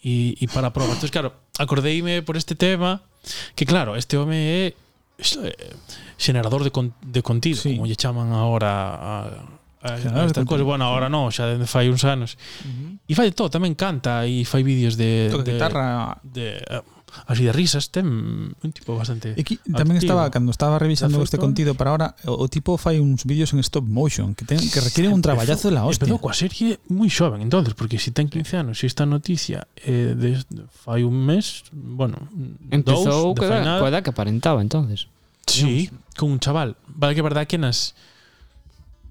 E, 0.00 0.32
e 0.40 0.48
para 0.48 0.72
probas. 0.72 0.96
Entonces, 0.96 1.12
claro, 1.12 1.36
acordeime 1.60 2.24
por 2.24 2.40
este 2.40 2.56
tema 2.56 3.04
que, 3.52 3.68
claro, 3.68 4.00
este 4.00 4.16
home 4.16 4.32
é 4.32 4.72
eh, 4.72 5.76
generador 6.16 6.64
de, 6.64 6.72
con, 6.72 6.96
de 7.04 7.20
contido, 7.20 7.60
Sí. 7.60 7.76
como 7.76 7.84
lle 7.84 8.00
chaman 8.00 8.32
ahora 8.32 8.96
a, 8.96 9.59
Claro, 9.80 10.26
esta 10.26 10.44
cousa, 10.44 10.62
bueno, 10.62 10.84
ahora 10.84 11.08
non, 11.08 11.32
xa 11.32 11.48
dende 11.48 11.64
fai 11.64 11.88
uns 11.88 12.04
anos. 12.04 12.36
Uh 12.36 12.68
-huh. 12.68 13.08
E 13.08 13.12
fai 13.16 13.32
todo, 13.32 13.48
tamén 13.48 13.72
canta 13.72 14.28
e 14.28 14.44
fai 14.44 14.60
vídeos 14.60 15.00
de... 15.00 15.32
Toca 15.32 15.40
de, 15.40 15.56
guitarra. 15.56 16.20
De, 16.20 16.60
eh, 16.60 16.84
así 17.26 17.48
de 17.48 17.52
risas, 17.52 17.88
ten 17.88 18.06
un 18.52 18.70
tipo 18.76 18.92
bastante... 18.92 19.32
E 19.32 19.40
aquí, 19.40 19.56
tamén 19.64 19.96
activo. 19.96 20.12
estaba, 20.12 20.28
cando 20.28 20.52
estaba 20.52 20.76
revisando 20.76 21.16
este 21.24 21.40
contido 21.40 21.72
para 21.72 21.96
ahora, 21.96 22.08
o, 22.28 22.44
o 22.44 22.46
tipo 22.52 22.76
fai 22.76 23.00
uns 23.00 23.24
vídeos 23.24 23.56
en 23.56 23.64
stop 23.64 23.88
motion 23.88 24.36
que 24.36 24.44
ten, 24.44 24.60
que 24.60 24.84
requieren 24.84 25.16
un 25.16 25.24
traballazo 25.24 25.72
de 25.72 25.80
la 25.80 25.88
hostia. 25.88 26.04
Empezou 26.04 26.20
coa 26.20 26.36
serie 26.36 26.76
moi 26.92 27.08
xoven, 27.08 27.40
entonces, 27.40 27.72
porque 27.72 27.96
se 27.96 28.12
si 28.12 28.16
ten 28.16 28.28
15 28.28 28.60
anos, 28.60 28.78
se 28.78 28.84
si 28.84 28.92
esta 28.92 29.08
noticia 29.08 29.64
eh, 29.80 30.12
de, 30.12 30.36
fai 30.84 31.08
un 31.08 31.16
mes, 31.24 31.64
bueno, 31.72 32.20
Empezou 32.68 33.32
dous, 33.32 33.48
coa, 33.48 33.80
coa 33.80 33.88
edad 33.88 34.04
que 34.04 34.12
aparentaba, 34.12 34.60
entonces. 34.60 35.08
Sí, 35.48 35.90
con 36.16 36.30
un 36.30 36.38
chaval. 36.38 36.76
Vale 36.86 37.16
que 37.16 37.22
verdad 37.22 37.48
que 37.48 37.58
nas 37.58 37.96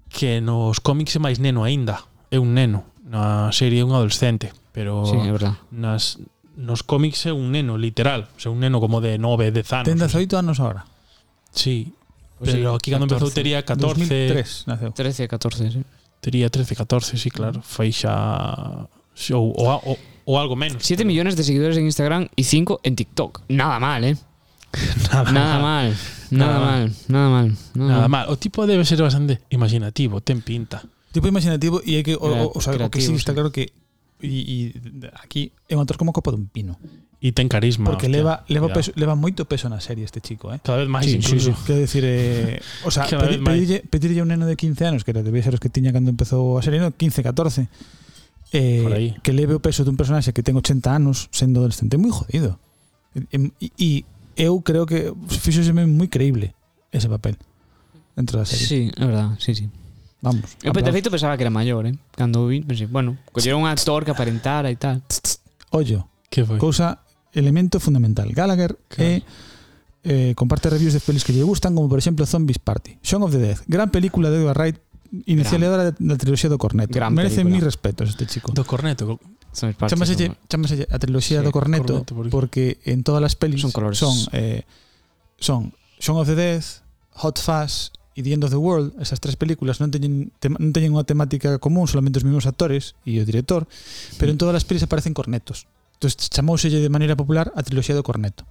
que 0.09 0.41
nos 0.41 0.81
cómics 0.81 1.15
é 1.15 1.19
máis 1.21 1.37
neno 1.39 1.63
aínda. 1.63 2.03
É 2.33 2.41
un 2.41 2.53
neno. 2.53 2.85
Na 3.05 3.49
serie 3.53 3.81
é 3.81 3.85
un 3.85 3.93
adolescente. 3.93 4.51
Pero 4.73 5.05
sí, 5.05 5.17
é 5.17 5.31
verdad. 5.31 5.57
nas, 5.71 6.17
nos 6.57 6.83
cómics 6.83 7.25
é 7.25 7.33
un 7.33 7.53
neno, 7.53 7.77
literal. 7.77 8.27
O 8.35 8.39
sea, 8.39 8.51
un 8.51 8.59
neno 8.59 8.81
como 8.81 9.01
de 9.01 9.17
9, 9.17 9.51
10 9.51 9.73
anos. 9.73 9.87
Ten 9.87 9.97
18 9.97 10.37
anos 10.37 10.59
agora. 10.59 10.85
Sí. 11.51 11.93
Pues 12.37 12.51
pero 12.55 12.71
sí, 12.71 12.75
aquí 12.75 12.91
cando 12.91 13.05
empezou 13.05 13.31
tería 13.31 13.63
14... 13.63 13.99
2003 13.99 14.67
naceu. 14.67 14.91
13, 14.93 15.27
14, 15.27 15.71
sí. 15.71 15.81
Tería 16.21 16.49
13, 16.49 16.75
14, 16.75 17.17
sí, 17.17 17.29
claro. 17.31 17.61
Foi 17.63 17.91
xa... 17.91 18.87
Ou, 19.33 19.51
ou, 19.51 19.67
ou, 19.83 19.97
ou 20.25 20.35
algo 20.37 20.55
menos. 20.55 20.83
7 20.83 21.03
millones 21.03 21.35
de 21.35 21.43
seguidores 21.43 21.75
en 21.75 21.83
Instagram 21.83 22.29
y 22.35 22.43
5 22.43 22.81
en 22.83 22.95
TikTok. 22.95 23.41
Nada 23.49 23.79
mal, 23.79 24.03
¿eh? 24.03 24.15
Nada, 25.11 25.31
Nada 25.31 25.59
mal. 25.59 25.91
mal. 25.91 26.18
Nada, 26.31 26.53
nada 26.53 26.59
mal, 26.59 26.69
mal, 26.69 26.95
nada 27.07 27.29
mal. 27.29 27.47
Nada, 27.49 27.89
nada 27.89 28.07
mal. 28.07 28.25
mal. 28.25 28.25
O 28.29 28.37
tipo 28.37 28.65
debe 28.67 28.85
ser 28.85 29.01
bastante 29.01 29.41
imaginativo, 29.49 30.21
ten 30.21 30.41
pinta. 30.41 30.83
Tipo 31.11 31.25
imaginativo 31.27 31.81
e 31.81 31.97
hai 31.97 32.03
que 32.05 32.13
o, 32.13 32.21
o, 32.21 32.53
o, 32.53 32.61
sea, 32.61 32.77
o 32.77 32.89
que 32.93 33.01
sí, 33.01 33.13
está 33.17 33.33
claro 33.33 33.49
que 33.49 33.73
e, 34.21 34.27
e 34.27 34.55
aquí 35.15 35.51
é 35.67 35.75
un 35.75 35.81
actor 35.81 35.97
como 35.97 36.11
copa 36.11 36.29
dun 36.31 36.51
pino. 36.51 36.75
E 37.19 37.35
ten 37.35 37.51
carisma. 37.51 37.91
Porque 37.91 38.07
hostia, 38.07 38.23
leva 38.23 38.33
leva 38.47 38.67
ya. 38.71 38.75
peso, 38.79 38.89
leva 38.95 39.15
moito 39.15 39.43
peso 39.43 39.67
na 39.67 39.83
serie 39.83 40.07
este 40.07 40.23
chico, 40.23 40.53
eh. 40.55 40.59
Cada 40.63 40.83
vez 40.83 40.87
máis 40.87 41.07
sí, 41.07 41.19
incluso. 41.19 41.51
Sí, 41.51 41.57
sí. 41.57 41.63
Quero 41.67 41.79
decir... 41.83 42.03
eh, 42.05 42.59
o 42.87 42.91
sea, 42.91 43.03
pedi, 43.11 43.43
pedirlle, 43.43 43.77
pedirlle 43.83 44.21
un 44.23 44.31
neno 44.31 44.47
de 44.47 44.55
15 44.55 44.87
anos, 44.87 45.01
que 45.03 45.11
era 45.11 45.23
debía 45.23 45.43
ser 45.43 45.55
os 45.55 45.59
que 45.59 45.67
tiña 45.67 45.91
cando 45.91 46.11
empezou 46.11 46.55
a 46.55 46.63
serie, 46.63 46.79
no, 46.79 46.95
15, 46.95 47.25
14. 47.25 47.67
Eh, 48.55 49.15
que 49.21 49.31
leve 49.35 49.55
o 49.55 49.61
peso 49.61 49.83
dun 49.83 49.99
personaxe 49.99 50.31
que 50.31 50.43
ten 50.43 50.55
80 50.55 50.87
anos 50.89 51.27
sendo 51.35 51.59
adolescente 51.59 51.99
moi 51.99 52.11
jodido. 52.11 52.55
E, 53.15 53.51
e, 53.59 53.67
e 53.75 53.89
eu 54.39 54.63
creo 54.63 54.87
que 54.87 55.11
fixoseme 55.27 55.83
moi 55.83 56.07
creíble 56.07 56.55
ese 56.95 57.11
papel 57.11 57.35
dentro 58.15 58.39
da 58.39 58.47
serie. 58.47 58.65
Sí, 58.65 58.81
é 58.95 59.03
verdade, 59.03 59.35
sí, 59.43 59.51
sí. 59.53 59.67
Vamos. 60.23 60.55
Eu 60.63 60.71
de 60.71 60.91
feito 60.91 61.11
pensaba 61.11 61.35
que 61.35 61.43
era 61.43 61.51
maior, 61.51 61.83
eh? 61.85 61.95
Cando 62.15 62.43
o 62.43 62.47
vi, 62.47 62.63
pensei, 62.63 62.87
bueno, 62.87 63.19
collera 63.35 63.59
un 63.59 63.67
actor 63.67 64.07
que 64.07 64.11
aparentara 64.11 64.71
e 64.71 64.79
tal. 64.79 65.03
Ollo, 65.75 66.07
que 66.31 66.47
foi? 66.47 66.57
Cousa 66.57 67.03
elemento 67.35 67.79
fundamental. 67.79 68.31
Gallagher 68.31 68.79
claro. 68.87 69.11
Eh, 69.11 69.21
é 70.03 70.31
eh, 70.31 70.33
comparte 70.35 70.71
reviews 70.71 70.95
de 70.95 71.03
pelis 71.03 71.27
que 71.27 71.35
lle 71.35 71.43
gustan, 71.43 71.75
como 71.75 71.91
por 71.91 71.99
exemplo 71.99 72.23
Zombies 72.25 72.59
Party, 72.59 72.99
Shaun 73.03 73.23
of 73.23 73.35
the 73.35 73.39
Dead, 73.39 73.59
gran 73.67 73.91
película 73.91 74.31
de 74.31 74.39
Edgar 74.39 74.55
Wright 74.55 74.79
inicialadora 75.25 75.91
da 75.91 76.15
triloxía 76.17 76.49
do 76.49 76.57
Corneto. 76.57 76.93
Gran 76.93 77.13
Merece 77.13 77.41
película. 77.41 77.55
mis 77.55 77.63
respetos 77.63 78.09
este 78.09 78.25
chico. 78.25 78.51
Do 78.53 78.65
Corneto. 78.65 79.19
Chámaselle, 79.51 80.37
chámaselle 80.45 80.85
a 80.89 80.97
triloxía 81.01 81.41
sí, 81.41 81.45
do 81.45 81.51
Corneto, 81.51 82.05
Corneto 82.05 82.13
porque... 82.15 82.29
porque 82.29 82.63
en 82.85 83.01
todas 83.01 83.23
as 83.25 83.33
pelis 83.33 83.61
son 83.61 83.73
colores. 83.73 83.97
son 83.97 84.13
eh, 84.31 84.63
son 85.39 85.73
Shaun 85.99 86.21
of 86.21 86.27
the 86.29 86.37
Death, 86.37 86.85
Hot 87.25 87.41
Fuzz 87.41 87.91
e 88.13 88.21
The 88.21 88.33
End 88.33 88.43
of 88.45 88.51
the 88.51 88.61
World, 88.61 88.93
esas 89.01 89.19
tres 89.19 89.35
películas 89.35 89.81
non 89.81 89.89
teñen 89.89 90.29
tema, 90.37 90.61
non 90.61 90.69
teñen 90.69 90.93
unha 90.93 91.07
temática 91.07 91.57
común, 91.57 91.89
solamente 91.89 92.21
os 92.21 92.25
mesmos 92.27 92.45
actores 92.45 92.93
e 93.07 93.17
o 93.17 93.25
director, 93.25 93.65
sí. 93.65 94.21
pero 94.21 94.29
en 94.29 94.37
todas 94.37 94.53
as 94.53 94.67
pelis 94.67 94.85
aparecen 94.85 95.17
cornetos. 95.17 95.65
Entón 95.97 96.13
chamouselle 96.15 96.79
de 96.79 96.87
maneira 96.93 97.17
popular 97.17 97.51
a 97.57 97.65
triloxía 97.65 97.97
do 97.97 98.05
Corneto. 98.05 98.45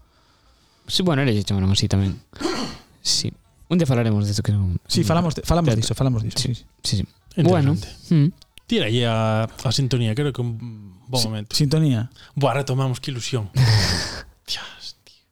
Sí, 0.89 1.01
bueno, 1.07 1.23
eles 1.23 1.45
chamaron 1.45 1.71
así 1.71 1.87
tamén. 1.87 2.19
Sí. 2.99 3.33
Un 3.69 3.77
día 3.79 3.87
falaremos 3.87 4.25
de 4.25 4.33
eso 4.33 4.43
que 4.43 4.53
non... 4.53 4.81
Sí, 4.89 5.05
falamos, 5.05 5.37
de, 5.37 5.43
falamos 5.45 5.77
diso, 5.77 5.95
falamos 5.95 6.25
diso. 6.25 6.39
Sí, 6.39 6.55
sí. 6.55 6.65
sí. 6.83 6.97
sí. 7.05 7.43
Bueno. 7.43 7.77
Mm. 8.09 8.33
Tira 8.67 8.87
aí 8.87 9.05
a, 9.05 9.45
a 9.45 9.73
sintonía, 9.73 10.15
creo 10.15 10.33
que 10.33 10.41
un 10.41 11.01
bon 11.07 11.23
momento. 11.25 11.57
Sintonía. 11.57 12.11
Boa, 12.35 12.55
retomamos, 12.55 13.01
que 13.01 13.11
ilusión. 13.11 13.51
Dios, 14.49 14.97
tío. 15.05 15.25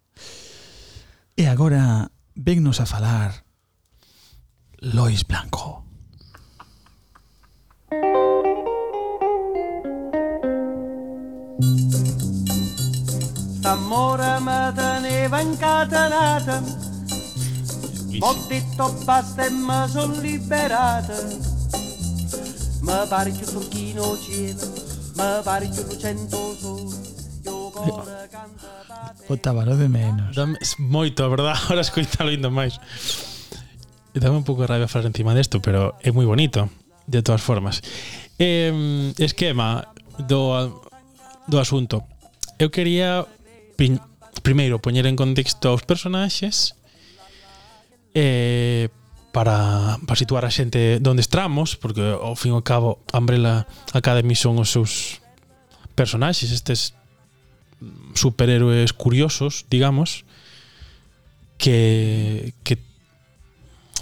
E 1.37 1.49
agora, 1.49 2.11
vennos 2.35 2.81
a 2.81 2.87
falar 2.87 3.45
Lois 4.81 5.25
Blanco. 5.27 5.85
Zamora 13.61 14.41
mataneva 14.41 15.43
incatanata 15.43 16.86
Ho 18.21 18.35
detto 18.49 18.93
basta 19.05 19.47
e 19.47 19.51
mi 19.51 19.89
sono 19.89 20.21
liberata. 20.21 21.15
Mi 22.83 23.09
pare 23.09 23.31
più 23.31 23.47
turchino 23.47 24.17
cielo, 24.19 24.73
mi 25.17 25.43
pare 25.43 25.69
più 25.69 25.83
lucento 25.83 26.57
sole. 26.57 27.17
canta. 28.31 29.77
de 29.77 29.89
menos. 29.89 30.35
Dame, 30.35 30.59
moito, 30.79 31.25
a 31.25 31.29
verdad, 31.29 31.57
ahora 31.69 31.81
escoitalo 31.81 32.31
indo 32.31 32.51
máis. 32.51 32.79
Dame 34.15 34.37
un 34.37 34.45
pouco 34.45 34.63
de 34.63 34.69
rabia 34.69 34.89
falar 34.89 35.07
encima 35.07 35.35
desto, 35.35 35.61
pero 35.61 35.95
é 36.01 36.11
moi 36.13 36.25
bonito, 36.25 36.71
de 37.07 37.23
todas 37.23 37.43
formas. 37.43 37.83
Eh, 38.39 39.13
esquema 39.19 39.89
do, 40.19 40.83
do 41.47 41.59
asunto. 41.59 42.05
Eu 42.59 42.71
quería 42.71 43.27
pin, 43.77 44.01
primeiro 44.41 44.81
poñer 44.81 45.05
en 45.05 45.17
contexto 45.17 45.75
os 45.75 45.85
personaxes 45.85 46.76
eh, 48.17 48.89
para, 49.31 50.01
para 50.09 50.17
situar 50.17 50.49
a 50.49 50.51
xente 50.51 50.97
donde 51.05 51.21
estamos, 51.21 51.77
porque 51.77 52.01
ao 52.01 52.33
fin 52.33 52.57
e 52.57 52.57
ao 52.57 52.65
cabo 52.65 53.05
Umbrella 53.13 53.69
Academy 53.93 54.33
son 54.33 54.57
os 54.57 54.73
seus 54.73 55.21
personaxes, 55.93 56.49
estes 56.49 56.97
superhéroes 58.17 58.97
curiosos, 58.97 59.69
digamos, 59.69 60.25
que, 61.61 62.57
que 62.65 62.81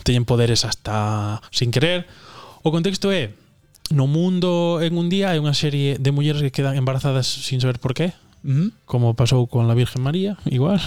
teñen 0.07 0.23
poderes 0.23 0.63
hasta 0.63 1.43
sin 1.51 1.75
querer. 1.75 2.07
O 2.63 2.71
contexto 2.71 3.11
é 3.11 3.35
no 3.91 4.07
mundo 4.07 4.79
en 4.79 4.95
un 4.95 5.11
día 5.11 5.35
hai 5.35 5.43
unha 5.43 5.59
serie 5.59 5.99
de 5.99 6.15
mulleres 6.15 6.47
que 6.47 6.55
quedan 6.55 6.79
embarazadas 6.79 7.27
sin 7.27 7.59
saber 7.59 7.83
por 7.83 7.99
qué 7.99 8.15
Uh 8.45 8.49
-huh. 8.49 8.69
Como 8.85 9.17
pasou 9.17 9.49
con 9.49 9.67
la 9.67 9.75
Virgen 9.75 10.05
María, 10.05 10.37
igual. 10.45 10.81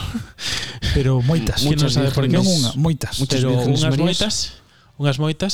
Pero 0.93 1.21
moitas, 1.25 1.65
que 1.65 1.73
non 1.73 1.89
sabe 1.89 2.13
por 2.13 2.29
que 2.29 2.37
non 2.37 2.45
unha, 2.45 2.71
moitas, 2.77 3.17
muchas 3.17 3.41
pero 3.41 3.65
unhas 3.65 3.97
moitas, 3.97 4.35
unhas 5.01 5.17
moitas 5.17 5.53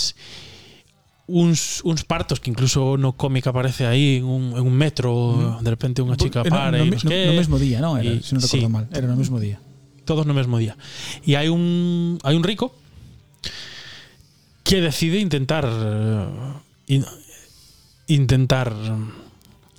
uns, 1.28 1.82
uns 1.84 2.04
partos 2.04 2.40
que 2.40 2.52
incluso 2.52 2.98
no 2.98 3.16
cómic 3.16 3.48
aparece 3.48 3.88
aí 3.88 4.18
en 4.18 4.26
un, 4.26 4.44
en 4.52 4.64
un 4.68 4.76
metro, 4.76 5.12
mm-hmm. 5.12 5.64
de 5.64 5.70
repente 5.72 6.00
unha 6.04 6.20
chica 6.20 6.44
para 6.44 6.76
no, 6.76 6.84
no, 6.84 6.92
no, 6.92 7.00
que, 7.00 7.32
no 7.32 7.34
mesmo 7.40 7.56
día, 7.56 7.80
non? 7.80 7.96
Era, 7.96 8.12
y, 8.12 8.20
se 8.20 8.36
non 8.36 8.44
recordo 8.44 8.68
sí, 8.68 8.72
mal, 8.72 8.86
era 8.92 9.08
no 9.08 9.16
mesmo 9.16 9.40
día. 9.40 9.64
Todos 10.04 10.28
no 10.28 10.36
mesmo 10.36 10.60
día. 10.60 10.76
E 11.24 11.40
hai 11.40 11.48
un 11.48 12.20
hai 12.28 12.36
un 12.36 12.44
rico 12.44 12.76
que 14.68 14.84
decide 14.84 15.24
intentar 15.24 15.64
eh, 15.64 17.00
in, 17.00 17.08
intentar 18.12 18.76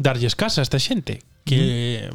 darlles 0.01 0.33
casa 0.33 0.61
a 0.61 0.65
esta 0.65 0.81
xente 0.81 1.21
que 1.45 2.11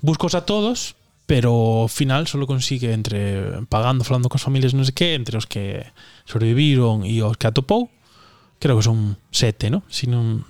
buscos 0.00 0.34
a 0.34 0.46
todos, 0.46 0.94
pero 1.30 1.86
ao 1.86 1.88
final 1.88 2.26
solo 2.26 2.46
consigue 2.46 2.92
entre 2.92 3.62
pagando, 3.70 4.04
falando 4.04 4.28
coas 4.28 4.42
familias 4.42 4.74
non 4.74 4.82
sei 4.82 4.94
que, 4.94 5.08
entre 5.14 5.38
os 5.38 5.46
que 5.46 5.86
sobreviviron 6.26 7.06
e 7.06 7.22
os 7.22 7.38
que 7.38 7.46
atopou, 7.46 7.86
creo 8.58 8.74
que 8.74 8.86
son 8.86 9.14
sete, 9.30 9.70
¿no? 9.70 9.86
Si 9.86 10.10
non 10.10 10.42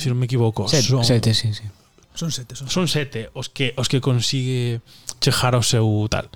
si 0.00 0.10
non 0.10 0.18
me 0.18 0.26
equivoco, 0.26 0.66
sete, 0.66 0.88
son 0.88 1.04
sete, 1.04 1.36
sí, 1.36 1.52
sí. 1.52 1.68
Son 2.16 2.30
sete, 2.30 2.56
son, 2.56 2.72
son 2.72 2.86
sete 2.88 3.28
os 3.36 3.52
que 3.52 3.76
os 3.76 3.92
que 3.92 4.00
consigue 4.00 4.80
chejar 5.20 5.52
ao 5.52 5.60
seu 5.60 5.84
tal. 6.08 6.32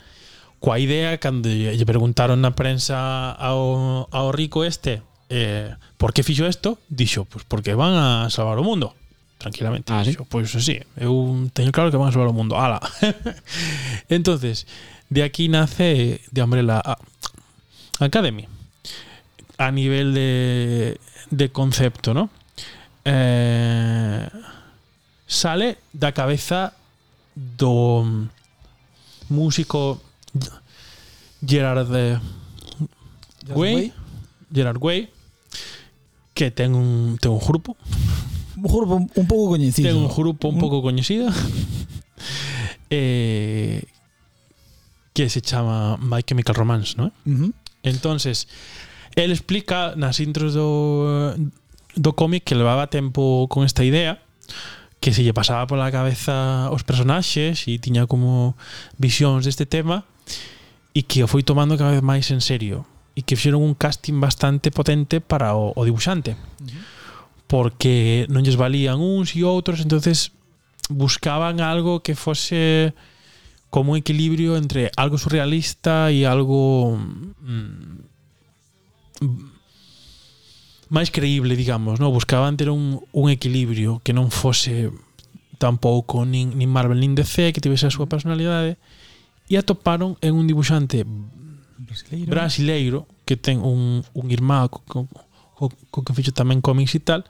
Coa 0.60 0.76
idea 0.76 1.16
cando 1.16 1.48
lle 1.48 1.88
preguntaron 1.88 2.44
na 2.44 2.52
prensa 2.52 3.32
ao 3.32 4.12
ao 4.12 4.28
rico 4.28 4.62
este 4.68 5.00
eh, 5.32 5.72
por 5.96 6.12
que 6.12 6.20
fixo 6.20 6.44
isto, 6.44 6.76
dixo, 6.88 7.24
pues 7.24 7.48
porque 7.48 7.72
van 7.72 7.96
a 7.96 8.28
salvar 8.28 8.60
o 8.60 8.64
mundo 8.66 8.92
tranquilamente. 9.38 9.92
Ah, 9.92 10.04
¿sí? 10.04 10.12
Yo, 10.12 10.24
pois 10.24 10.50
pues, 10.50 10.64
sí, 10.64 10.80
eu 10.96 11.48
teño 11.54 11.72
claro 11.72 11.90
que 11.90 11.96
van 11.96 12.08
a 12.08 12.12
salvar 12.12 12.28
o 12.28 12.32
mundo. 12.32 12.58
Ala. 12.58 12.80
entonces, 14.08 14.66
de 15.08 15.22
aquí 15.22 15.48
nace 15.48 16.20
de 16.30 16.42
Umbrella 16.42 16.82
Academy 17.98 18.46
a 19.56 19.70
nivel 19.70 20.14
de, 20.14 21.00
de 21.30 21.48
concepto, 21.50 22.14
¿no? 22.14 22.30
Eh, 23.04 24.28
sale 25.26 25.78
da 25.92 26.12
cabeza 26.12 26.74
do 27.34 28.04
músico 29.30 30.02
Gerard 31.44 31.94
eh, 31.94 32.18
Way, 33.48 33.92
Gerard 34.52 34.78
Way, 34.78 35.08
que 36.34 36.50
ten 36.50 36.74
un, 36.74 37.18
ten 37.20 37.32
un 37.32 37.40
grupo 37.40 37.76
un 38.58 38.72
grupo 38.72 38.94
un 39.14 39.26
pouco 39.26 39.50
coñecido. 39.54 39.88
Ten 39.88 39.96
un 39.96 40.08
grupo 40.08 40.48
un 40.48 40.58
pouco 40.58 40.82
coñecido. 40.82 41.30
eh, 42.90 43.84
que 45.12 45.28
se 45.28 45.40
chama 45.40 45.96
My 45.98 46.22
Chemical 46.22 46.54
Romance, 46.54 46.94
¿no? 46.96 47.12
Uh 47.26 47.32
-huh. 47.32 47.52
Entonces, 47.82 48.48
él 49.14 49.30
explica 49.30 49.94
nas 49.96 50.20
intros 50.20 50.54
do, 50.54 51.34
do 51.94 52.12
cómic 52.14 52.44
que 52.44 52.54
levaba 52.54 52.86
tempo 52.88 53.46
con 53.48 53.64
esta 53.64 53.84
idea 53.84 54.22
que 55.00 55.14
se 55.14 55.22
lle 55.22 55.32
pasaba 55.32 55.66
pola 55.66 55.94
cabeza 55.94 56.70
os 56.74 56.82
personaxes 56.82 57.70
e 57.70 57.78
tiña 57.78 58.10
como 58.10 58.58
visións 58.98 59.46
deste 59.46 59.62
tema 59.62 60.02
e 60.90 61.06
que 61.06 61.22
o 61.22 61.30
foi 61.30 61.46
tomando 61.46 61.78
cada 61.78 61.94
vez 61.94 62.02
máis 62.02 62.26
en 62.34 62.42
serio 62.42 62.82
e 63.14 63.22
que 63.22 63.38
fixeron 63.38 63.62
un 63.62 63.78
casting 63.78 64.18
bastante 64.18 64.74
potente 64.74 65.22
para 65.22 65.54
o, 65.54 65.70
o 65.74 65.86
dibuixante. 65.86 66.34
Uh 66.34 66.66
-huh 66.66 66.97
porque 67.48 68.28
non 68.28 68.44
lles 68.44 68.60
valían 68.60 69.00
uns 69.00 69.32
e 69.34 69.42
outros, 69.42 69.80
entonces 69.80 70.36
buscaban 70.92 71.64
algo 71.64 72.04
que 72.04 72.14
fose 72.14 72.92
como 73.72 73.92
un 73.92 73.98
equilibrio 73.98 74.56
entre 74.56 74.92
algo 74.96 75.18
surrealista 75.18 76.12
e 76.12 76.24
algo 76.24 76.96
mm, 76.96 78.08
máis 80.88 81.12
creíble, 81.12 81.56
digamos, 81.56 82.00
no? 82.00 82.12
buscaban 82.12 82.56
ter 82.56 82.70
un, 82.70 83.00
un 83.12 83.26
equilibrio 83.28 84.00
que 84.00 84.16
non 84.16 84.32
fose 84.32 84.92
tampouco 85.60 86.24
nin, 86.24 86.56
nin 86.56 86.70
Marvel 86.70 87.00
nin 87.00 87.12
DC, 87.12 87.52
que 87.52 87.60
tivese 87.60 87.88
a 87.88 87.92
súa 87.92 88.08
personalidade 88.08 88.80
e 89.48 89.56
atoparon 89.56 90.16
en 90.20 90.32
un 90.36 90.48
dibuxante 90.48 91.04
brasileiro, 91.76 92.28
brasileiro 92.30 93.00
que 93.28 93.36
ten 93.36 93.60
un, 93.60 94.04
un 94.12 94.26
irmán 94.32 94.68
co, 94.68 94.80
co, 94.88 95.08
co 95.58 96.06
que 96.06 96.14
fixo 96.14 96.30
tamén 96.30 96.62
cómics 96.62 96.94
e 96.94 97.02
tal, 97.02 97.26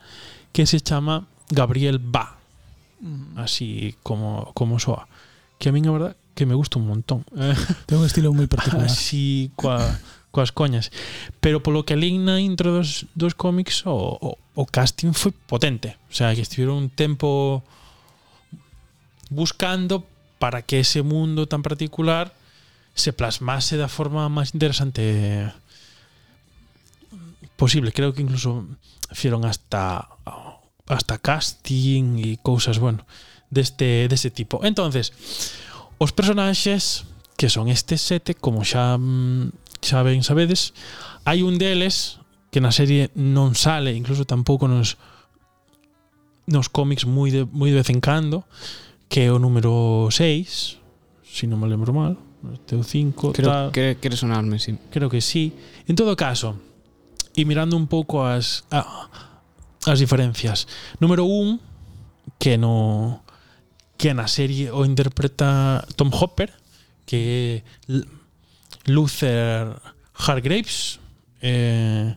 que 0.53 0.69
se 0.69 0.79
chama 0.79 1.25
Gabriel 1.49 1.97
Ba. 1.97 2.37
Mm. 3.01 3.41
Así 3.41 3.97
como 4.05 4.53
como 4.53 4.77
soa. 4.77 5.09
Que 5.57 5.69
a 5.69 5.75
min 5.75 5.89
a 5.89 5.91
verdad 5.91 6.15
que 6.37 6.45
me 6.45 6.55
gusta 6.55 6.79
un 6.79 6.87
montón. 6.87 7.25
Ten 7.89 7.99
un 7.99 8.05
estilo 8.05 8.31
moi 8.31 8.47
particular. 8.47 8.87
Así 8.87 9.51
coa 9.57 9.81
coas 10.29 10.53
coñas. 10.53 10.93
Pero 11.41 11.65
polo 11.65 11.83
que 11.83 11.97
lín 11.97 12.29
na 12.29 12.37
intro 12.37 12.69
dos, 12.71 13.09
dos 13.17 13.33
cómics 13.33 13.83
o, 13.89 13.97
o, 14.21 14.29
o 14.53 14.63
casting 14.69 15.11
foi 15.17 15.33
potente. 15.33 15.97
O 16.07 16.13
sea, 16.13 16.31
que 16.37 16.45
estiveron 16.45 16.77
un 16.77 16.89
tempo 16.93 17.65
buscando 19.29 20.05
para 20.37 20.61
que 20.61 20.79
ese 20.79 21.01
mundo 21.01 21.47
tan 21.47 21.61
particular 21.61 22.33
se 22.93 23.13
plasmase 23.13 23.77
da 23.77 23.87
forma 23.87 24.27
máis 24.29 24.53
interesante 24.53 25.49
posible, 27.59 27.91
creo 27.91 28.15
que 28.15 28.23
incluso 28.23 28.65
fieron 29.11 29.43
hasta 29.43 30.07
hasta 30.87 31.19
casting 31.19 32.17
e 32.17 32.39
cousas, 32.41 32.79
bueno, 32.79 33.05
deste 33.51 34.07
dese 34.07 34.31
tipo. 34.31 34.63
Entonces, 34.63 35.11
os 35.99 36.15
personaxes 36.15 37.05
que 37.35 37.51
son 37.51 37.67
estes 37.67 38.01
sete, 38.01 38.33
como 38.33 38.63
xa 38.63 38.97
xa 39.83 39.99
ben 40.07 40.23
sabedes, 40.23 40.73
hai 41.27 41.43
un 41.43 41.59
deles 41.59 42.23
que 42.49 42.63
na 42.63 42.73
serie 42.73 43.13
non 43.13 43.53
sale, 43.53 43.93
incluso 43.93 44.25
tampouco 44.25 44.65
nos 44.65 44.97
nos 46.49 46.71
cómics 46.71 47.05
moi 47.05 47.29
de, 47.29 47.45
moi 47.45 47.69
de 47.69 47.77
vez 47.77 47.89
en 47.93 48.01
cando, 48.01 48.47
que 49.05 49.27
é 49.27 49.29
o 49.29 49.37
número 49.37 50.09
6, 50.09 50.17
se 50.17 50.77
si 51.21 51.45
non 51.45 51.61
me 51.61 51.69
lembro 51.69 51.93
mal, 51.93 52.17
teu 52.65 52.81
5, 52.81 53.37
creo, 53.37 53.45
tal. 53.45 53.67
Creo, 53.69 53.93
quere 54.01 54.17
sonarme, 54.17 54.57
sí. 54.57 54.73
Creo 54.89 55.09
que 55.13 55.21
sí. 55.21 55.53
En 55.85 55.93
todo 55.93 56.17
caso, 56.17 56.57
e 57.39 57.45
mirando 57.47 57.79
un 57.79 57.87
pouco 57.87 58.27
as 58.27 58.67
a, 58.67 59.07
as 59.87 59.99
diferencias. 59.99 60.67
Número 60.99 61.23
un, 61.23 61.63
que 62.35 62.59
no 62.59 63.23
que 63.95 64.11
na 64.11 64.27
serie 64.27 64.71
o 64.71 64.83
interpreta 64.83 65.87
Tom 65.95 66.11
Hopper, 66.11 66.51
que 67.07 67.63
é 67.87 68.03
Luther 68.91 69.71
Hargraves. 70.15 70.99
Eh, 71.39 72.11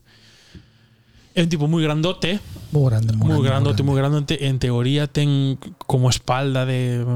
é 1.35 1.41
un 1.43 1.49
tipo 1.49 1.71
moi 1.71 1.83
grandote, 1.83 2.43
Moi 2.73 2.89
grande, 2.91 3.13
moi, 3.15 3.29
grande, 3.29 3.47
grandote, 3.47 3.83
moi 3.83 3.97
grandote. 3.97 4.35
En 4.43 4.59
teoría 4.59 5.07
ten 5.07 5.55
como 5.87 6.11
espalda 6.11 6.67
de, 6.67 7.07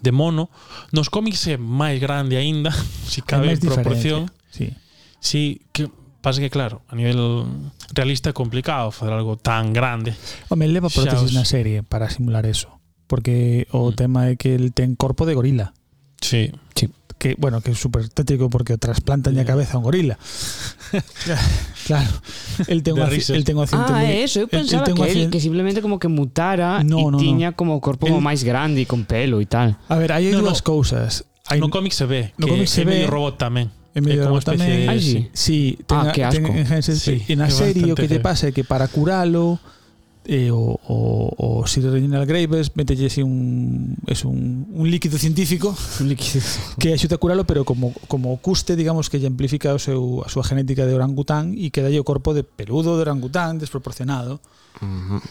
de 0.00 0.12
mono. 0.12 0.48
Nos 0.96 1.12
cómics 1.12 1.44
é 1.50 1.60
máis 1.60 2.00
grande 2.00 2.40
aínda, 2.40 2.72
si 3.10 3.20
cabe 3.20 3.52
en 3.52 3.60
proporción. 3.60 4.32
Sí. 4.48 4.72
Sí, 5.20 5.60
que 5.72 5.92
pasa 6.20 6.40
que 6.40 6.50
claro, 6.50 6.82
a 6.88 6.94
nivel 6.96 7.44
realista 7.92 8.30
é 8.30 8.32
complicado 8.36 8.90
facer 8.92 9.12
algo 9.12 9.36
tan 9.36 9.72
grande. 9.72 10.14
Home, 10.48 10.68
leva 10.68 10.88
prótesis 10.88 11.30
os- 11.30 11.34
na 11.34 11.44
serie 11.44 11.82
para 11.82 12.08
simular 12.10 12.44
eso. 12.46 12.68
Porque 13.10 13.66
o 13.74 13.90
Mm. 13.90 13.94
tema 13.96 14.20
é 14.30 14.36
que 14.36 14.54
el 14.54 14.70
ten 14.72 14.94
corpo 14.94 15.26
de 15.26 15.34
gorila. 15.34 15.74
Sí. 16.20 16.52
Que, 17.20 17.36
bueno, 17.36 17.60
que 17.60 17.72
é 17.72 17.76
super 17.76 18.08
tétrico 18.08 18.48
porque 18.48 18.72
o 18.72 18.78
trasplantan 18.80 19.36
a 19.36 19.44
Yeah. 19.44 19.52
cabeza 19.52 19.76
a 19.76 19.78
un 19.80 19.84
gorila. 19.84 20.16
claro. 21.86 22.08
El 22.66 22.82
ten, 22.82 22.96
el 22.96 23.44
ten 23.44 23.56
un 23.56 23.62
accidente 23.64 23.92
Ah, 23.92 24.04
eso, 24.10 24.40
eu 24.40 24.48
el- 24.50 24.56
el 24.56 24.64
pensaba 24.64 24.84
que, 24.84 24.92
él, 24.92 25.02
accidente- 25.02 25.30
que 25.36 25.40
simplemente 25.40 25.82
como 25.82 25.98
que 25.98 26.08
mutara 26.08 26.82
No, 26.82 26.98
e 26.98 27.02
no, 27.04 27.10
no. 27.12 27.18
tiña 27.18 27.52
como 27.52 27.76
o 27.76 27.80
corpo 27.84 28.06
como 28.06 28.18
El- 28.18 28.24
máis 28.24 28.40
grande 28.44 28.82
e 28.82 28.86
con 28.88 29.04
pelo 29.04 29.40
e 29.40 29.46
tal. 29.46 29.76
A 29.88 29.96
ver, 30.00 30.12
hai 30.16 30.32
No, 30.32 30.40
dúas 30.40 30.64
no. 30.64 30.64
cousas. 30.64 31.28
Hai 31.44 31.60
no 31.60 31.68
cómic 31.68 31.92
se 31.92 32.06
ve, 32.06 32.32
no 32.38 32.46
que 32.48 32.52
cómic 32.56 32.68
se 32.72 32.84
ve, 32.88 33.04
robot 33.04 33.36
tamén. 33.36 33.68
É 33.94 34.00
me 34.00 34.14
como 34.22 34.38
tamén, 34.38 34.86
especie, 34.86 34.88
Ai, 34.88 35.00
sí. 35.02 35.20
sí, 35.34 35.58
ten, 35.82 35.98
ah, 35.98 36.12
que 36.14 36.22
asco. 36.22 36.46
Ten, 36.46 36.62
ten, 36.62 36.82
sí, 36.82 37.26
en 37.26 37.42
a 37.42 37.50
serie 37.50 37.90
o 37.90 37.98
que 37.98 38.06
lle 38.06 38.22
pasa 38.22 38.46
é 38.46 38.54
que 38.54 38.62
para 38.62 38.86
curalo 38.86 39.58
eh, 40.30 40.50
o, 40.52 40.78
o, 40.86 41.58
o 41.60 41.66
Sir 41.66 41.90
Reginald 41.90 42.28
Graves 42.28 42.76
metelle 42.76 43.06
así 43.06 43.22
un, 43.22 43.96
es 44.06 44.24
un, 44.24 44.68
un 44.70 44.90
líquido 44.90 45.18
científico 45.18 45.74
un 46.00 46.08
líquido. 46.08 46.44
que 46.78 46.94
axuda 46.94 47.16
a 47.16 47.18
curalo 47.18 47.44
pero 47.50 47.64
como, 47.64 47.92
como 48.06 48.36
custe 48.38 48.76
digamos 48.76 49.10
que 49.10 49.18
lle 49.18 49.26
amplifica 49.26 49.74
o 49.74 49.80
seu, 49.82 50.22
a 50.22 50.30
súa 50.30 50.46
genética 50.46 50.86
de 50.86 50.94
orangután 50.94 51.56
e 51.58 51.74
queda 51.74 51.90
o 51.90 52.06
corpo 52.06 52.30
de 52.30 52.44
peludo 52.44 52.94
de 52.94 53.02
orangután 53.02 53.58
desproporcionado 53.58 54.38
uh 54.78 55.18
-huh. 55.18 55.22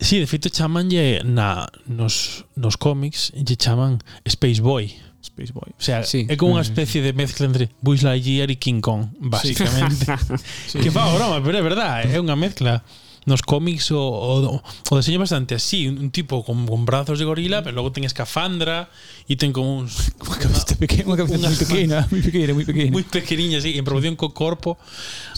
Sí, 0.00 0.18
de 0.18 0.26
feito 0.26 0.50
chamanlle 0.50 1.22
na, 1.24 1.68
nos, 1.84 2.48
nos 2.56 2.80
cómics 2.80 3.28
lle 3.34 3.56
chaman 3.60 4.00
Space 4.24 4.64
Boy 4.64 4.94
Space 5.34 5.52
Boy. 5.52 5.74
O 5.74 5.82
sea, 5.82 6.06
sí. 6.06 6.26
é 6.30 6.38
como 6.38 6.54
unha 6.54 6.62
mm. 6.62 6.70
especie 6.70 7.02
de 7.02 7.10
mezcla 7.10 7.50
entre 7.50 7.74
Buzz 7.82 8.06
Lightyear 8.06 8.54
e 8.54 8.56
King 8.56 8.78
Kong, 8.78 9.10
basicamente. 9.18 10.06
Sí. 10.70 10.78
que 10.78 10.90
va, 10.94 11.10
broma, 11.10 11.42
pero 11.42 11.58
é 11.58 11.64
verdade, 11.64 12.14
é 12.14 12.18
mm. 12.18 12.24
unha 12.24 12.38
mezcla 12.38 12.86
nos 13.24 13.40
cómics 13.40 13.90
o, 13.90 13.98
o, 13.98 14.60
o 14.60 14.96
deseño 14.96 15.18
bastante 15.18 15.56
así, 15.56 15.88
un 15.88 16.10
tipo 16.10 16.44
con, 16.44 16.66
con 16.66 16.84
brazos 16.84 17.18
de 17.18 17.24
gorila, 17.24 17.64
pero 17.64 17.74
logo 17.76 17.90
ten 17.90 18.04
escafandra 18.04 18.92
e 19.24 19.34
ten 19.40 19.50
como 19.50 19.80
uns, 19.80 20.12
unha 20.20 20.36
cabeza 20.36 20.76
pequena, 20.76 21.08
unha 21.08 21.18
cabeza 21.24 21.40
moi 21.48 21.56
pequena, 21.56 21.98
moi 22.12 22.20
pequena, 22.20 22.52
moi 22.52 22.66
pequena. 22.68 22.90
Moi 22.92 23.04
pequeniña, 23.08 23.58
sí, 23.64 23.80
en 23.80 23.84
proporción 23.84 24.14
co 24.20 24.36
corpo. 24.36 24.76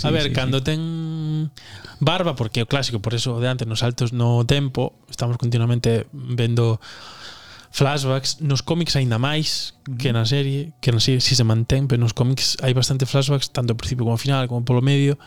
A 0.03 0.11
sí, 0.11 0.11
ver, 0.11 0.29
sí, 0.29 0.35
cando 0.35 0.59
sí. 0.61 0.75
ten 0.75 0.81
barba, 2.03 2.35
porque 2.35 2.61
é 2.61 2.67
o 2.67 2.69
clásico, 2.69 2.99
por 2.99 3.15
eso 3.15 3.39
de 3.39 3.47
antes 3.47 3.71
nos 3.71 3.87
saltos 3.87 4.11
no 4.11 4.43
tempo, 4.45 4.99
estamos 5.07 5.39
continuamente 5.39 6.11
vendo 6.11 6.83
flashbacks 7.77 8.41
nos 8.41 8.65
cómics 8.65 8.97
aínda 8.97 9.21
máis 9.21 9.77
que 10.01 10.09
na 10.09 10.25
serie, 10.25 10.73
que 10.81 10.97
na 10.97 11.01
serie 11.01 11.21
si 11.21 11.37
se 11.37 11.45
mantén, 11.45 11.85
pero 11.85 12.01
nos 12.01 12.17
cómics 12.17 12.57
hai 12.65 12.73
bastante 12.73 13.05
flashbacks 13.05 13.53
tanto 13.53 13.77
ao 13.77 13.81
principio 13.81 14.09
como 14.09 14.17
ao 14.17 14.23
final, 14.23 14.49
como 14.49 14.65
polo 14.65 14.81
medio, 14.81 15.21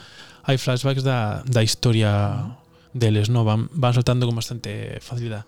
hai 0.49 0.57
flashbacks 0.57 1.05
da, 1.05 1.45
da 1.45 1.61
historia 1.61 2.57
deles, 2.89 3.29
no 3.29 3.45
van, 3.45 3.69
van 3.77 3.93
soltando 3.93 4.25
con 4.25 4.33
bastante 4.33 4.97
facilidade. 4.97 5.45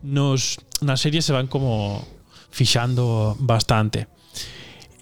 Nos 0.00 0.56
na 0.80 0.96
serie 0.96 1.20
se 1.20 1.36
van 1.36 1.44
como 1.44 2.08
fixando 2.48 3.36
bastante. 3.36 4.08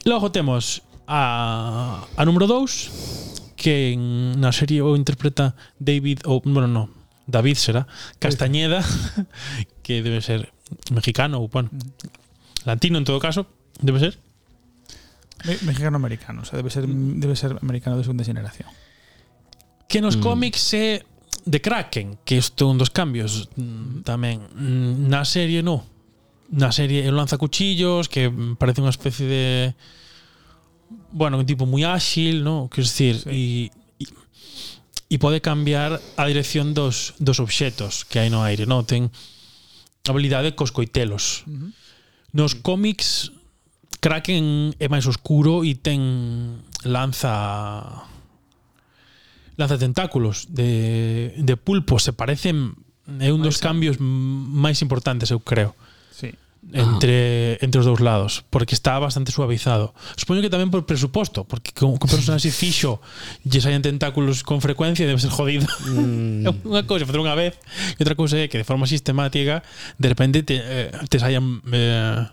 Logo 0.03 0.35
temos 0.35 0.83
a, 1.07 2.03
a 2.19 2.23
número 2.27 2.51
2 2.51 3.55
que 3.55 3.95
en, 3.95 4.43
na 4.43 4.51
serie 4.51 4.83
o 4.83 4.99
interpreta 4.99 5.55
David 5.79 6.27
ou, 6.27 6.43
bueno, 6.43 6.67
no, 6.67 6.91
David 7.31 7.63
será 7.63 7.87
Castañeda 8.19 8.83
que 9.87 10.03
debe 10.03 10.19
ser 10.19 10.51
mexicano 10.91 11.49
bueno, 11.49 11.71
latino 12.65 12.99
en 12.99 13.05
todo 13.05 13.19
caso, 13.19 13.47
debe 13.81 14.01
ser. 14.01 14.19
Me- 15.45 15.59
Mexicano-americano, 15.63 16.43
o 16.43 16.45
sea, 16.45 16.57
debe 16.57 16.71
ser, 16.71 16.87
debe 16.87 17.37
ser 17.37 17.57
americano 17.63 17.97
de 17.97 18.03
segunda 18.03 18.25
generación. 18.25 18.69
Que 19.89 20.01
nos 20.01 20.17
Mm. 20.17 20.21
cómics 20.21 20.75
é 20.75 21.03
de 21.47 21.61
Kraken, 21.63 22.19
que 22.27 22.37
isto 22.37 22.67
é 22.67 22.69
un 22.69 22.77
dos 22.77 22.91
cambios 22.91 23.49
mm, 23.57 24.03
tamén. 24.05 24.43
Mm, 24.53 25.09
Na 25.09 25.25
serie 25.25 25.63
no. 25.63 25.87
Na 26.51 26.73
serie 26.73 27.05
é 27.05 27.09
un 27.09 27.17
lanzacuchillos 27.17 28.09
que 28.11 28.29
mm, 28.29 28.57
parece 28.61 28.83
unha 28.83 28.93
especie 28.93 29.25
de 29.29 29.45
bueno, 31.13 31.39
un 31.39 31.47
tipo 31.47 31.65
moi 31.65 31.85
áxil, 31.89 32.43
no? 32.45 32.69
Quer 32.69 32.85
decir, 32.85 33.15
e 33.31 33.71
e 34.01 34.05
e 35.09 35.17
pode 35.17 35.41
cambiar 35.41 35.97
a 36.21 36.25
dirección 36.29 36.77
dos, 36.77 37.17
dos 37.17 37.41
obxetos 37.41 38.05
que 38.05 38.21
hai 38.21 38.29
no 38.29 38.45
aire, 38.45 38.69
no? 38.69 38.85
Ten 38.85 39.09
habilidade 40.07 40.55
cos 40.55 40.71
coitelos. 40.71 41.43
Uh 41.47 41.51
-huh. 41.51 41.71
Nos 42.33 42.55
cómics 42.55 43.33
Kraken 43.99 44.77
é 44.79 44.87
máis 44.87 45.11
oscuro 45.11 45.67
e 45.67 45.75
ten 45.75 46.63
lanza 46.87 48.07
lanza 49.59 49.75
tentáculos 49.75 50.47
de, 50.47 51.35
de 51.35 51.55
pulpo 51.59 51.99
se 51.99 52.15
parecen 52.15 52.79
é 53.19 53.35
un 53.35 53.43
dos 53.43 53.59
cambios 53.59 53.99
máis 53.99 54.79
importantes 54.87 55.35
eu 55.35 55.43
creo 55.43 55.75
Entre 56.73 57.57
entre 57.65 57.81
os 57.81 57.87
dous 57.89 58.01
lados 58.01 58.45
porque 58.53 58.77
está 58.77 58.99
bastante 58.99 59.33
suavizado. 59.33 59.97
Supoño 60.17 60.45
que 60.45 60.53
tamén 60.53 60.69
por 60.69 60.85
presuposto 60.85 61.49
porque 61.49 61.73
con, 61.73 61.97
con 61.97 62.09
personas 62.13 62.45
así 62.45 62.53
fixo 62.53 63.01
lle 63.41 63.65
saían 63.65 63.81
tentáculos 63.81 64.45
con 64.45 64.61
frecuencia 64.61 65.09
debe 65.09 65.17
ser 65.17 65.33
jodido. 65.33 65.65
Mm, 65.89 66.45
É 66.49 66.53
unha 66.69 66.85
cousa 66.85 67.09
facer 67.09 67.25
unha 67.25 67.33
vez. 67.33 67.57
E 67.97 68.01
outra 68.05 68.13
cousa 68.13 68.37
é 68.37 68.53
que 68.53 68.61
de 68.61 68.69
forma 68.69 68.85
sistemática 68.85 69.65
de 69.97 70.07
repente 70.13 70.45
te, 70.45 70.61
eh, 70.61 70.93
te 71.09 71.17
saian 71.17 71.65
eh, 71.73 72.29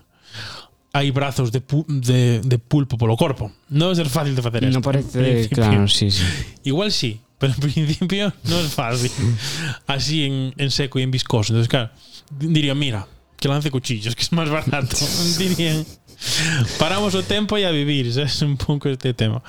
hai 0.92 1.08
brazos 1.12 1.52
de, 1.52 1.60
pu 1.60 1.84
de, 1.88 2.40
de 2.44 2.56
pulpo 2.56 2.96
polo 2.96 3.16
corpo 3.20 3.52
non 3.68 3.92
debe 3.92 4.04
ser 4.04 4.08
fácil 4.08 4.32
de 4.32 4.40
facer 4.44 4.64
no 4.64 4.68
esto, 4.72 4.80
en 4.80 4.84
parece, 4.84 5.48
claro, 5.52 5.84
sí, 5.88 6.08
sí. 6.08 6.24
Igual 6.64 6.88
sí, 6.92 7.20
pero 7.38 7.52
en 7.52 7.60
principio 7.60 8.32
no 8.44 8.60
es 8.60 8.72
fácil. 8.72 9.10
Así 9.86 10.24
en, 10.24 10.54
en 10.56 10.70
seco 10.70 10.98
y 10.98 11.02
en 11.02 11.10
viscoso. 11.10 11.52
Entonces, 11.52 11.68
claro, 11.68 11.90
diría, 12.30 12.74
mira, 12.74 13.06
que 13.38 13.48
lance 13.48 13.70
cuchillos, 13.70 14.14
que 14.16 14.22
es 14.22 14.32
más 14.32 14.48
barato. 14.50 14.96
Dirían, 15.38 15.84
paramos 16.78 17.14
o 17.14 17.22
tempo 17.22 17.56
y 17.58 17.64
a 17.64 17.70
vivir. 17.70 18.12
¿sabes? 18.12 18.40
un 18.42 18.56
pouco 18.56 18.88
este 18.88 19.12
tema. 19.14 19.42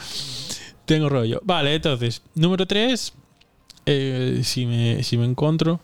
Tengo 0.86 1.10
rollo. 1.10 1.42
Vale, 1.44 1.76
entonces, 1.76 2.22
número 2.36 2.66
3. 2.66 3.14
Eh, 3.86 4.42
si, 4.44 4.66
me, 4.66 5.04
si 5.04 5.18
me 5.18 5.26
encuentro. 5.26 5.80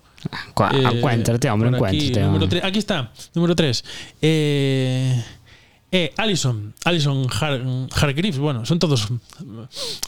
Cu- 0.54 0.64
Eh, 0.72 0.84
encuéntrate, 0.98 1.50
hombre, 1.50 1.70
aquí, 1.70 1.76
encuéntrate. 1.78 2.22
número 2.26 2.48
tres. 2.50 2.64
Aquí 2.64 2.80
está, 2.80 3.12
número 3.34 3.56
3. 3.56 3.84
Eh, 4.22 5.24
eh, 5.94 6.12
Alison, 6.18 6.74
Alison 6.86 7.28
Har 7.30 7.62
Hargreaves, 7.94 8.40
bueno, 8.40 8.66
son 8.66 8.80
todos 8.80 9.08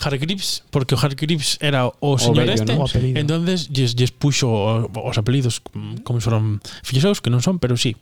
Hargreaves, 0.01 0.63
porque 0.71 0.95
o 0.95 0.97
Hargreaves 0.97 1.59
era 1.61 1.86
o 1.99 2.17
señor 2.17 2.49
bello, 2.49 2.53
este, 2.53 2.75
¿no? 2.75 2.86
O 2.86 2.89
entonces 2.91 3.69
lles, 3.69 3.95
lles 3.95 4.09
puxo 4.09 4.49
os 4.49 5.17
apelidos 5.21 5.61
como 6.03 6.19
se 6.19 6.25
foron 6.25 6.57
fixos, 6.81 7.21
que 7.21 7.29
non 7.29 7.45
son, 7.45 7.61
pero 7.61 7.77
sí. 7.77 7.93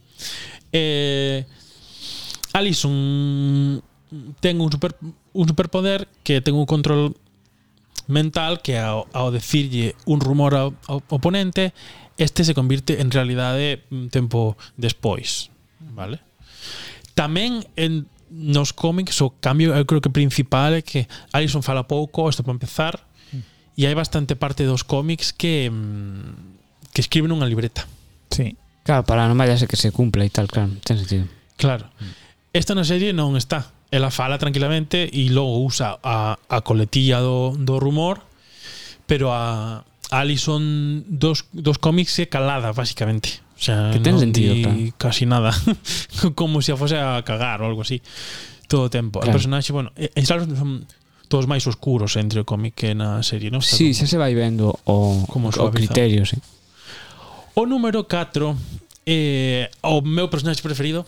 Eh, 0.72 1.44
Alison 2.56 3.84
ten 4.40 4.64
un 4.64 4.72
super 4.72 4.96
un 5.36 5.44
superpoder 5.44 6.08
que 6.24 6.40
ten 6.40 6.56
un 6.56 6.64
control 6.64 7.20
mental 8.08 8.64
que 8.64 8.80
ao, 8.80 9.12
ao 9.12 9.28
decirlle 9.28 10.00
un 10.08 10.24
rumor 10.24 10.56
ao, 10.56 10.72
ao 10.88 11.04
oponente, 11.12 11.76
este 12.16 12.48
se 12.48 12.56
convirte 12.56 13.04
en 13.04 13.12
realidade 13.12 13.84
tempo 14.08 14.56
despois, 14.80 15.52
vale? 15.92 16.24
Tamén 17.14 17.62
en, 17.78 18.10
nos 18.34 18.74
cómics 18.74 19.22
o 19.22 19.30
cambio 19.38 19.78
eu 19.78 19.86
creo 19.86 20.02
que 20.02 20.10
principal 20.10 20.74
é 20.74 20.82
que 20.82 21.06
Alison 21.30 21.62
fala 21.62 21.86
pouco, 21.86 22.26
isto 22.26 22.42
para 22.42 22.58
empezar, 22.58 22.98
mm. 23.30 23.78
e 23.78 23.86
hai 23.86 23.94
bastante 23.94 24.34
parte 24.34 24.66
dos 24.66 24.82
cómics 24.82 25.30
que 25.30 25.70
mm, 25.70 26.90
que 26.90 27.02
escriben 27.06 27.30
unha 27.30 27.46
libreta. 27.46 27.86
Sí. 28.34 28.58
Claro, 28.82 29.06
para 29.06 29.30
non 29.30 29.38
vaya 29.38 29.56
que 29.56 29.78
se 29.78 29.94
cumpla 29.94 30.26
e 30.26 30.34
tal, 30.34 30.50
claro, 30.50 30.74
ten 30.82 30.98
sentido. 30.98 31.30
Claro. 31.56 31.86
Mm. 32.02 32.58
Esta 32.58 32.74
na 32.74 32.86
serie 32.86 33.14
non 33.14 33.38
está. 33.38 33.70
Ela 33.94 34.10
fala 34.10 34.42
tranquilamente 34.42 35.06
e 35.06 35.30
logo 35.30 35.62
usa 35.62 36.02
a, 36.02 36.34
a 36.50 36.58
coletilla 36.66 37.22
do, 37.22 37.54
do 37.54 37.78
rumor, 37.78 38.26
pero 39.06 39.30
a 39.30 39.86
Alison 40.10 41.06
dos, 41.06 41.46
dos 41.54 41.78
cómics 41.78 42.18
é 42.18 42.26
calada, 42.26 42.74
basicamente 42.74 43.43
sea, 43.64 43.96
que 43.96 44.04
ten 44.04 44.16
no 44.16 44.20
sentido, 44.20 44.54
claro. 44.60 44.78
casi 45.00 45.26
nada. 45.26 45.56
como 46.36 46.62
se 46.62 46.68
si 46.68 46.72
a 46.72 46.78
fose 46.78 47.00
a 47.00 47.24
cagar 47.24 47.64
ou 47.64 47.72
algo 47.72 47.88
así. 47.88 48.04
Todo 48.68 48.88
o 48.88 48.92
tempo. 48.92 49.24
Claro. 49.24 49.32
O 49.32 49.36
personaxe, 49.40 49.72
bueno, 49.72 49.96
en 49.96 50.26
son 50.28 50.84
todos 51.32 51.48
máis 51.48 51.66
oscuros 51.66 52.14
entre 52.20 52.44
o 52.44 52.46
cómic 52.46 52.78
que 52.78 52.94
na 52.94 53.24
serie, 53.26 53.50
non? 53.50 53.64
Está 53.64 53.80
sí, 53.80 53.96
como, 53.96 54.06
se 54.06 54.18
vai 54.20 54.38
vendo 54.38 54.78
o, 54.86 55.26
como 55.26 55.50
o 55.50 55.70
criterio, 55.72 56.28
sí. 56.28 56.38
O 57.58 57.66
número 57.66 58.06
4 58.06 58.54
eh, 59.06 59.70
o 59.82 60.02
meu 60.06 60.30
personaxe 60.30 60.62
preferido, 60.62 61.06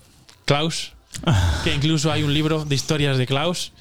Klaus, 0.49 0.97
que 1.64 1.72
incluso 1.74 2.10
hai 2.10 2.26
un 2.26 2.34
libro 2.34 2.66
de 2.66 2.76
historias 2.76 3.22
de 3.22 3.30
Klaus 3.30 3.72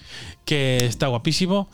que 0.45 0.85
está 0.85 1.09
guapísimo, 1.09 1.69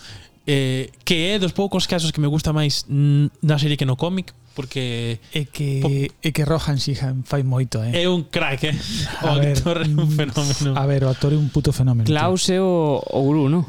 eh, 0.46 0.94
que 1.04 1.34
é 1.34 1.38
dos 1.38 1.52
poucos 1.52 1.90
casos 1.90 2.14
que 2.14 2.22
me 2.22 2.30
gusta 2.30 2.54
máis 2.54 2.86
na 2.86 3.58
serie 3.58 3.76
que 3.76 3.84
no 3.84 3.98
cómic, 3.98 4.32
porque 4.60 5.18
é 5.32 5.48
que 5.48 5.80
po 5.80 5.88
é 6.20 6.28
que 6.36 6.44
Rohan 6.44 6.76
Sihan 6.76 7.24
fai 7.24 7.40
moito, 7.40 7.80
eh. 7.80 8.04
É 8.04 8.08
un 8.12 8.28
crack, 8.28 8.68
eh. 8.68 8.76
O 9.24 9.32
a 9.32 9.40
actor 9.40 9.80
é 9.80 9.88
un 9.88 10.04
mm, 10.04 10.20
fenómeno. 10.20 10.70
A 10.76 10.84
ver, 10.84 11.00
o 11.00 11.08
actor 11.08 11.32
é 11.32 11.40
un 11.40 11.48
puto 11.48 11.72
fenómeno. 11.72 12.04
Klaus 12.04 12.44
é 12.52 12.60
o, 12.60 13.00
o 13.00 13.20
gurú, 13.24 13.48
no? 13.48 13.64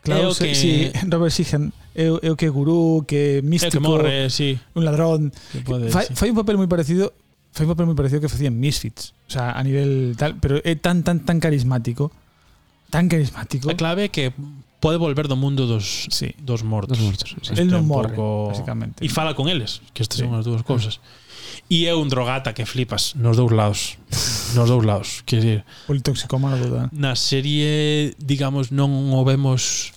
Klaus, 0.00 0.40
é 0.40 0.48
o 0.48 0.48
que... 0.48 0.56
sí, 0.56 0.72
Robert 1.12 1.28
Sheehan 1.28 1.76
é, 1.92 2.08
é 2.08 2.28
o 2.32 2.36
que 2.40 2.48
é 2.48 2.50
gurú, 2.50 3.04
que 3.04 3.44
é 3.44 3.44
místico, 3.44 3.68
é 3.68 3.76
que 3.76 3.84
morre, 3.84 4.32
sí. 4.32 4.56
un 4.72 4.88
ladrón. 4.88 5.28
Que 5.52 5.60
pode, 5.60 5.92
fai, 5.92 6.08
sí. 6.08 6.16
fai 6.16 6.32
un 6.32 6.40
papel 6.40 6.56
moi 6.56 6.64
parecido 6.72 7.12
fai 7.52 7.68
un 7.68 7.76
papel 7.76 7.84
moi 7.84 7.98
parecido 8.00 8.24
que 8.24 8.32
facían 8.32 8.56
Misfits, 8.56 9.12
o 9.28 9.30
sea, 9.36 9.52
a 9.52 9.60
nivel 9.60 10.16
tal, 10.16 10.40
pero 10.40 10.64
é 10.64 10.72
tan 10.80 11.04
tan 11.04 11.20
tan 11.20 11.36
carismático, 11.36 12.08
tan 12.88 13.12
carismático. 13.12 13.68
A 13.68 13.76
clave 13.76 14.08
é 14.08 14.10
que 14.10 14.32
pode 14.80 14.96
volver 14.96 15.28
do 15.28 15.36
mundo 15.36 15.68
dos, 15.68 16.08
sí, 16.10 16.34
dos 16.40 16.64
mortos. 16.64 16.98
Dos 16.98 17.06
mortos 17.06 17.36
sí. 17.44 17.52
El 17.54 17.68
non 17.68 17.84
morre, 17.84 18.16
poco... 18.16 18.50
basicamente. 18.50 19.04
E 19.04 19.12
fala 19.12 19.36
con 19.36 19.46
eles, 19.46 19.84
que 19.92 20.02
estas 20.02 20.18
sí. 20.18 20.24
son 20.24 20.34
as 20.34 20.48
dúas 20.48 20.64
ah. 20.64 20.66
cousas. 20.66 20.98
E 21.70 21.86
é 21.86 21.94
un 21.94 22.08
drogata 22.08 22.56
que 22.56 22.66
flipas 22.66 23.14
nos 23.14 23.36
dous 23.36 23.52
lados. 23.52 24.00
nos 24.58 24.66
dous 24.66 24.82
lados, 24.82 25.22
quer 25.28 25.38
dizer. 25.38 25.60
O 25.86 25.94
toxicómano 26.00 26.58
da. 26.66 26.88
Na 26.90 27.14
serie, 27.14 28.16
digamos, 28.18 28.72
non 28.72 28.90
o 29.14 29.22
vemos 29.22 29.92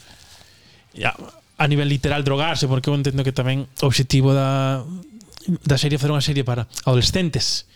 ya, 0.94 1.16
a 1.58 1.66
nivel 1.66 1.90
literal 1.90 2.22
drogarse, 2.22 2.68
porque 2.68 2.92
eu 2.92 2.96
entendo 3.00 3.24
que 3.24 3.34
tamén 3.34 3.66
o 3.82 3.88
obxectivo 3.88 4.36
da 4.36 4.84
da 5.68 5.76
serie 5.76 6.00
fazer 6.00 6.14
unha 6.14 6.24
serie 6.24 6.44
para 6.44 6.68
adolescentes 6.88 7.68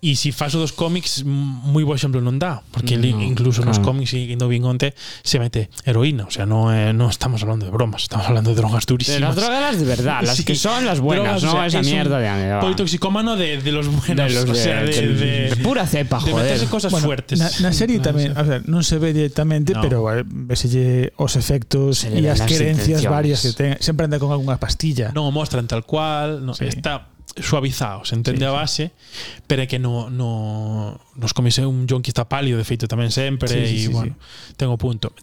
E 0.00 0.16
se 0.16 0.32
faz 0.32 0.56
o 0.56 0.64
dos 0.64 0.72
cómics, 0.72 1.28
moi 1.28 1.84
bo 1.84 1.92
exemplo 1.92 2.24
non 2.24 2.40
dá, 2.40 2.64
porque 2.72 2.96
No, 2.96 3.20
incluso 3.20 3.60
nos 3.60 3.76
claro. 3.84 3.92
cómics 3.92 4.16
e 4.16 4.32
no 4.32 4.48
vin 4.48 4.64
onte 4.64 4.96
se 5.20 5.36
mete 5.36 5.68
heroína, 5.84 6.24
o 6.24 6.32
sea, 6.32 6.48
no, 6.48 6.72
eh, 6.72 6.96
no 6.96 7.12
estamos 7.12 7.44
hablando 7.44 7.68
de 7.68 7.72
bromas, 7.72 8.08
estamos 8.08 8.24
hablando 8.24 8.48
de 8.48 8.56
drogas 8.56 8.88
De 8.88 8.96
durísimas. 8.96 9.20
las 9.20 9.36
drogas 9.36 9.60
las 9.60 9.76
de 9.76 9.84
verdad, 9.84 10.20
las 10.24 10.36
Sí. 10.40 10.44
que 10.48 10.56
son 10.56 10.88
las 10.88 11.04
buenas, 11.04 11.40
Drogas, 11.40 11.44
o 11.44 11.46
no 11.46 11.52
sea, 11.52 11.66
esa 11.68 11.80
es 11.80 11.86
un 11.86 11.92
mierda 11.92 12.16
de... 12.16 12.32
de, 12.32 12.60
Politoxicómano 12.64 13.36
de, 13.36 13.60
de 13.60 13.72
los 13.76 13.92
buenos, 13.92 14.24
de 14.24 14.32
los 14.40 14.48
o 14.48 14.54
sea, 14.56 14.80
de, 14.88 14.88
de, 15.12 15.50
de 15.52 15.56
pura 15.60 15.84
cepa, 15.84 16.16
de 16.24 16.32
joder. 16.32 16.48
meterse 16.48 16.66
cosas 16.72 16.92
Bueno, 16.96 17.04
fuertes. 17.04 17.36
na, 17.36 17.52
na 17.60 17.70
serie 17.76 18.00
tamén, 18.00 18.32
a 18.32 18.40
ver, 18.40 18.64
non 18.72 18.80
se 18.80 18.96
ve 18.96 19.12
directamente, 19.12 19.76
No. 19.76 19.84
pero 19.84 20.08
eh, 20.16 20.24
veselle 20.24 21.12
os 21.20 21.36
efectos 21.36 22.08
e 22.08 22.24
as 22.24 22.40
las 22.40 22.48
querencias 22.48 23.04
varias 23.04 23.44
que 23.44 23.52
ten. 23.52 23.76
Sempre 23.84 24.08
anda 24.08 24.16
con 24.16 24.32
algunha 24.32 24.56
pastilla. 24.56 25.12
non 25.12 25.28
o 25.28 25.32
mostran 25.34 25.68
tal 25.68 25.84
cual, 25.84 26.40
no, 26.40 26.56
Sí. 26.56 26.64
está 26.72 27.04
suavizados, 27.38 28.12
entende 28.12 28.42
sí, 28.42 28.44
a 28.44 28.50
base, 28.50 28.84
sí. 28.90 29.42
pero 29.46 29.62
é 29.62 29.66
que 29.70 29.78
no, 29.78 30.10
no 30.10 30.98
nos 31.14 31.32
comise 31.32 31.62
un 31.62 31.86
John 31.86 32.02
que 32.02 32.10
está 32.10 32.26
pálido, 32.26 32.58
de 32.58 32.66
feito 32.66 32.90
tamén 32.90 33.14
sempre 33.14 33.46
sí, 33.46 33.60
sí, 33.66 33.76
e 33.76 33.80
sí, 33.86 33.88
bueno, 33.92 34.14
sí. 34.18 34.54
ten 34.58 34.68
o 34.72 34.78
punto. 34.80 35.14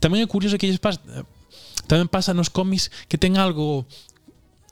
Tamén 0.00 0.24
é 0.24 0.26
curioso 0.30 0.56
que 0.56 0.70
lles 0.70 0.80
pasa 0.80 1.02
tamén 1.86 2.08
pasa 2.08 2.32
nos 2.32 2.48
cómics 2.48 2.88
que 3.10 3.20
ten 3.20 3.36
algo 3.36 3.84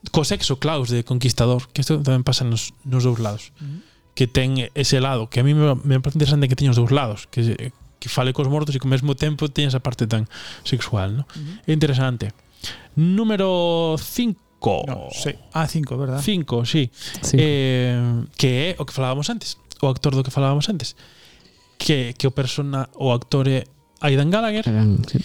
co 0.08 0.24
sexo 0.24 0.56
Klaus 0.56 0.88
de 0.88 1.04
Conquistador, 1.04 1.68
que 1.72 1.84
isto 1.84 2.00
tamén 2.00 2.24
pasa 2.24 2.48
nos, 2.48 2.72
nos 2.84 3.04
dous 3.04 3.20
lados. 3.20 3.52
Uh 3.60 3.64
-huh. 3.64 3.80
Que 4.14 4.30
ten 4.30 4.70
ese 4.78 5.02
lado, 5.02 5.26
que 5.28 5.42
a 5.42 5.44
mí 5.44 5.52
me, 5.52 5.74
me 5.84 5.98
parece 6.00 6.16
interesante 6.16 6.48
que 6.48 6.56
teña 6.56 6.72
os 6.72 6.80
dous 6.80 6.92
lados, 6.94 7.28
que 7.28 7.72
que 8.04 8.12
fale 8.12 8.36
cos 8.36 8.52
mortos 8.52 8.76
e 8.76 8.78
que 8.78 8.84
ao 8.84 8.92
mesmo 8.92 9.16
tempo 9.16 9.48
teña 9.48 9.72
esa 9.72 9.80
parte 9.80 10.04
tan 10.04 10.28
sexual, 10.60 11.16
¿no? 11.16 11.24
Uh 11.24 11.40
-huh. 11.40 11.68
É 11.68 11.72
interesante. 11.72 12.36
Número 12.96 13.96
5 13.96 14.43
5. 14.64 14.84
No, 14.88 15.08
sí. 15.12 15.30
Ah, 15.52 15.68
5, 15.68 15.98
verdad? 15.98 16.20
5, 16.22 16.64
sí. 16.64 16.90
Cinco. 17.20 17.36
Eh, 17.38 18.24
que 18.36 18.70
é 18.72 18.76
o 18.80 18.86
que 18.86 18.92
falábamos 18.92 19.28
antes, 19.28 19.60
o 19.82 19.86
actor 19.88 20.16
do 20.16 20.24
que 20.24 20.32
falábamos 20.32 20.68
antes. 20.72 20.96
Que, 21.76 22.14
que 22.16 22.26
o 22.26 22.32
persona, 22.32 22.88
o 22.96 23.12
actor 23.12 23.44
é 23.48 23.68
Aidan 24.00 24.30
Gallagher. 24.30 24.64
Aidan, 24.64 25.04
sí. 25.04 25.20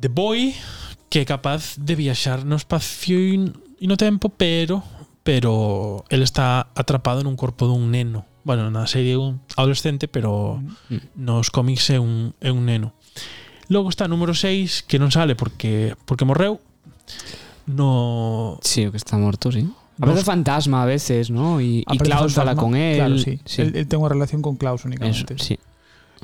The 0.00 0.08
Boy, 0.08 0.54
que 1.08 1.20
é 1.20 1.24
capaz 1.24 1.78
de 1.78 1.94
viaxar 1.94 2.44
no 2.44 2.58
espacio 2.58 3.16
e 3.16 3.86
no 3.86 3.96
tempo, 3.96 4.28
pero 4.34 4.82
pero 5.22 6.04
el 6.08 6.22
está 6.22 6.70
atrapado 6.78 7.22
nun 7.22 7.34
corpo 7.34 7.66
dun 7.66 7.90
neno. 7.90 8.26
Bueno, 8.46 8.70
na 8.70 8.86
serie 8.86 9.18
é 9.18 9.20
un 9.20 9.42
adolescente, 9.58 10.06
pero 10.06 10.62
mm. 10.62 11.18
nos 11.18 11.50
cómics 11.50 11.90
é 11.90 11.98
un, 11.98 12.30
é 12.38 12.54
un 12.54 12.62
neno. 12.62 12.94
Logo 13.66 13.90
está 13.90 14.06
número 14.06 14.38
6, 14.38 14.86
que 14.86 15.02
non 15.02 15.10
sale 15.10 15.34
porque 15.34 15.98
porque 16.06 16.22
morreu, 16.22 16.62
no... 17.66 18.58
Sí, 18.62 18.86
o 18.86 18.90
que 18.90 18.96
está 18.96 19.18
morto, 19.18 19.52
sí. 19.52 19.68
A 20.00 20.06
nos... 20.06 20.24
fantasma 20.24 20.82
a 20.82 20.86
veces, 20.86 21.30
¿no? 21.30 21.60
Y, 21.60 21.84
ah, 21.86 21.94
y 21.94 21.98
Klaus 21.98 22.34
fantasma, 22.34 22.50
habla 22.50 22.56
con 22.56 22.76
él. 22.76 22.96
Claro, 22.96 23.18
sí. 23.18 23.40
sí. 23.44 23.62
Él, 23.62 23.76
él, 23.76 23.88
tengo 23.88 24.08
relación 24.08 24.42
con 24.42 24.56
Klaus 24.56 24.84
únicamente. 24.84 25.34
Eso, 25.34 25.44
sí. 25.44 25.58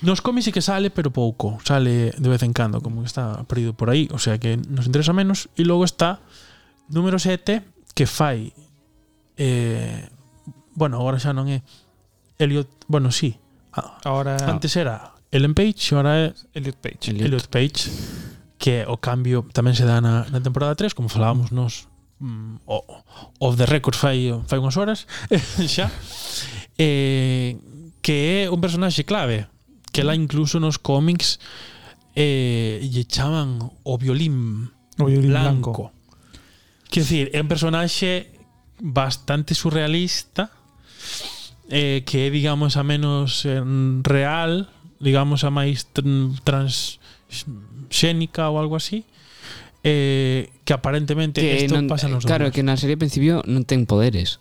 Nos 0.01 0.21
cómics 0.21 0.47
sí 0.47 0.53
que 0.53 0.63
sale, 0.63 0.91
pero 0.91 1.11
pouco. 1.11 1.59
Sale 1.65 2.13
de 2.17 2.29
vez 2.29 2.43
en 2.43 2.53
cando, 2.53 2.81
como 2.81 3.03
que 3.03 3.07
está 3.07 3.45
perdido 3.45 3.73
por 3.75 3.91
aí. 3.91 4.09
O 4.13 4.19
sea 4.19 4.39
que 4.39 4.57
nos 4.57 4.87
interesa 4.87 5.13
menos. 5.13 5.49
E 5.57 5.63
logo 5.63 5.85
está 5.85 6.21
número 6.89 7.19
7, 7.19 7.63
que 7.95 8.07
fai... 8.07 8.53
Eh, 9.37 10.09
bueno, 10.75 10.99
agora 10.99 11.21
xa 11.21 11.37
non 11.37 11.47
é... 11.47 11.63
Elliot... 12.41 12.69
Bueno, 12.89 13.13
sí. 13.13 13.37
Ahora... 14.05 14.37
Antes 14.49 14.75
era 14.75 15.15
Ellen 15.31 15.55
Page, 15.55 15.95
agora 15.95 16.13
é... 16.19 16.35
Elliot 16.57 16.79
Page. 16.81 17.13
Elliot, 17.13 17.27
Elliot 17.29 17.47
Page 17.47 17.89
que 18.63 18.87
o 18.87 18.95
cambio 19.03 19.43
tamén 19.51 19.75
se 19.75 19.83
dá 19.83 19.99
na, 19.99 20.23
na 20.31 20.39
temporada 20.39 20.79
3, 20.79 20.95
como 20.95 21.11
falábamos 21.11 21.51
nos 21.51 21.91
mm, 22.23 22.63
o, 22.63 22.79
o 23.43 23.47
the 23.59 23.67
record 23.67 23.99
fai, 23.99 24.31
fai 24.47 24.63
unhas 24.63 24.79
horas 24.79 25.11
xa 25.75 25.91
eh, 26.79 27.59
que 27.99 28.47
é 28.47 28.55
un 28.55 28.63
personaxe 28.63 29.03
clave 29.03 29.51
que 29.91 30.07
lá 30.07 30.15
incluso 30.15 30.63
nos 30.63 30.79
cómics 30.79 31.43
eh, 32.15 32.79
lle 32.87 33.03
chaman 33.03 33.59
o 33.83 33.99
violín, 33.99 34.71
o 35.03 35.11
violín 35.11 35.35
blanco. 35.35 35.91
blanco. 35.91 35.99
Quer 36.87 37.03
dicir, 37.03 37.27
é 37.35 37.43
un 37.43 37.51
personaxe 37.51 38.31
bastante 38.79 39.59
surrealista 39.59 40.55
eh, 41.67 42.07
que 42.07 42.29
é, 42.29 42.31
digamos, 42.31 42.79
a 42.79 42.87
menos 42.87 43.43
eh, 43.43 43.59
real 44.07 44.71
digamos, 45.03 45.43
a 45.43 45.51
máis 45.51 45.91
trans 46.47 47.03
xénica 47.93 48.49
ou 48.49 48.57
algo 48.57 48.75
así 48.75 49.05
eh, 49.85 50.51
que 50.65 50.73
aparentemente 50.73 51.41
que 51.41 51.67
isto 51.67 51.75
non, 51.75 51.91
pasa 51.91 52.07
nos 52.09 52.25
Claro, 52.25 52.49
humanos. 52.49 52.55
que 52.55 52.63
na 52.63 52.75
serie 52.79 52.97
principio 52.97 53.43
non 53.47 53.67
ten 53.67 53.85
poderes. 53.85 54.39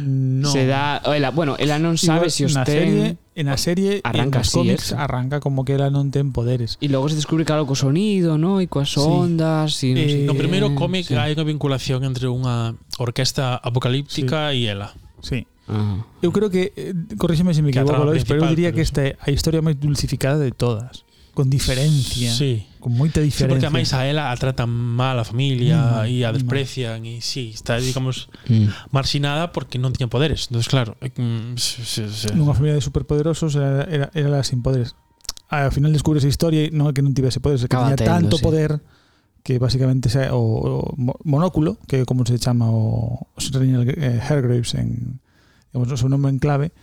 No. 0.00 0.48
Se 0.48 0.64
dá, 0.64 0.96
ela, 1.04 1.28
bueno, 1.30 1.56
ela 1.60 1.76
non 1.76 2.00
sabe 2.00 2.28
Igual, 2.28 2.32
se 2.32 2.36
si 2.36 2.42
os 2.48 2.56
na 2.56 2.64
ten. 2.64 2.88
Serie, 2.88 3.08
en 3.36 3.46
a 3.52 3.56
serie 3.60 4.00
arranca 4.00 4.40
así, 4.40 4.56
cómics, 4.56 4.92
eso. 4.92 4.96
arranca 4.96 5.40
como 5.40 5.64
que 5.68 5.76
ela 5.76 5.92
non 5.92 6.08
ten 6.08 6.32
poderes. 6.32 6.80
E 6.80 6.88
logo 6.88 7.08
se 7.12 7.16
descubre 7.16 7.44
claro 7.44 7.68
co 7.68 7.76
sonido, 7.76 8.40
no, 8.40 8.64
e 8.64 8.66
coas 8.68 8.92
sí. 8.92 9.00
ondas, 9.00 9.76
sí. 9.76 9.92
e 9.92 9.96
non 9.96 10.08
eh, 10.08 10.24
no 10.24 10.34
primeiro 10.36 10.72
cómic 10.72 11.12
sí. 11.12 11.16
hai 11.16 11.36
unha 11.36 11.44
vinculación 11.44 12.04
entre 12.04 12.32
unha 12.32 12.76
orquesta 12.96 13.60
apocalíptica 13.60 14.52
sí. 14.52 14.64
e 14.64 14.72
ela. 14.72 14.96
Sí. 15.20 15.44
Ah. 15.68 16.00
Eu 16.24 16.32
creo 16.32 16.48
que, 16.48 16.72
eh, 16.72 16.96
corríxeme 17.20 17.52
se 17.52 17.60
me 17.60 17.68
equivoco, 17.68 18.00
Lois, 18.00 18.24
pero 18.24 18.40
eu 18.40 18.48
diría 18.48 18.72
pero 18.72 18.80
que 18.80 18.82
esta 18.88 19.00
é 19.04 19.20
a 19.20 19.28
historia 19.28 19.60
máis 19.60 19.76
dulcificada 19.76 20.40
de 20.40 20.52
todas 20.52 21.07
con 21.38 21.50
diferencia. 21.50 22.34
Sí. 22.34 22.66
Con 22.80 22.98
moita 22.98 23.20
diferencia. 23.20 23.46
Sí, 23.46 23.62
porque 23.62 23.70
máis 23.70 23.94
a 23.94 24.10
ela 24.10 24.34
a 24.34 24.34
tratan 24.34 24.74
mal 24.74 25.14
a 25.14 25.22
familia 25.22 26.02
mm, 26.02 26.10
e 26.10 26.26
a 26.26 26.34
mm. 26.34 26.34
desprecian 26.34 27.06
e 27.06 27.22
sí, 27.22 27.54
está, 27.54 27.78
digamos, 27.78 28.26
mm. 28.50 28.90
marxinada 28.90 29.54
porque 29.54 29.78
non 29.78 29.94
tiña 29.94 30.10
poderes. 30.10 30.50
Entonces, 30.50 30.66
claro, 30.66 30.98
mm, 30.98 31.54
sí, 31.54 31.86
sí, 31.86 32.10
sí. 32.10 32.34
nunha 32.34 32.58
familia 32.58 32.74
de 32.74 32.82
superpoderosos 32.82 33.54
era, 33.54 33.86
era, 33.86 34.06
era 34.18 34.28
la 34.34 34.42
sin 34.42 34.66
poderes. 34.66 34.98
Ao 35.46 35.70
final 35.70 35.94
descubres 35.94 36.26
a 36.26 36.30
historia 36.34 36.66
e 36.66 36.74
non 36.74 36.90
é 36.90 36.92
que 36.92 37.06
non 37.06 37.14
tivese 37.14 37.38
poderes, 37.38 37.62
que 37.62 37.70
tiña 37.70 37.94
tanto 37.94 38.34
sí. 38.34 38.42
poder 38.42 38.82
que 39.46 39.62
basicamente 39.62 40.10
xa, 40.10 40.34
o, 40.34 40.42
o 40.42 41.22
monóculo, 41.22 41.78
que 41.86 42.02
como 42.02 42.26
se 42.26 42.34
chama 42.42 42.66
o, 42.66 43.30
o 43.30 43.38
Sir 43.38 43.62
Daniel 43.62 43.86
eh, 43.94 44.18
Hargraves 44.18 44.74
en 44.74 45.22
digamos, 45.70 45.86
o 45.86 45.94
seu 45.94 46.10
nome 46.10 46.34
en 46.34 46.42
clave, 46.42 46.74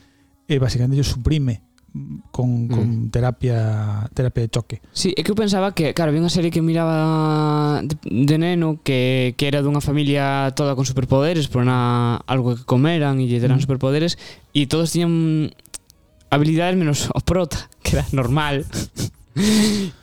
e 0.47 0.63
basicamente 0.63 0.95
yo 0.95 1.03
suprime 1.03 1.59
mm, 1.95 2.17
con, 2.35 3.07
terapia 3.09 4.03
terapia 4.13 4.43
de 4.43 4.49
choque. 4.51 4.75
Sí, 4.91 5.15
é 5.15 5.23
que 5.23 5.31
eu 5.31 5.37
pensaba 5.39 5.71
que, 5.71 5.95
claro, 5.95 6.11
había 6.11 6.19
unha 6.19 6.27
serie 6.33 6.51
que 6.51 6.59
miraba 6.59 7.79
de, 7.87 7.95
de 8.03 8.35
neno 8.35 8.83
que, 8.83 9.31
que 9.39 9.47
era 9.47 9.63
dunha 9.63 9.79
familia 9.79 10.51
toda 10.59 10.75
con 10.75 10.83
superpoderes, 10.83 11.47
por 11.47 11.63
na, 11.63 12.19
algo 12.27 12.59
que 12.59 12.67
comeran 12.67 13.23
e 13.23 13.31
lle 13.31 13.39
deran 13.39 13.57
Mm. 13.57 13.65
superpoderes 13.65 14.19
e 14.51 14.67
todos 14.67 14.91
tiñan 14.91 15.55
habilidades 16.27 16.75
menos 16.75 17.07
o 17.15 17.19
prota, 17.23 17.71
que 17.83 17.95
era 17.95 18.03
normal. 18.11 18.67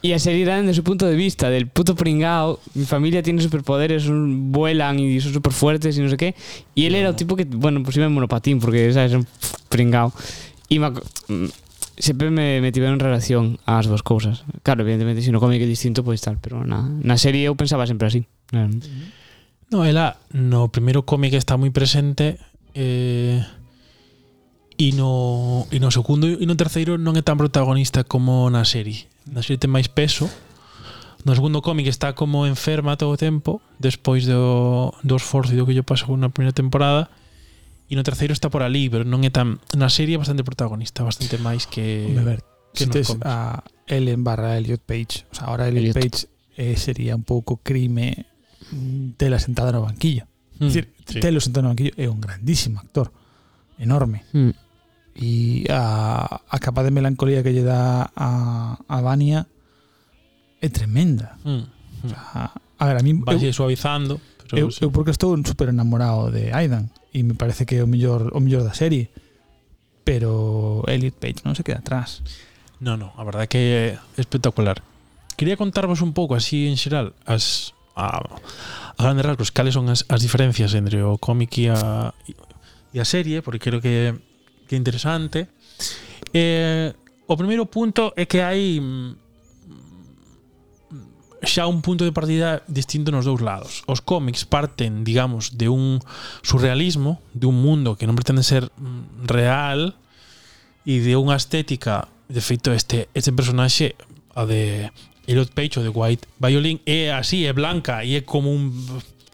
Y 0.02 0.12
a 0.12 0.18
serie 0.20 0.42
era 0.44 0.60
desde 0.60 0.74
su 0.74 0.84
punto 0.84 1.06
de 1.08 1.16
vista, 1.16 1.48
del 1.48 1.64
puto 1.66 1.96
pringao. 1.96 2.60
Mi 2.74 2.84
familia 2.84 3.22
tiene 3.22 3.40
superpoderes, 3.40 4.04
son- 4.04 4.52
vuelan 4.52 5.00
y 5.00 5.20
son 5.24 5.32
super 5.32 5.52
fuertes 5.56 5.96
y 5.96 6.00
no 6.04 6.10
sé 6.12 6.16
qué. 6.20 6.34
Y 6.74 6.84
él 6.84 6.94
era 6.94 7.10
un 7.10 7.16
tipo 7.16 7.34
que, 7.34 7.44
bueno, 7.48 7.82
pues 7.82 7.96
iba 7.96 8.04
en 8.04 8.12
monopatín 8.12 8.60
porque, 8.60 8.92
¿sabes? 8.92 9.14
Un 9.16 9.26
pringao. 9.70 10.12
Y 10.68 10.78
me, 10.78 10.92
sempre 11.98 12.30
me, 12.30 12.60
me 12.60 12.72
tiveron 12.72 13.00
relación 13.00 13.60
ás 13.66 13.86
dúas 13.86 14.02
cousas. 14.02 14.44
Claro, 14.62 14.82
evidentemente, 14.82 15.22
se 15.22 15.32
no 15.32 15.40
cómic 15.40 15.60
é 15.62 15.68
distinto, 15.68 16.04
pois 16.04 16.20
pues, 16.20 16.24
tal, 16.24 16.36
pero 16.40 16.64
na, 16.64 16.82
na 16.82 17.16
serie 17.20 17.48
eu 17.48 17.54
pensaba 17.56 17.86
sempre 17.86 18.08
así. 18.08 18.24
Eh. 18.52 18.70
No, 19.72 19.84
ela 19.84 20.20
no 20.32 20.68
primeiro 20.68 21.04
cómic 21.04 21.32
está 21.32 21.56
moi 21.56 21.72
presente 21.72 22.36
eh, 22.76 23.40
e 24.76 24.92
no, 24.92 25.68
e 25.72 25.80
no 25.80 25.88
segundo 25.92 26.28
e 26.28 26.44
no 26.44 26.56
terceiro 26.56 26.96
non 26.96 27.16
é 27.16 27.22
tan 27.24 27.40
protagonista 27.40 28.04
como 28.04 28.48
na 28.48 28.64
serie. 28.64 29.08
Na 29.28 29.40
serie 29.44 29.60
ten 29.60 29.72
máis 29.72 29.88
peso. 29.88 30.28
No 31.22 31.38
segundo 31.38 31.62
cómic 31.62 31.86
está 31.86 32.18
como 32.18 32.50
enferma 32.50 32.98
todo 32.98 33.14
o 33.14 33.20
tempo 33.20 33.62
despois 33.78 34.26
do, 34.26 34.90
do 35.06 35.14
esforzo 35.14 35.54
e 35.54 35.58
do 35.60 35.62
que 35.62 35.76
yo 35.76 35.86
pasou 35.86 36.18
na 36.18 36.34
primeira 36.34 36.50
temporada 36.50 37.06
e 37.92 37.94
no 37.94 38.00
terceiro 38.00 38.32
está 38.32 38.48
por 38.48 38.64
ali, 38.64 38.88
pero 38.88 39.04
non 39.04 39.20
é 39.20 39.28
tan 39.28 39.60
na 39.76 39.92
serie 39.92 40.16
é 40.16 40.20
bastante 40.24 40.40
protagonista, 40.40 41.04
bastante 41.04 41.36
máis 41.36 41.68
que 41.68 42.08
Hombre, 42.08 42.24
ver, 42.24 42.40
que 42.72 42.88
si 42.88 42.90
tes 42.90 43.12
a 43.20 43.60
Ellen 43.84 44.24
barra 44.24 44.56
Elliot 44.56 44.80
Page, 44.80 45.28
o 45.28 45.34
sea, 45.36 45.52
ahora 45.52 45.68
Elliot, 45.68 45.92
Elliot. 45.92 46.00
Page 46.00 46.24
eh, 46.56 46.80
sería 46.80 47.12
un 47.12 47.20
pouco 47.20 47.60
crime 47.60 48.24
mm, 48.72 49.20
tela 49.20 49.36
sentada 49.36 49.76
no 49.76 49.84
banquillo. 49.84 50.24
Mm, 50.56 50.72
decir, 50.72 50.88
sí. 51.04 51.20
telo 51.20 51.36
sentado 51.44 51.68
no 51.68 51.76
banquillo 51.76 51.92
é 52.00 52.08
un 52.08 52.16
grandísimo 52.16 52.80
actor, 52.80 53.12
enorme. 53.76 54.24
Mm. 54.32 54.56
E 55.12 55.68
a, 55.68 56.40
a 56.48 56.56
capa 56.64 56.80
de 56.80 56.96
melancolía 56.96 57.44
que 57.44 57.52
lle 57.52 57.60
dá 57.60 58.08
a, 58.16 58.80
a 58.88 58.96
Vania 59.04 59.44
é 60.64 60.72
tremenda. 60.72 61.36
Mm, 61.44 61.60
mm. 61.60 61.68
O 62.00 62.08
sea, 62.08 62.56
a 62.56 62.84
ver, 62.88 62.96
a 62.96 63.04
mí... 63.04 63.20
Vai 63.20 63.36
eu, 63.36 63.52
suavizando. 63.52 64.16
Pero 64.48 64.56
eu, 64.56 64.72
sí. 64.72 64.80
eu 64.80 64.88
porque 64.88 65.12
estou 65.12 65.36
super 65.44 65.68
enamorado 65.68 66.32
de 66.32 66.56
Aidan 66.56 66.88
e 67.12 67.22
me 67.22 67.34
parece 67.36 67.68
que 67.68 67.78
é 67.78 67.84
o 67.84 67.88
mellor 67.88 68.32
o 68.32 68.40
mellor 68.40 68.64
da 68.64 68.74
serie 68.74 69.12
pero 70.02 70.82
Elliot 70.90 71.16
Page 71.20 71.46
non 71.46 71.54
se 71.54 71.62
queda 71.62 71.78
atrás. 71.78 72.26
No, 72.82 72.98
no, 72.98 73.14
a 73.14 73.22
verdade 73.22 73.46
é 73.46 73.50
que 73.50 73.62
é 73.62 73.84
espectacular. 74.18 74.82
Quería 75.38 75.54
contarvos 75.54 76.02
un 76.02 76.10
pouco 76.10 76.34
así 76.34 76.66
en 76.66 76.74
xeral 76.74 77.14
as 77.22 77.74
a, 77.94 78.18
a 78.18 79.00
grandes 79.00 79.22
rasgos 79.22 79.54
cales 79.54 79.78
son 79.78 79.86
as, 79.86 80.02
as 80.10 80.20
diferencias 80.24 80.74
entre 80.74 80.98
o 81.06 81.20
cómic 81.22 81.62
e 81.62 81.70
a, 81.70 82.10
e 82.90 82.98
a 82.98 83.06
serie 83.06 83.44
porque 83.44 83.62
creo 83.62 83.78
que 83.78 84.16
que 84.66 84.74
é 84.74 84.78
interesante. 84.78 85.52
Eh, 86.32 86.96
o 87.28 87.36
primeiro 87.36 87.68
punto 87.68 88.16
é 88.16 88.24
que 88.24 88.40
hai 88.40 88.80
mm, 88.80 89.21
xa 91.42 91.66
un 91.66 91.82
punto 91.82 92.06
de 92.06 92.14
partida 92.14 92.62
distinto 92.70 93.10
nos 93.10 93.26
dous 93.26 93.42
lados. 93.42 93.82
Os 93.90 94.00
cómics 94.00 94.46
parten, 94.46 95.02
digamos, 95.02 95.58
de 95.58 95.68
un 95.68 95.98
surrealismo, 96.42 97.20
de 97.34 97.50
un 97.50 97.58
mundo 97.58 97.98
que 97.98 98.06
non 98.06 98.14
pretende 98.14 98.46
ser 98.46 98.70
mm, 98.78 99.26
real 99.26 99.98
e 100.86 101.02
de 101.02 101.18
unha 101.18 101.34
estética, 101.34 102.06
de 102.30 102.40
feito 102.40 102.72
este 102.72 103.10
este 103.12 103.34
personaxe 103.34 103.98
a 104.32 104.46
de 104.48 104.88
Elliot 105.26 105.52
Page 105.52 105.78
o 105.78 105.84
de 105.84 105.92
White 105.92 106.26
Violin 106.38 106.80
é 106.86 107.12
así, 107.12 107.44
é 107.44 107.52
blanca 107.52 108.02
e 108.06 108.16
é 108.16 108.20
como 108.22 108.50
un 108.50 108.72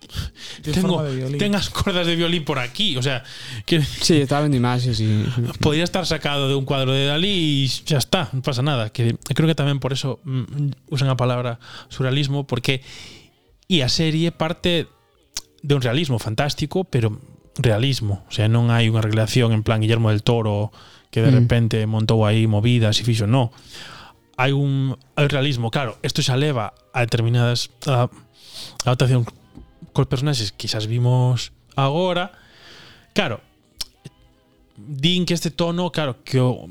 tengo, 0.62 0.96
forma 0.96 1.09
de 1.11 1.16
violín. 1.16 1.38
ten 1.38 1.54
as 1.54 1.68
cordas 1.70 2.06
de 2.06 2.16
violín 2.16 2.44
por 2.44 2.59
aquí, 2.59 2.96
o 2.96 3.02
sea, 3.02 3.22
que 3.64 3.80
Sí, 3.82 4.20
estaba 4.22 4.42
vendo 4.42 4.56
imaxes 4.56 5.00
y... 5.00 5.24
podría 5.61 5.84
estar 5.84 6.06
sacado 6.06 6.48
de 6.48 6.54
un 6.54 6.64
cuadro 6.64 6.92
de 6.92 7.06
Dalí 7.06 7.64
y 7.64 7.66
ya 7.86 7.98
está, 7.98 8.28
no 8.32 8.42
pasa 8.42 8.62
nada. 8.62 8.90
Que 8.90 9.16
creo 9.34 9.46
que 9.46 9.54
también 9.54 9.80
por 9.80 9.92
eso 9.92 10.20
mm, 10.24 10.70
usan 10.90 11.09
la 11.09 11.16
palabra 11.16 11.59
surrealismo, 11.88 12.46
porque 12.46 12.82
y 13.68 13.82
a 13.82 13.88
serie 13.88 14.32
parte 14.32 14.88
de 15.62 15.74
un 15.74 15.82
realismo 15.82 16.18
fantástico, 16.18 16.84
pero 16.84 17.20
realismo, 17.59 18.24
o 18.28 18.32
sea, 18.32 18.46
non 18.46 18.70
hai 18.70 18.86
unha 18.86 19.02
relación 19.02 19.50
en 19.50 19.66
plan 19.66 19.82
Guillermo 19.82 20.14
del 20.14 20.22
Toro 20.22 20.70
que 21.11 21.20
de 21.24 21.32
Mm. 21.32 21.38
repente 21.42 21.76
montou 21.90 22.22
aí 22.22 22.46
movidas 22.46 23.00
e 23.00 23.04
fixo, 23.04 23.26
no. 23.26 23.50
Hai 24.38 24.54
un 24.54 24.94
hai 25.18 25.26
un 25.26 25.32
realismo, 25.34 25.66
claro, 25.74 25.98
isto 26.06 26.22
xa 26.22 26.38
leva 26.38 26.70
a 26.94 27.02
determinadas 27.02 27.74
a, 27.90 28.06
adaptación 28.86 29.26
cos 29.99 30.07
personaxes 30.07 30.55
que 30.55 30.70
xa 30.70 30.78
vimos 30.86 31.51
agora. 31.74 32.30
Claro, 33.18 33.42
din 34.78 35.26
que 35.26 35.34
este 35.34 35.51
tono, 35.51 35.90
claro, 35.90 36.22
que 36.22 36.38
o 36.38 36.70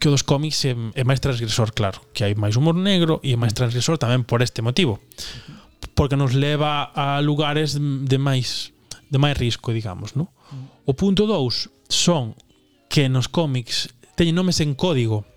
que 0.00 0.08
o 0.08 0.10
dos 0.16 0.24
cómics 0.24 0.64
é, 0.64 0.72
é 0.96 1.04
máis 1.04 1.20
transgresor, 1.20 1.76
claro, 1.76 2.00
que 2.16 2.24
hai 2.24 2.32
máis 2.32 2.56
humor 2.56 2.72
negro 2.72 3.20
e 3.20 3.36
é 3.36 3.38
máis 3.40 3.52
transgresor 3.52 4.00
tamén 4.00 4.24
por 4.24 4.40
este 4.40 4.64
motivo. 4.64 4.96
Porque 5.92 6.16
nos 6.16 6.32
leva 6.32 6.88
a 6.96 7.20
lugares 7.20 7.76
de 7.76 8.16
máis 8.16 8.72
de 9.12 9.20
máis 9.20 9.36
risco, 9.36 9.76
digamos, 9.76 10.16
¿no? 10.16 10.32
O 10.88 10.96
punto 10.96 11.28
2 11.28 11.68
son 11.92 12.32
que 12.88 13.12
nos 13.12 13.28
cómics 13.28 13.92
teñen 14.16 14.40
nomes 14.40 14.64
en 14.64 14.72
código 14.72 15.28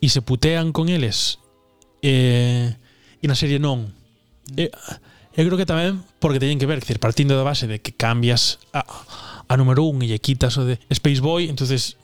e 0.00 0.08
se 0.08 0.24
putean 0.24 0.72
con 0.72 0.88
eles 0.88 1.36
eh, 2.00 2.80
e 3.20 3.24
na 3.28 3.36
serie 3.36 3.60
non. 3.60 3.92
Eh, 4.56 4.72
Eu 5.34 5.42
creo 5.50 5.58
que 5.58 5.66
tamén 5.66 5.98
porque 6.22 6.38
teñen 6.38 6.62
que 6.62 6.66
ver, 6.70 6.78
que 6.78 6.86
decir, 6.86 7.02
partindo 7.02 7.34
da 7.34 7.42
base 7.42 7.66
de 7.66 7.82
que 7.82 7.90
cambias 7.90 8.62
a, 8.70 8.86
a 9.50 9.54
número 9.58 9.82
un 9.82 10.02
e 10.06 10.14
lle 10.14 10.22
quitas 10.22 10.54
o 10.58 10.62
de 10.62 10.78
Spaceboy, 10.94 11.50
entonces 11.50 11.98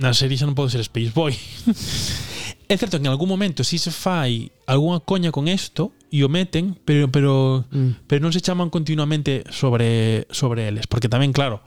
na 0.00 0.16
serie 0.16 0.40
xa 0.40 0.48
non 0.48 0.56
pode 0.56 0.72
ser 0.72 0.80
Spaceboy. 0.80 1.36
é 2.72 2.74
certo 2.80 2.96
que 2.96 3.04
en 3.04 3.12
algún 3.12 3.28
momento 3.28 3.66
si 3.68 3.76
se 3.76 3.90
fai 3.92 4.48
algunha 4.64 5.04
coña 5.04 5.28
con 5.28 5.50
isto 5.50 5.92
e 6.08 6.24
o 6.24 6.32
meten, 6.32 6.78
pero 6.86 7.12
pero 7.12 7.66
mm. 7.68 8.08
pero 8.08 8.24
non 8.24 8.32
se 8.32 8.40
chaman 8.40 8.72
continuamente 8.72 9.44
sobre 9.52 10.24
sobre 10.32 10.70
eles, 10.70 10.88
porque 10.88 11.12
tamén 11.12 11.36
claro, 11.36 11.60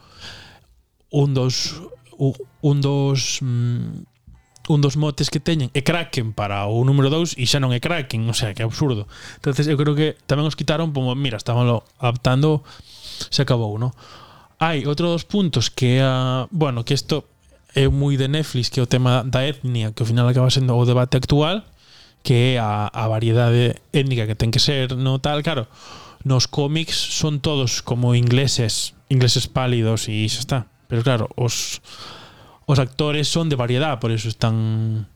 un 1.13 1.35
dos 1.37 1.77
un 2.17 2.77
dos 2.81 3.43
mm, 3.43 4.12
un 4.69 4.79
dos 4.79 4.95
motes 4.95 5.27
que 5.27 5.43
teñen 5.43 5.67
é 5.75 5.83
Kraken 5.83 6.31
para 6.31 6.63
o 6.71 6.83
número 6.87 7.11
2 7.11 7.35
e 7.35 7.43
xa 7.43 7.59
non 7.59 7.75
é 7.75 7.83
Kraken, 7.83 8.23
o 8.31 8.35
sea, 8.35 8.55
que 8.55 8.63
é 8.63 8.65
absurdo. 8.65 9.11
Entonces 9.35 9.67
eu 9.67 9.75
creo 9.75 9.91
que 9.91 10.15
tamén 10.23 10.47
os 10.47 10.55
quitaron 10.55 10.95
como, 10.95 11.11
mira, 11.19 11.35
estábanlo 11.35 11.83
adaptando, 11.99 12.63
se 13.27 13.43
acabou, 13.43 13.75
¿no? 13.75 13.91
Hai 14.63 14.87
outro 14.87 15.11
dos 15.11 15.27
puntos 15.27 15.67
que 15.67 15.99
a, 15.99 16.47
uh, 16.47 16.51
bueno, 16.55 16.87
que 16.87 16.95
isto 16.95 17.27
é 17.75 17.91
moi 17.91 18.15
de 18.15 18.31
Netflix, 18.31 18.71
que 18.71 18.79
é 18.79 18.83
o 18.83 18.87
tema 18.87 19.27
da 19.27 19.43
etnia, 19.43 19.91
que 19.91 19.99
ao 19.99 20.07
final 20.07 20.29
acaba 20.29 20.47
sendo 20.47 20.71
o 20.77 20.87
debate 20.87 21.19
actual, 21.19 21.67
que 22.23 22.55
é 22.55 22.61
a, 22.61 22.87
a 22.87 23.03
variedade 23.11 23.75
étnica 23.91 24.23
que 24.23 24.39
ten 24.39 24.47
que 24.53 24.63
ser, 24.63 24.95
no 24.95 25.19
tal, 25.19 25.43
claro. 25.43 25.67
Nos 26.23 26.47
cómics 26.47 26.95
son 26.95 27.43
todos 27.43 27.83
como 27.83 28.15
ingleses, 28.15 28.95
ingleses 29.11 29.51
pálidos 29.51 30.07
e 30.07 30.23
xa 30.31 30.39
está. 30.39 30.59
Pero 30.87 31.03
claro, 31.03 31.27
os 31.35 31.83
os 32.65 32.77
actores 32.79 33.27
son 33.27 33.49
de 33.49 33.55
variedad, 33.55 33.99
por 33.99 34.11
eso 34.11 34.27
están 34.27 35.07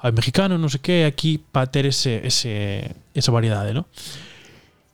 hai 0.00 0.12
mexicano, 0.16 0.56
non 0.56 0.72
sei 0.72 0.80
que, 0.80 0.96
aquí 1.04 1.36
para 1.36 1.68
ter 1.68 1.84
ese, 1.84 2.24
ese, 2.24 2.96
esa 3.12 3.30
variedade, 3.32 3.76
non? 3.76 3.84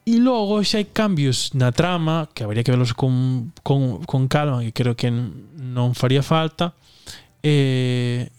E 0.07 0.23
logo 0.23 0.63
xa 0.63 0.79
hai 0.79 0.87
cambios 0.87 1.55
na 1.55 1.75
trama 1.75 2.31
que 2.31 2.47
habría 2.47 2.63
que 2.63 2.71
velos 2.71 2.95
con, 2.95 3.51
con, 3.67 4.07
con 4.07 4.31
calma 4.31 4.63
que 4.63 4.71
creo 4.71 4.95
que 4.95 5.11
non 5.11 5.99
faría 5.99 6.23
falta 6.23 6.71
ah, 6.71 7.43
eh, 7.43 8.31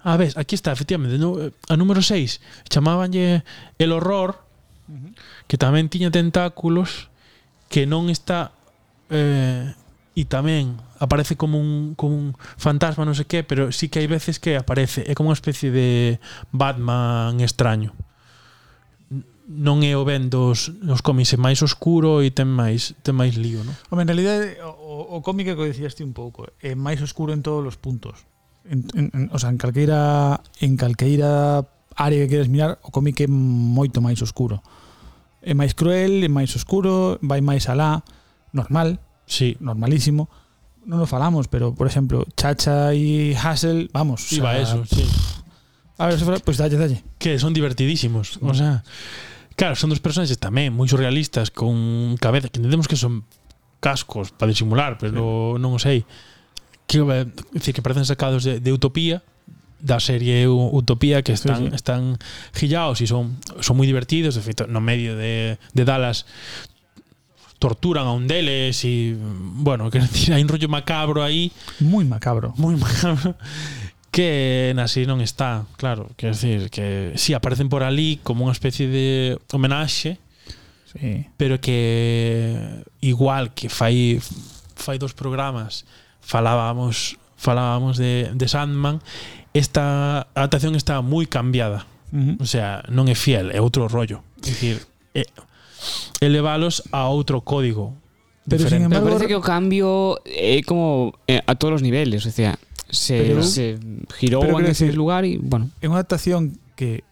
A 0.00 0.16
ver, 0.16 0.32
aquí 0.36 0.54
está, 0.54 0.72
efectivamente 0.72 1.16
A 1.68 1.76
número 1.76 2.00
6 2.00 2.40
Chamabanlle 2.68 3.44
el 3.76 3.92
horror. 3.92 4.44
Que 5.48 5.56
tamén 5.56 5.88
tiña 5.88 6.12
tentáculos 6.12 7.08
Que 7.72 7.88
non 7.88 8.12
está 8.12 8.52
eh, 9.08 9.72
e 10.18 10.26
tamén 10.26 10.74
aparece 10.98 11.38
como 11.38 11.56
un, 11.56 11.94
como 11.94 12.18
un 12.18 12.26
fantasma, 12.58 13.06
non 13.06 13.14
sei 13.14 13.30
que, 13.30 13.46
pero 13.46 13.70
sí 13.70 13.86
que 13.86 14.02
hai 14.02 14.10
veces 14.10 14.42
que 14.42 14.58
aparece, 14.58 15.06
é 15.06 15.14
como 15.14 15.30
unha 15.30 15.38
especie 15.38 15.70
de 15.70 16.18
Batman 16.50 17.38
extraño. 17.38 17.94
Non 19.50 19.82
é 19.82 19.94
o 19.98 20.06
ben 20.06 20.30
dos, 20.30 20.70
dos 20.82 21.02
cómics, 21.02 21.34
é 21.34 21.38
máis 21.38 21.62
oscuro 21.62 22.22
e 22.22 22.34
ten 22.34 22.50
máis 22.50 22.98
ten 23.06 23.14
máis 23.14 23.38
lío, 23.38 23.62
non? 23.62 23.74
Home, 23.90 24.02
en 24.02 24.10
realidade 24.10 24.58
o, 24.66 25.14
o 25.14 25.22
cómic 25.22 25.54
que 25.54 25.58
decías 25.58 25.94
ti 25.94 26.02
un 26.02 26.14
pouco, 26.14 26.50
é 26.58 26.74
máis 26.74 26.98
oscuro 27.02 27.30
en 27.30 27.42
todos 27.46 27.62
os 27.62 27.78
puntos. 27.78 28.26
En, 28.66 28.84
en, 28.92 29.10
en, 29.14 29.22
o 29.32 29.38
sea, 29.38 29.50
en 29.50 29.58
calqueira 29.58 30.42
en 30.58 30.74
calqueira 30.74 31.64
área 31.94 32.18
que 32.26 32.28
queres 32.28 32.50
mirar, 32.50 32.82
o 32.82 32.90
cómic 32.90 33.22
é 33.22 33.28
moito 33.30 34.02
máis 34.02 34.18
oscuro. 34.22 34.62
É 35.40 35.54
máis 35.54 35.72
cruel, 35.72 36.20
é 36.22 36.30
máis 36.30 36.52
oscuro, 36.54 37.16
vai 37.22 37.40
máis 37.40 37.70
alá, 37.70 38.04
normal, 38.52 38.98
sí, 39.30 39.54
normalísimo, 39.62 40.26
non 40.82 40.98
lo 40.98 41.06
falamos, 41.06 41.46
pero 41.46 41.70
por 41.70 41.86
exemplo, 41.86 42.26
Chacha 42.34 42.90
e 42.90 43.30
Hassel, 43.38 43.86
vamos, 43.94 44.26
iba 44.34 44.50
o 44.50 44.52
sea, 44.52 44.60
eso, 44.60 44.78
pff, 44.82 44.98
sí. 44.98 45.06
A 46.00 46.08
ver, 46.08 46.18
se 46.18 46.24
pues, 46.24 46.56
dalle, 46.56 46.76
dalle. 46.76 47.04
Que 47.20 47.38
son 47.38 47.54
divertidísimos, 47.54 48.40
o 48.42 48.54
sea, 48.54 48.82
claro, 49.54 49.76
son 49.76 49.94
dos 49.94 50.02
personaxes 50.02 50.42
tamén 50.42 50.74
moi 50.74 50.90
surrealistas 50.90 51.54
con 51.54 52.18
cabeza, 52.18 52.50
que 52.50 52.58
entendemos 52.58 52.90
que 52.90 52.98
son 52.98 53.22
cascos 53.78 54.34
para 54.34 54.50
disimular, 54.50 54.98
pero 54.98 55.54
sí. 55.54 55.62
non 55.62 55.76
o 55.76 55.80
sei. 55.80 56.02
Que, 56.90 56.98
decir, 57.54 57.70
que 57.70 57.86
parecen 57.86 58.02
sacados 58.02 58.42
de, 58.42 58.58
de 58.58 58.74
Utopía, 58.74 59.22
da 59.80 60.00
serie 60.00 60.48
Utopía 60.48 61.22
que 61.22 61.32
están 61.32 61.56
sí, 61.56 61.68
sí. 61.70 61.74
están 61.74 62.18
gillados 62.52 63.00
e 63.00 63.06
son 63.08 63.40
son 63.64 63.80
moi 63.80 63.88
divertidos, 63.88 64.36
de 64.36 64.42
feito, 64.44 64.68
no 64.68 64.80
medio 64.84 65.16
de, 65.16 65.56
de 65.72 65.82
Dallas 65.84 66.28
torturan 67.60 68.08
a 68.08 68.12
un 68.16 68.26
deles 68.26 68.82
e 68.88 69.14
bueno, 69.20 69.92
quero 69.92 70.08
decir, 70.08 70.32
hai 70.32 70.42
un 70.42 70.48
rollo 70.48 70.66
macabro 70.66 71.20
aí, 71.22 71.52
moi 71.84 72.02
macabro, 72.08 72.56
moi 72.56 72.74
macabro 72.80 73.36
que 74.10 74.74
así 74.80 75.06
non 75.06 75.22
está, 75.22 75.68
claro, 75.78 76.10
quero 76.18 76.34
decir, 76.34 76.72
que 76.72 77.14
si 77.14 77.30
sí, 77.30 77.36
aparecen 77.36 77.70
por 77.70 77.84
ali 77.84 78.18
como 78.24 78.48
unha 78.48 78.56
especie 78.56 78.90
de 78.90 79.38
homenaxe, 79.52 80.18
sí. 80.88 81.28
pero 81.36 81.60
que 81.60 82.82
igual 83.04 83.54
que 83.54 83.68
fai 83.68 84.18
fai 84.74 84.96
dos 84.96 85.12
programas 85.12 85.84
falábamos 86.24 87.20
falábamos 87.36 87.96
de, 87.96 88.32
de 88.34 88.46
Sandman, 88.48 89.04
esta 89.54 90.28
adaptación 90.34 90.76
está 90.76 91.00
moi 91.00 91.28
cambiada. 91.28 91.86
Uh 92.12 92.36
-huh. 92.36 92.42
O 92.42 92.46
sea, 92.46 92.84
non 92.92 93.08
é 93.08 93.16
fiel, 93.16 93.48
é 93.52 93.60
outro 93.60 93.88
rollo. 93.88 94.20
É 94.42 94.48
dicir, 94.48 94.76
é, 95.14 95.24
elevalos 96.20 96.84
a 96.92 97.08
outro 97.08 97.40
código. 97.42 97.96
Pero 98.48 98.64
diferente. 98.64 98.76
sin 98.76 98.84
embargo, 98.86 99.06
Me 99.06 99.10
parece 99.12 99.28
que 99.28 99.36
o 99.36 99.44
cambio 99.44 100.18
é 100.24 100.60
como 100.64 101.14
eh, 101.28 101.42
a 101.44 101.54
todos 101.54 101.80
os 101.80 101.82
niveles, 101.82 102.24
o 102.26 102.30
sea, 102.30 102.58
se, 102.90 103.22
pero, 103.22 103.42
se 103.42 103.78
girou 104.18 104.42
pero, 104.42 104.58
en 104.58 104.66
ese 104.66 104.86
decir, 104.86 104.96
lugar 104.96 105.24
e, 105.24 105.38
bueno. 105.38 105.70
É 105.78 105.86
unha 105.86 106.02
adaptación 106.02 106.58
que 106.74 107.06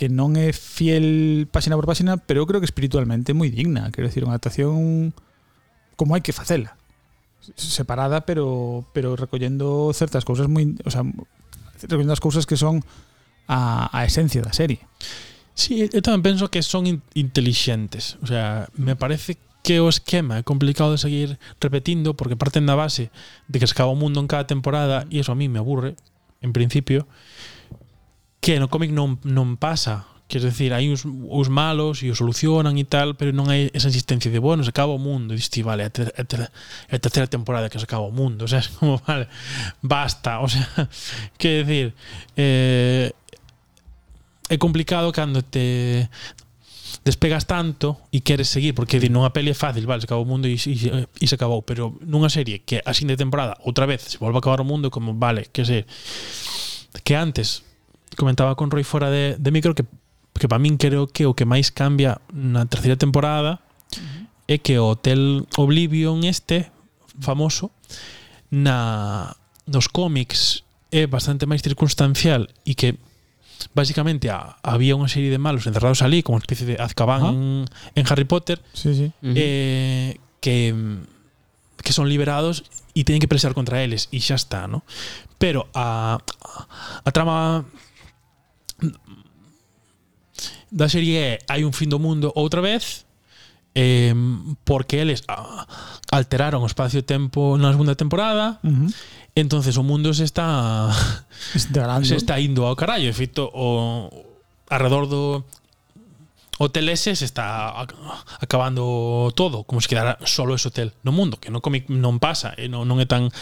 que 0.00 0.08
non 0.08 0.32
é 0.32 0.56
fiel 0.56 1.44
páxina 1.52 1.76
por 1.76 1.84
páxina, 1.84 2.16
pero 2.16 2.40
eu 2.40 2.48
creo 2.48 2.56
que 2.56 2.70
espiritualmente 2.70 3.32
é 3.32 3.36
moi 3.36 3.52
digna, 3.52 3.92
quero 3.92 4.08
decir, 4.08 4.24
unha 4.24 4.32
adaptación 4.32 5.12
como 6.00 6.16
hai 6.16 6.24
que 6.24 6.32
facela. 6.32 6.80
Separada, 7.52 8.24
pero 8.24 8.88
pero 8.96 9.12
recollendo 9.12 9.92
certas 9.92 10.24
cousas 10.24 10.48
moi, 10.48 10.72
o 10.88 10.90
sea, 10.90 11.04
recollendo 11.84 12.16
as 12.16 12.24
cousas 12.24 12.48
que 12.48 12.56
son 12.56 12.80
a, 13.44 13.92
a 13.92 14.08
esencia 14.08 14.40
da 14.40 14.56
serie. 14.56 14.80
Sí, 15.60 15.84
eu 15.92 16.00
tamén 16.00 16.24
penso 16.24 16.48
que 16.48 16.64
son 16.64 16.88
in 16.88 17.04
inteligentes. 17.12 18.16
O 18.24 18.26
sea, 18.26 18.72
me 18.80 18.96
parece 18.96 19.36
que 19.60 19.76
o 19.76 19.92
esquema 19.92 20.40
é 20.40 20.42
complicado 20.42 20.96
de 20.96 21.04
seguir 21.04 21.36
repetindo 21.60 22.16
porque 22.16 22.32
parten 22.32 22.64
da 22.64 22.80
base 22.80 23.12
de 23.44 23.60
que 23.60 23.68
se 23.68 23.76
acaba 23.76 23.92
o 23.92 24.00
mundo 24.00 24.24
en 24.24 24.28
cada 24.30 24.48
temporada 24.48 25.04
mm. 25.04 25.12
e 25.12 25.20
eso 25.20 25.36
a 25.36 25.36
mí 25.36 25.52
me 25.52 25.60
aburre, 25.60 26.00
en 26.40 26.56
principio, 26.56 27.04
que 28.40 28.56
no 28.56 28.72
cómic 28.72 28.88
non, 28.88 29.20
non 29.20 29.60
pasa. 29.60 30.08
Quer 30.32 30.48
decir, 30.48 30.72
hai 30.72 30.88
os, 30.88 31.04
os 31.04 31.52
malos 31.52 32.00
e 32.00 32.08
os 32.08 32.16
solucionan 32.24 32.80
e 32.80 32.88
tal, 32.88 33.12
pero 33.20 33.36
non 33.36 33.52
hai 33.52 33.68
esa 33.76 33.92
insistencia 33.92 34.32
de, 34.32 34.40
bueno, 34.40 34.64
se 34.64 34.72
acaba 34.72 34.96
o 34.96 35.02
mundo. 35.02 35.36
E 35.36 35.36
diste, 35.36 35.60
vale, 35.60 35.84
a, 35.84 35.92
ter, 35.92 36.08
a, 36.16 36.24
ter, 36.24 36.48
a 36.48 36.96
terceira 36.96 37.28
temporada 37.28 37.68
que 37.68 37.76
se 37.76 37.84
acaba 37.84 38.08
o 38.08 38.14
mundo. 38.14 38.46
O 38.46 38.48
sea, 38.48 38.64
é 38.64 38.70
como, 38.80 38.96
vale, 39.04 39.28
basta. 39.84 40.40
O 40.40 40.48
sea, 40.48 40.64
que 41.36 41.68
decir, 41.68 41.92
eh, 42.32 43.12
é 44.50 44.58
complicado 44.58 45.14
cando 45.14 45.46
te 45.46 46.10
despegas 47.06 47.46
tanto 47.46 47.96
e 48.10 48.20
queres 48.20 48.50
seguir 48.50 48.74
porque 48.74 48.98
di, 48.98 49.08
nunha 49.08 49.30
peli 49.30 49.50
é 49.50 49.54
fácil, 49.54 49.86
vale, 49.86 50.02
se 50.02 50.10
acabou 50.10 50.26
o 50.26 50.28
mundo 50.28 50.50
e, 50.50 50.58
e, 50.58 51.06
e 51.22 51.24
se 51.26 51.34
acabou, 51.34 51.62
pero 51.62 51.94
nunha 52.02 52.28
serie 52.28 52.66
que 52.66 52.82
a 52.82 52.92
de 52.92 53.16
temporada, 53.16 53.56
outra 53.62 53.86
vez, 53.86 54.02
se 54.02 54.18
volve 54.18 54.36
a 54.36 54.40
acabar 54.42 54.60
o 54.60 54.66
mundo 54.66 54.90
como, 54.90 55.14
vale, 55.14 55.46
que 55.54 55.64
se 55.64 55.86
que 57.06 57.14
antes 57.14 57.62
comentaba 58.18 58.58
con 58.58 58.70
Roy 58.70 58.82
fora 58.82 59.08
de, 59.08 59.38
de 59.38 59.50
micro 59.54 59.74
que 59.74 59.86
que 60.34 60.48
para 60.48 60.58
min 60.58 60.80
creo 60.80 61.06
que 61.06 61.28
o 61.28 61.36
que 61.36 61.44
máis 61.44 61.68
cambia 61.68 62.16
na 62.32 62.64
terceira 62.64 62.96
temporada 62.96 63.60
uh 63.60 64.00
-huh. 64.00 64.24
é 64.48 64.56
que 64.56 64.80
o 64.80 64.96
Hotel 64.96 65.44
Oblivion 65.60 66.24
este 66.24 66.72
famoso 67.20 67.70
na 68.48 69.36
nos 69.68 69.86
cómics 69.86 70.64
é 70.90 71.06
bastante 71.06 71.44
máis 71.44 71.60
circunstancial 71.60 72.48
e 72.64 72.74
que 72.74 72.96
basicamente 73.74 74.30
a, 74.30 74.56
había 74.62 74.96
unha 74.96 75.08
serie 75.10 75.28
de 75.28 75.40
malos 75.40 75.66
encerrados 75.66 76.00
ali, 76.00 76.22
como 76.24 76.38
especie 76.38 76.66
de 76.66 76.76
Azkaban 76.80 77.22
Ajá. 77.22 77.30
en, 77.32 77.68
en 77.94 78.04
Harry 78.08 78.24
Potter, 78.24 78.62
sí, 78.72 78.94
sí. 78.94 79.08
Eh, 79.22 80.16
que 80.40 80.72
que 81.80 81.92
son 81.96 82.08
liberados 82.08 82.64
e 82.92 83.08
teñen 83.08 83.24
que 83.24 83.30
presar 83.30 83.56
contra 83.56 83.80
eles 83.80 84.12
e 84.12 84.20
xa 84.20 84.36
está, 84.36 84.68
¿no? 84.68 84.84
Pero 85.40 85.68
a 85.72 86.20
a 87.04 87.10
trama 87.12 87.64
da 90.68 90.88
serie 90.88 91.16
é 91.16 91.32
hai 91.48 91.64
un 91.64 91.72
fin 91.72 91.88
do 91.88 92.00
mundo 92.00 92.32
outra 92.36 92.60
vez 92.60 93.08
eh, 93.76 94.12
porque 94.66 95.00
eles 95.00 95.22
ah, 95.30 95.64
alteraron 96.10 96.64
o 96.64 96.68
espacio-tempo 96.68 97.56
na 97.56 97.72
segunda 97.72 97.94
temporada 97.96 98.58
uh 98.60 98.68
-huh 98.68 98.90
entonces 99.34 99.76
o 99.76 99.82
mundo 99.82 100.12
se 100.14 100.24
está 100.24 100.90
se 102.02 102.16
está 102.16 102.40
indo 102.40 102.66
ao 102.66 102.76
carallo, 102.76 103.06
en 103.06 103.14
feito 103.14 103.50
o 103.52 104.10
alrededor 104.68 105.08
do 105.08 105.44
hotel 106.60 106.92
ese 106.92 107.16
se 107.16 107.24
está 107.24 107.72
acabando 108.38 109.32
todo, 109.34 109.64
como 109.64 109.80
se 109.80 109.88
quedara 109.88 110.18
solo 110.24 110.54
ese 110.54 110.68
hotel 110.68 110.92
no 111.02 111.10
mundo, 111.10 111.40
que 111.40 111.50
no 111.50 111.62
non 111.88 112.20
pasa, 112.20 112.52
e 112.60 112.68
non, 112.68 112.84
non 112.84 113.00
é 113.00 113.08
tan 113.08 113.32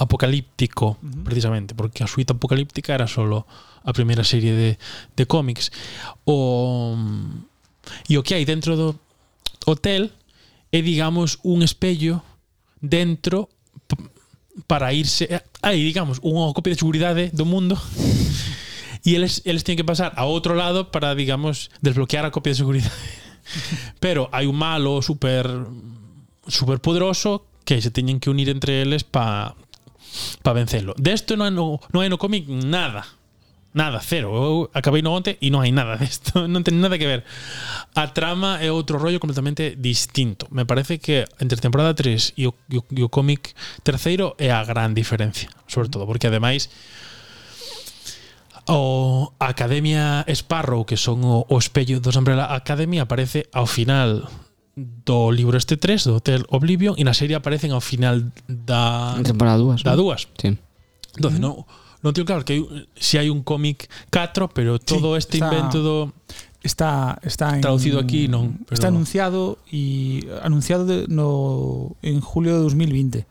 apocalíptico 0.00 0.96
uh 0.96 1.04
-huh. 1.04 1.22
precisamente, 1.28 1.76
porque 1.76 2.00
a 2.00 2.08
suite 2.08 2.32
apocalíptica 2.32 2.96
era 2.96 3.04
solo 3.04 3.44
a 3.84 3.92
primeira 3.92 4.24
serie 4.24 4.56
de, 4.56 4.70
de 5.14 5.24
cómics. 5.28 5.68
O 6.24 6.96
e 8.08 8.16
o 8.16 8.24
que 8.24 8.40
hai 8.40 8.48
dentro 8.48 8.72
do 8.72 8.96
hotel 9.68 10.08
é 10.72 10.80
digamos 10.80 11.38
un 11.44 11.60
espello 11.60 12.24
dentro 12.80 13.52
para 14.66 14.92
irse. 14.92 15.28
Aí, 15.62 15.80
digamos, 15.80 16.20
unha 16.20 16.52
copia 16.52 16.72
de 16.74 16.80
seguridade 16.80 17.32
do 17.32 17.44
mundo 17.48 17.78
e 19.04 19.14
eles, 19.16 19.42
eles 19.44 19.64
tienen 19.64 19.82
que 19.82 19.88
pasar 19.88 20.12
a 20.14 20.24
outro 20.24 20.54
lado 20.54 20.92
para, 20.94 21.14
digamos, 21.14 21.70
desbloquear 21.82 22.24
a 22.24 22.30
copia 22.30 22.52
de 22.52 22.60
seguridade. 22.60 22.94
Pero 24.04 24.28
hai 24.30 24.46
un 24.46 24.56
malo 24.56 25.02
super 25.02 25.48
super 26.46 26.78
poderoso 26.78 27.46
que 27.64 27.80
se 27.80 27.90
teñen 27.90 28.20
que 28.20 28.30
unir 28.30 28.50
entre 28.50 28.82
eles 28.82 29.02
para 29.02 29.54
pa 30.42 30.52
vencelo. 30.52 30.92
Desto 31.00 31.34
non 31.34 31.48
hai 31.48 31.54
no, 31.54 31.80
non 31.90 32.04
hai 32.04 32.10
no 32.12 32.20
cómic 32.20 32.46
nada 32.46 33.21
Nada, 33.72 34.00
cero. 34.00 34.28
Eu 34.36 34.70
acabei 34.74 35.00
no 35.00 35.16
onte 35.16 35.40
e 35.40 35.48
non 35.48 35.64
hai 35.64 35.72
nada 35.72 35.96
desto. 35.96 36.44
Non 36.52 36.60
ten 36.60 36.76
nada 36.76 37.00
que 37.00 37.08
ver. 37.08 37.24
A 37.96 38.12
trama 38.12 38.60
é 38.60 38.68
outro 38.68 39.00
rollo 39.00 39.16
completamente 39.16 39.80
distinto. 39.80 40.44
Me 40.52 40.68
parece 40.68 41.00
que 41.00 41.24
entre 41.40 41.56
temporada 41.56 41.96
3 41.96 42.36
e 42.36 42.44
o, 42.44 42.52
e 42.68 42.76
o, 42.76 42.84
e 42.92 43.00
o 43.00 43.08
cómic 43.08 43.56
terceiro 43.80 44.36
é 44.36 44.52
a 44.52 44.60
gran 44.60 44.92
diferencia. 44.92 45.48
Sobre 45.64 45.88
todo, 45.88 46.04
porque 46.04 46.28
ademais 46.28 46.68
o 48.68 49.32
Academia 49.40 50.24
Sparrow, 50.28 50.84
que 50.84 51.00
son 51.00 51.24
o, 51.24 51.48
o 51.48 51.56
espello 51.56 51.96
dos 51.96 52.14
Umbrella 52.20 52.52
Academy, 52.52 53.00
aparece 53.00 53.48
ao 53.56 53.64
final 53.64 54.28
do 54.76 55.32
libro 55.32 55.56
este 55.56 55.80
3, 55.80 56.12
do 56.12 56.20
Hotel 56.20 56.44
Oblivion, 56.52 56.92
e 57.00 57.08
na 57.08 57.16
serie 57.16 57.40
aparecen 57.40 57.72
ao 57.72 57.80
final 57.80 58.20
da... 58.46 59.16
En 59.16 59.24
temporada 59.24 59.58
2. 59.58 59.80
Da 59.80 59.96
2. 59.96 60.28
Sí. 60.36 60.60
Entonces, 61.16 61.40
mm 61.40 61.48
-hmm. 61.48 61.56
non 61.56 61.81
non 62.02 62.10
tío, 62.12 62.26
claro 62.26 62.42
que 62.42 62.58
hai, 62.58 62.62
si 62.98 63.16
hai 63.16 63.30
un 63.30 63.46
cómic 63.46 63.86
4, 64.10 64.50
pero 64.50 64.82
todo 64.82 65.14
sí, 65.14 65.22
este 65.22 65.36
está, 65.38 65.46
invento 65.46 65.78
do 65.80 65.96
está 66.62 67.18
está 67.22 67.54
en, 67.54 67.62
traducido 67.62 68.02
aquí 68.02 68.26
non, 68.26 68.58
pero... 68.66 68.74
está 68.74 68.90
anunciado 68.90 69.62
e 69.70 70.26
anunciado 70.42 70.86
de, 70.86 71.06
no 71.06 71.94
en 72.02 72.18
julio 72.20 72.58
de 72.58 72.60
2020 72.66 73.26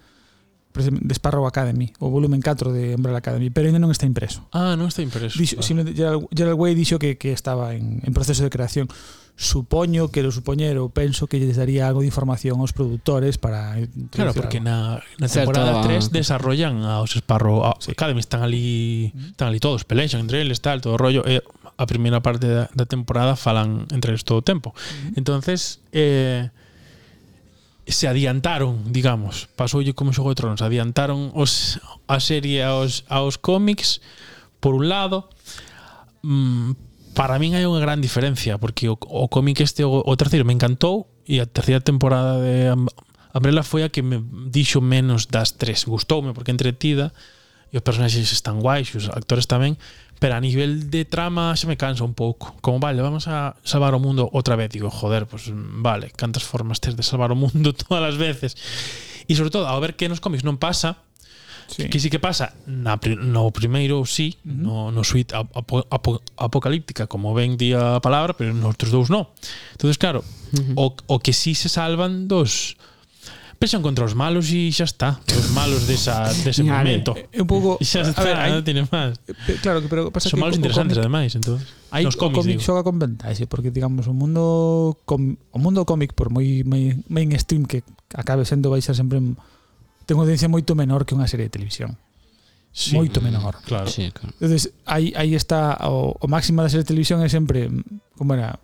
de 0.74 1.14
Sparrow 1.14 1.46
Academy, 1.48 1.94
o 2.00 2.10
volumen 2.10 2.42
4 2.42 2.72
de 2.72 2.96
Umbrella 2.96 3.20
Academy, 3.20 3.50
pero 3.50 3.68
ainda 3.68 3.80
non 3.80 3.92
está 3.92 4.08
impreso. 4.08 4.48
Ah, 4.56 4.80
non 4.80 4.88
está 4.88 5.04
impreso. 5.04 5.36
Dixo, 5.36 5.60
ah. 5.60 5.64
simplemente, 5.64 5.98
Gerald, 5.98 6.28
Gerald 6.32 6.60
Way 6.60 6.74
dixo 6.74 6.98
que, 6.98 7.20
que 7.20 7.36
estaba 7.36 7.76
en, 7.76 8.00
en 8.04 8.12
proceso 8.16 8.44
de 8.44 8.50
creación. 8.50 8.88
Supoño, 9.36 10.12
que 10.12 10.22
lo 10.22 10.30
supoñero, 10.30 10.90
penso 10.90 11.26
que 11.26 11.40
lles 11.40 11.58
daría 11.58 11.88
algo 11.88 12.02
de 12.02 12.08
información 12.08 12.60
aos 12.60 12.74
produtores 12.74 13.40
para... 13.40 13.74
Claro, 14.12 14.36
porque 14.36 14.60
algo. 14.60 14.70
na, 14.70 15.02
na 15.18 15.28
temporada 15.28 15.82
Certo. 15.82 16.12
3 16.12 16.12
desarrollan 16.12 16.84
aos 16.84 17.16
Sparrow 17.18 17.66
a, 17.66 17.74
sí. 17.80 17.92
Academy, 17.92 18.20
están 18.20 18.44
ali, 18.44 19.10
están 19.34 19.50
ali 19.50 19.60
todos, 19.60 19.84
pelexan 19.84 20.22
entre 20.22 20.42
eles, 20.46 20.62
tal, 20.62 20.80
todo 20.80 20.94
o 20.94 21.00
rollo. 21.00 21.26
E 21.26 21.42
a 21.82 21.86
primeira 21.90 22.22
parte 22.22 22.46
da, 22.46 22.70
da 22.78 22.86
temporada 22.86 23.34
falan 23.34 23.90
entre 23.90 24.14
eles 24.14 24.22
todo 24.22 24.40
o 24.40 24.46
tempo. 24.46 24.78
Entonces 25.18 25.82
eh, 25.90 26.54
se 27.92 28.08
adiantaron, 28.08 28.92
digamos, 28.92 29.48
pasoulle 29.56 29.94
como 29.94 30.16
Xogo 30.16 30.32
de 30.32 30.40
Tronos, 30.40 30.64
adiantaron 30.64 31.32
os, 31.36 31.80
a 32.08 32.20
serie 32.20 32.64
aos, 32.64 33.04
aos 33.12 33.38
cómics, 33.38 34.02
por 34.60 34.76
un 34.76 34.90
lado, 34.90 35.30
mm, 36.24 36.92
para 37.14 37.40
min 37.40 37.54
hai 37.60 37.68
unha 37.68 37.84
gran 37.84 38.00
diferencia 38.00 38.56
porque 38.56 38.88
o, 38.88 38.96
o 38.96 39.28
cómic 39.28 39.60
este 39.60 39.84
o, 39.84 40.00
o 40.00 40.14
terceiro 40.16 40.48
me 40.48 40.56
encantou 40.56 41.12
e 41.28 41.44
a 41.44 41.46
terceira 41.46 41.84
temporada 41.84 42.40
de 42.40 42.72
Umbrella 43.36 43.64
foi 43.64 43.84
a 43.84 43.92
que 43.92 44.04
me 44.04 44.20
dixo 44.48 44.80
menos 44.84 45.28
das 45.28 45.56
tres. 45.56 45.88
Gustoume 45.88 46.36
porque 46.36 46.52
entretida 46.52 47.12
e 47.72 47.80
os 47.80 47.84
personaxes 47.84 48.32
están 48.32 48.60
guais 48.60 48.92
e 48.92 49.00
os 49.00 49.08
actores 49.08 49.48
tamén 49.48 49.80
Pero 50.22 50.38
a 50.38 50.40
nivel 50.40 50.94
de 50.94 51.02
trama 51.04 51.58
se 51.58 51.66
me 51.66 51.82
cansa 51.82 52.06
un 52.06 52.14
pouco. 52.14 52.54
Como, 52.62 52.78
vale, 52.78 53.02
vamos 53.02 53.26
a 53.26 53.58
salvar 53.66 53.98
o 53.98 54.00
mundo 54.00 54.30
outra 54.30 54.54
vez. 54.54 54.70
Digo, 54.70 54.94
joder, 54.94 55.26
pues 55.26 55.50
vale, 55.50 56.14
cantas 56.14 56.46
formas 56.46 56.78
tes 56.78 56.94
de 56.94 57.02
salvar 57.02 57.34
o 57.34 57.36
mundo 57.36 57.74
todas 57.82 58.06
as 58.06 58.22
veces. 58.22 58.54
E 59.26 59.34
sobre 59.34 59.50
todo, 59.50 59.66
ao 59.66 59.82
ver 59.82 59.98
que 59.98 60.06
nos 60.06 60.22
cómics 60.22 60.46
non 60.46 60.62
pasa, 60.62 61.02
Sí. 61.72 61.88
Que 61.88 62.04
sí 62.04 62.12
que 62.12 62.20
pasa 62.20 62.52
na, 62.68 63.00
no 63.16 63.48
primeiro 63.56 64.04
sí, 64.04 64.36
uh 64.44 64.50
-huh. 64.52 64.60
no, 64.60 64.92
no 64.92 65.08
suite 65.08 65.32
ap, 65.32 65.56
ap, 65.56 65.72
ap, 65.88 66.06
apocalíptica, 66.36 67.08
como 67.08 67.32
ben 67.32 67.56
di 67.56 67.72
a 67.72 68.04
palabra, 68.04 68.36
pero 68.36 68.52
nos 68.52 68.76
outros 68.76 68.92
dous 68.92 69.08
non. 69.08 69.32
entonces 69.72 69.96
claro, 69.96 70.20
uh 70.20 70.60
-huh. 70.60 70.76
o, 70.76 70.86
o 71.08 71.16
que 71.24 71.32
sí 71.32 71.56
se 71.56 71.72
salvan 71.72 72.28
dos 72.28 72.76
pesan 73.62 73.86
contra 73.86 74.02
os 74.02 74.18
malos 74.18 74.50
e 74.50 74.74
xa 74.74 74.90
está. 74.90 75.22
Os 75.30 75.54
malos 75.54 75.86
desa, 75.86 76.26
dese 76.42 76.66
Ñale. 76.66 76.82
momento. 76.82 77.14
É 77.30 77.38
un 77.38 77.46
pouco... 77.46 77.78
Xa 77.86 78.02
está, 78.02 78.18
a 78.18 78.26
ver, 78.26 78.36
hai, 78.42 78.50
non 78.50 78.66
tiene 78.66 78.90
máis. 78.90 79.22
Claro, 79.62 79.86
que, 79.86 79.88
pero 79.88 80.10
pasa 80.10 80.34
Son 80.34 80.42
que... 80.42 80.50
malos 80.50 80.58
co, 80.58 80.66
interesantes, 80.66 80.98
cómic, 80.98 81.06
ademais, 81.06 81.32
entón. 81.38 81.62
Hai, 81.94 82.02
Nos 82.02 82.18
cómics, 82.18 82.34
o 82.34 82.42
cómic 82.42 82.58
digo. 82.58 82.66
xoga 82.66 82.82
con 82.82 82.98
vantaxe, 82.98 83.46
porque, 83.46 83.70
digamos, 83.70 84.10
o 84.10 84.18
mundo 84.18 84.98
com, 85.06 85.38
o 85.54 85.60
mundo 85.62 85.86
cómic, 85.86 86.18
por 86.18 86.34
moi 86.34 86.66
moi 86.66 86.98
mainstream 87.06 87.70
que 87.70 87.86
acabe 88.18 88.50
sendo, 88.50 88.74
vai 88.74 88.82
ser 88.82 88.98
sempre... 88.98 89.22
Ten 90.10 90.18
audiencia 90.18 90.50
moito 90.50 90.74
menor 90.74 91.06
que 91.06 91.14
unha 91.14 91.30
serie 91.30 91.46
de 91.46 91.54
televisión. 91.54 92.02
Sí, 92.74 92.98
moito 92.98 93.22
menor. 93.22 93.62
Claro. 93.70 93.86
Sí, 93.86 94.10
claro. 94.10 94.34
Entonces, 94.42 94.74
aí, 94.90 95.14
aí 95.14 95.38
está 95.38 95.78
o, 95.86 96.18
o 96.18 96.26
máximo 96.26 96.66
da 96.66 96.72
serie 96.74 96.82
de 96.82 96.90
televisión 96.90 97.22
é 97.22 97.30
sempre, 97.30 97.70
como 98.18 98.34
era, 98.34 98.58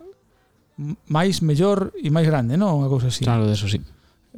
máis 1.06 1.38
mellor 1.38 1.94
e 1.94 2.10
máis 2.10 2.26
grande, 2.26 2.58
non? 2.58 2.82
Unha 2.82 2.90
cousa 2.90 3.14
así. 3.14 3.22
Claro, 3.22 3.46
de 3.46 3.54
eso 3.54 3.70
sí. 3.70 3.78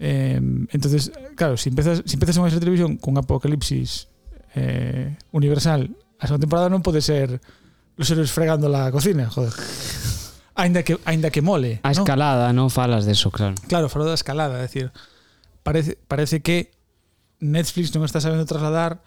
Eh, 0.03 0.41
entonces, 0.71 1.13
claro, 1.37 1.59
si 1.59 1.69
empezas, 1.69 2.03
si 2.09 2.17
empezas 2.17 2.41
unha 2.41 2.49
serie 2.49 2.57
de 2.57 2.65
televisión 2.65 2.97
con 2.97 3.21
apocalipsis 3.21 4.09
eh, 4.57 5.13
universal, 5.29 5.93
a 6.17 6.25
segunda 6.25 6.49
temporada 6.49 6.73
non 6.73 6.81
pode 6.81 7.05
ser 7.05 7.37
los 8.01 8.09
héroes 8.09 8.33
fregando 8.33 8.73
la 8.73 8.89
cocina, 8.89 9.29
joder. 9.29 9.53
Ainda 10.57 10.81
que, 10.89 10.97
ainda 11.05 11.29
que 11.29 11.45
mole. 11.45 11.85
A 11.85 11.93
escalada, 11.93 12.49
non 12.57 12.73
¿no? 12.73 12.73
falas 12.73 13.05
deso, 13.05 13.29
claro. 13.29 13.61
Claro, 13.69 13.93
falo 13.93 14.09
da 14.09 14.17
escalada, 14.17 14.57
é 14.57 14.65
decir, 14.65 14.89
parece, 15.61 16.01
parece 16.09 16.41
que 16.41 16.73
Netflix 17.45 17.93
non 17.93 18.09
está 18.09 18.25
sabendo 18.25 18.49
trasladar 18.49 19.05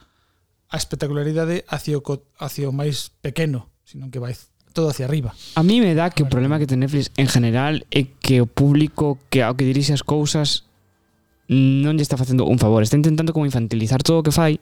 a 0.70 0.78
espectacularidade 0.78 1.66
hacia 1.74 1.98
o, 1.98 2.06
hacia 2.38 2.70
o 2.70 2.74
máis 2.74 3.10
pequeno, 3.26 3.74
sino 3.82 4.14
que 4.14 4.22
vai 4.22 4.38
todo 4.78 4.94
hacia 4.94 5.10
arriba. 5.10 5.34
A 5.58 5.66
mí 5.66 5.82
me 5.82 5.98
dá 5.98 6.14
que 6.14 6.22
o 6.22 6.30
problema 6.30 6.62
que 6.62 6.70
ten 6.70 6.86
Netflix 6.86 7.10
en 7.18 7.26
general 7.26 7.82
é 7.90 8.06
que 8.06 8.42
o 8.42 8.50
público 8.50 9.18
que 9.34 9.42
ao 9.42 9.58
que 9.58 9.66
dirixe 9.66 9.94
as 9.94 10.06
cousas 10.06 10.70
non 11.52 12.00
lle 12.00 12.06
está 12.06 12.16
facendo 12.16 12.48
un 12.48 12.58
favor, 12.62 12.84
está 12.84 12.96
intentando 12.96 13.34
como 13.36 13.46
infantilizar 13.48 14.00
todo 14.06 14.20
o 14.20 14.26
que 14.26 14.32
fai 14.32 14.58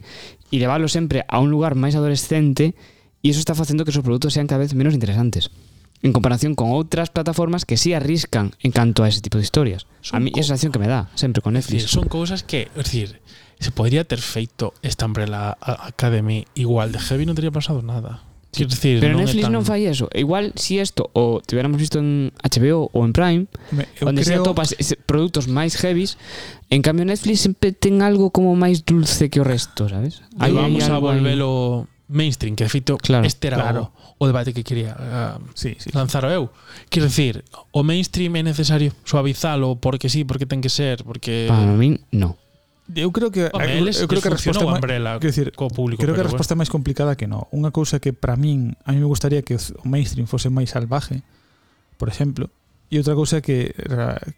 e 0.50 0.56
leválo 0.58 0.90
sempre 0.90 1.22
a 1.30 1.38
un 1.38 1.54
lugar 1.54 1.78
máis 1.78 1.94
adolescente 1.94 2.74
e 3.22 3.26
iso 3.30 3.38
está 3.38 3.54
facendo 3.54 3.86
que 3.86 3.94
os 3.94 3.98
seus 3.98 4.06
produtos 4.08 4.34
sean 4.34 4.50
cada 4.50 4.66
vez 4.66 4.74
menos 4.74 4.98
interesantes 4.98 5.54
en 6.02 6.10
comparación 6.18 6.58
con 6.58 6.74
outras 6.74 7.14
plataformas 7.14 7.62
que 7.70 7.78
sí 7.78 7.94
arriscan 7.94 8.58
en 8.66 8.74
canto 8.74 9.06
a 9.06 9.10
ese 9.14 9.22
tipo 9.22 9.38
de 9.38 9.46
historias. 9.46 9.86
Son 10.02 10.18
a 10.18 10.20
mí 10.20 10.34
co- 10.34 10.42
esa 10.42 10.58
sensación 10.58 10.74
que 10.74 10.82
me 10.82 10.90
dá 10.90 11.14
sempre 11.14 11.46
con 11.46 11.54
Es 11.54 11.70
decir, 11.70 11.86
Netflix. 11.86 11.94
son 11.94 12.10
cousas 12.10 12.42
que, 12.42 12.74
es 12.74 12.90
decir, 12.90 13.22
se 13.62 13.70
podría 13.70 14.02
ter 14.10 14.18
feito 14.18 14.74
esta 14.82 15.06
Umbrella 15.06 15.54
A- 15.62 15.86
Academy 15.94 16.50
igual 16.58 16.90
de 16.90 16.98
heavy 16.98 17.30
non 17.30 17.38
teria 17.38 17.54
pasado 17.54 17.86
nada. 17.86 18.26
Quiero 18.52 18.70
decir, 18.70 19.00
pero 19.00 19.14
no 19.14 19.24
Netflix 19.24 19.48
tan... 19.48 19.56
non 19.56 19.64
fai 19.64 19.88
eso. 19.88 20.12
Igual 20.12 20.52
si 20.60 20.76
isto 20.84 21.08
o 21.16 21.40
tiveramos 21.40 21.80
visto 21.80 22.04
en 22.04 22.36
HBO 22.44 22.92
ou 22.92 23.08
en 23.08 23.16
Prime, 23.16 23.48
Me, 23.72 23.88
onde 24.04 24.28
creo... 24.28 24.44
se 24.44 24.44
atopas 24.44 24.76
produtos 25.08 25.48
máis 25.48 25.80
heavies, 25.80 26.20
en 26.68 26.84
cambio 26.84 27.08
Netflix 27.08 27.48
sempre 27.48 27.72
ten 27.72 28.04
algo 28.04 28.36
como 28.36 28.52
máis 28.60 28.84
dulce 28.84 29.32
que 29.32 29.40
o 29.40 29.48
resto, 29.48 29.88
sabes? 29.88 30.20
Aí 30.36 30.52
vamos 30.52 30.84
a 30.92 31.00
volvelo 31.00 31.88
ahí... 31.88 31.92
mainstream, 32.12 32.60
que 32.60 32.68
de 32.68 32.70
feito 32.70 33.00
claro, 33.00 33.24
este 33.24 33.48
era 33.48 33.56
claro. 33.56 33.96
o, 34.20 34.28
o 34.28 34.28
debate 34.28 34.52
que 34.52 34.68
quería 34.68 35.00
uh, 35.00 35.40
sí, 35.56 35.80
sí. 35.80 35.88
lanzar 35.96 36.28
eu. 36.28 36.52
Quero 36.92 37.08
decir, 37.08 37.48
o 37.72 37.88
mainstream 37.88 38.36
é 38.36 38.44
necesario 38.44 38.92
suavizalo 39.08 39.80
porque 39.80 40.12
sí, 40.12 40.28
porque 40.28 40.44
ten 40.44 40.60
que 40.60 40.68
ser, 40.68 41.08
porque 41.08 41.48
Para 41.48 41.72
min, 41.72 42.04
no. 42.12 42.36
Eu 42.96 43.12
creo 43.12 43.32
que 43.32 43.50
Home, 43.54 43.92
eu, 43.92 44.04
eu 44.04 44.08
creo 44.08 44.22
que 44.22 44.28
a 44.28 44.36
resposta 44.36 44.66
Umbrella, 44.66 45.20
quero 45.20 45.32
decir, 45.32 45.52
co 45.56 45.68
público, 45.68 46.02
creo 46.02 46.16
que 46.16 46.22
a 46.22 46.28
resposta 46.28 46.54
é 46.54 46.58
máis 46.60 46.70
complicada 46.70 47.16
que 47.16 47.28
no. 47.28 47.48
Unha 47.56 47.72
cousa 47.72 48.04
que 48.04 48.12
para 48.12 48.36
min 48.36 48.76
a 48.84 48.92
mí 48.92 49.00
me 49.00 49.08
gustaría 49.08 49.42
que 49.42 49.56
o 49.56 49.86
mainstream 49.88 50.28
fose 50.28 50.52
máis 50.52 50.74
salvaje, 50.74 51.24
por 51.96 52.12
exemplo, 52.12 52.52
e 52.92 53.00
outra 53.00 53.16
cousa 53.16 53.40
que 53.40 53.72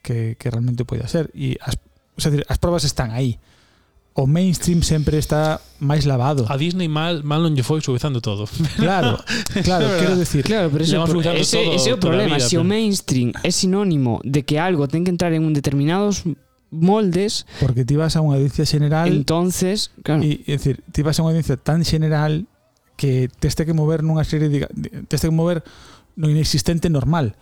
que, 0.06 0.38
que 0.38 0.47
realmente 0.49 0.86
poida 0.86 1.10
ser 1.10 1.34
e 1.34 1.58
as, 1.62 1.80
o 2.14 2.22
sea, 2.22 2.30
as 2.45 2.60
probas 2.62 2.86
están 2.86 3.10
aí 3.10 3.41
o 4.16 4.28
mainstream 4.28 4.82
sempre 4.82 5.18
está 5.18 5.60
máis 5.80 6.06
lavado. 6.06 6.45
A 6.47 6.58
Disney 6.58 6.88
mal, 6.88 7.26
mal 7.26 7.41
non 7.41 7.58
lle 7.58 7.66
foi 7.66 7.82
suavizando 7.82 8.22
todo. 8.22 8.45
Claro, 8.78 9.18
claro, 9.66 9.86
quero 10.01 10.16
decir. 10.16 10.45
Claro, 10.45 10.70
pero 10.70 10.86
eso, 10.86 11.01
pro, 11.06 11.22
ese, 11.34 11.58
todo, 11.58 11.74
ese 11.74 11.89
é 11.89 11.93
o 11.93 11.99
problema. 11.99 12.38
Vida, 12.38 12.45
se 12.45 12.54
pero... 12.54 12.62
o 12.62 12.66
mainstream 12.68 13.34
é 13.41 13.49
sinónimo 13.49 14.22
de 14.22 14.45
que 14.45 14.62
algo 14.62 14.86
ten 14.86 15.01
que 15.01 15.10
entrar 15.10 15.34
en 15.34 15.41
un 15.41 15.58
determinados 15.58 16.22
moldes. 16.74 17.45
Porque 17.61 17.86
ti 17.86 17.93
vas 17.95 18.17
a 18.17 18.26
unha 18.26 18.41
audiencia 18.41 18.65
general. 18.65 19.07
Entonces, 19.07 19.93
claro. 20.01 20.26
E, 20.26 20.41
é 20.49 20.57
dicir, 20.57 20.82
ti 20.89 21.05
vas 21.05 21.21
a 21.21 21.24
unha 21.24 21.38
audiencia 21.38 21.55
tan 21.55 21.86
general 21.86 22.49
que 22.97 23.30
teste 23.39 23.65
que 23.65 23.78
mover 23.78 24.01
nunha 24.01 24.26
serie 24.26 24.49
de, 24.49 24.65
teste 25.07 25.30
que 25.30 25.36
mover 25.36 25.61
no 26.17 26.30
inexistente 26.30 26.89
normal. 26.89 27.38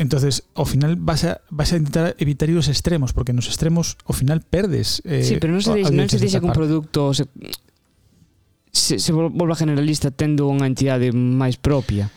Entonces, 0.00 0.48
ao 0.56 0.64
final 0.64 0.96
vas 0.96 1.28
a, 1.28 1.44
vas 1.52 1.72
a 1.72 1.76
intentar 1.76 2.16
evitar 2.16 2.48
ir 2.48 2.56
os 2.56 2.72
extremos, 2.72 3.12
porque 3.12 3.36
nos 3.36 3.52
extremos 3.52 4.00
ao 4.08 4.16
final 4.16 4.40
perdes. 4.40 5.04
Eh, 5.04 5.20
sí, 5.20 5.36
pero 5.36 5.52
non 5.52 5.60
se 5.60 5.76
dixe, 5.76 5.92
non 5.92 6.08
se 6.08 6.16
dixe 6.16 6.40
que 6.40 6.48
un 6.48 6.56
produto 6.56 7.12
se, 7.12 7.28
se, 8.72 8.96
se 8.96 9.10
volva 9.12 9.52
generalista 9.52 10.08
tendo 10.08 10.48
unha 10.48 10.64
entidade 10.64 11.12
máis 11.12 11.60
propia. 11.60 12.08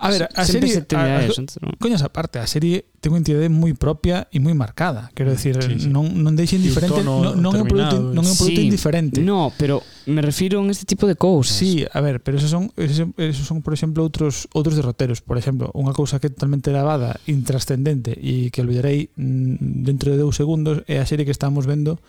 A 0.00 0.08
ver, 0.10 0.28
a 0.34 0.44
serie... 0.44 0.72
Se 0.72 0.96
a, 0.96 1.00
a, 1.00 1.24
eso, 1.24 1.42
¿no? 1.60 1.72
Coñas 1.78 2.02
aparte, 2.02 2.40
a 2.40 2.48
serie 2.48 2.88
ten 3.04 3.12
unha 3.12 3.20
entidade 3.20 3.52
moi 3.52 3.76
propia 3.76 4.32
e 4.32 4.40
moi 4.40 4.56
marcada. 4.56 5.12
Quero 5.12 5.28
decir, 5.28 5.60
sí, 5.60 5.76
sí. 5.76 5.88
non, 5.92 6.08
non 6.24 6.32
deixe 6.32 6.56
indiferente, 6.56 7.04
non, 7.04 7.36
non 7.36 7.52
é 7.52 7.60
un 7.60 7.68
produto, 7.68 8.00
non 8.16 8.24
é 8.24 8.30
un 8.32 8.38
produto 8.40 8.60
sí, 8.60 8.64
indiferente. 8.64 9.20
No, 9.20 9.52
pero 9.60 9.84
me 10.08 10.24
refiro 10.24 10.64
a 10.64 10.68
este 10.72 10.88
tipo 10.88 11.04
de 11.04 11.20
cousas. 11.20 11.52
Sí, 11.52 11.84
a 11.84 12.00
ver, 12.00 12.24
pero 12.24 12.40
esos 12.40 12.48
son, 12.48 12.72
esos 12.80 13.44
son 13.44 13.60
por 13.60 13.76
exemplo, 13.76 14.00
outros 14.00 14.48
outros 14.56 14.76
derroteros. 14.80 15.20
Por 15.20 15.36
exemplo, 15.36 15.68
unha 15.76 15.92
cousa 15.92 16.16
que 16.16 16.28
é 16.28 16.32
totalmente 16.32 16.72
lavada, 16.72 17.20
intrascendente 17.28 18.16
e 18.16 18.48
que 18.48 18.64
olvidarei 18.64 19.12
mm, 19.12 19.84
dentro 19.84 20.12
de 20.12 20.16
dous 20.16 20.36
segundos 20.36 20.80
é 20.88 20.96
a 20.96 21.04
serie 21.04 21.28
que 21.28 21.32
estamos 21.32 21.68
vendo 21.68 22.00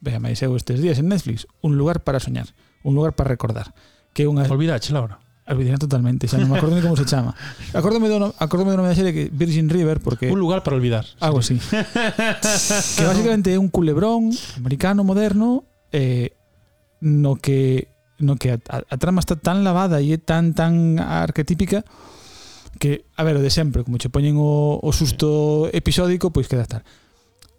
vea 0.00 0.20
máis 0.22 0.38
eu 0.44 0.54
estes 0.54 0.78
días 0.78 1.00
en 1.00 1.08
Netflix, 1.10 1.48
Un 1.60 1.76
lugar 1.76 2.04
para 2.04 2.20
soñar, 2.20 2.52
un 2.84 2.94
lugar 2.94 3.16
para 3.16 3.28
recordar. 3.28 3.74
Que 4.14 4.24
unha... 4.24 4.46
Olvidache, 4.46 4.94
Laura. 4.94 5.27
Olvidei 5.48 5.72
totalmente, 5.80 6.28
xa 6.28 6.36
non 6.36 6.52
me 6.52 6.60
acordo 6.60 6.76
ni 6.76 6.84
como 6.84 6.92
se 6.92 7.08
chama. 7.08 7.32
Acórdome 7.72 8.12
do 8.12 8.36
acórdome 8.36 8.76
do 8.76 8.84
nome 8.84 8.92
da 8.92 8.98
serie 8.98 9.16
que 9.16 9.32
Virgin 9.32 9.72
River 9.72 10.04
porque 10.04 10.28
Un 10.28 10.36
lugar 10.36 10.60
para 10.60 10.76
olvidar. 10.76 11.08
Algo 11.24 11.40
así. 11.40 11.56
que 11.56 13.04
basicamente 13.08 13.56
é 13.56 13.58
un 13.58 13.72
culebrón 13.72 14.28
americano 14.60 15.08
moderno 15.08 15.64
eh, 15.88 16.36
no 17.00 17.40
que 17.40 17.88
no 18.20 18.36
que 18.36 18.52
a, 18.52 18.58
a 18.60 18.96
trama 19.00 19.24
está 19.24 19.40
tan 19.40 19.64
lavada 19.64 20.04
e 20.04 20.12
é 20.12 20.18
tan 20.20 20.52
tan 20.52 21.00
arquetípica 21.00 21.80
que, 22.78 23.06
a 23.16 23.24
ver, 23.24 23.36
o 23.36 23.42
de 23.42 23.50
sempre, 23.50 23.82
como 23.82 23.98
che 23.98 24.12
poñen 24.12 24.38
o, 24.38 24.78
o 24.78 24.90
susto 24.94 25.66
episódico, 25.74 26.30
pois 26.30 26.46
queda 26.46 26.62
estar. 26.62 26.82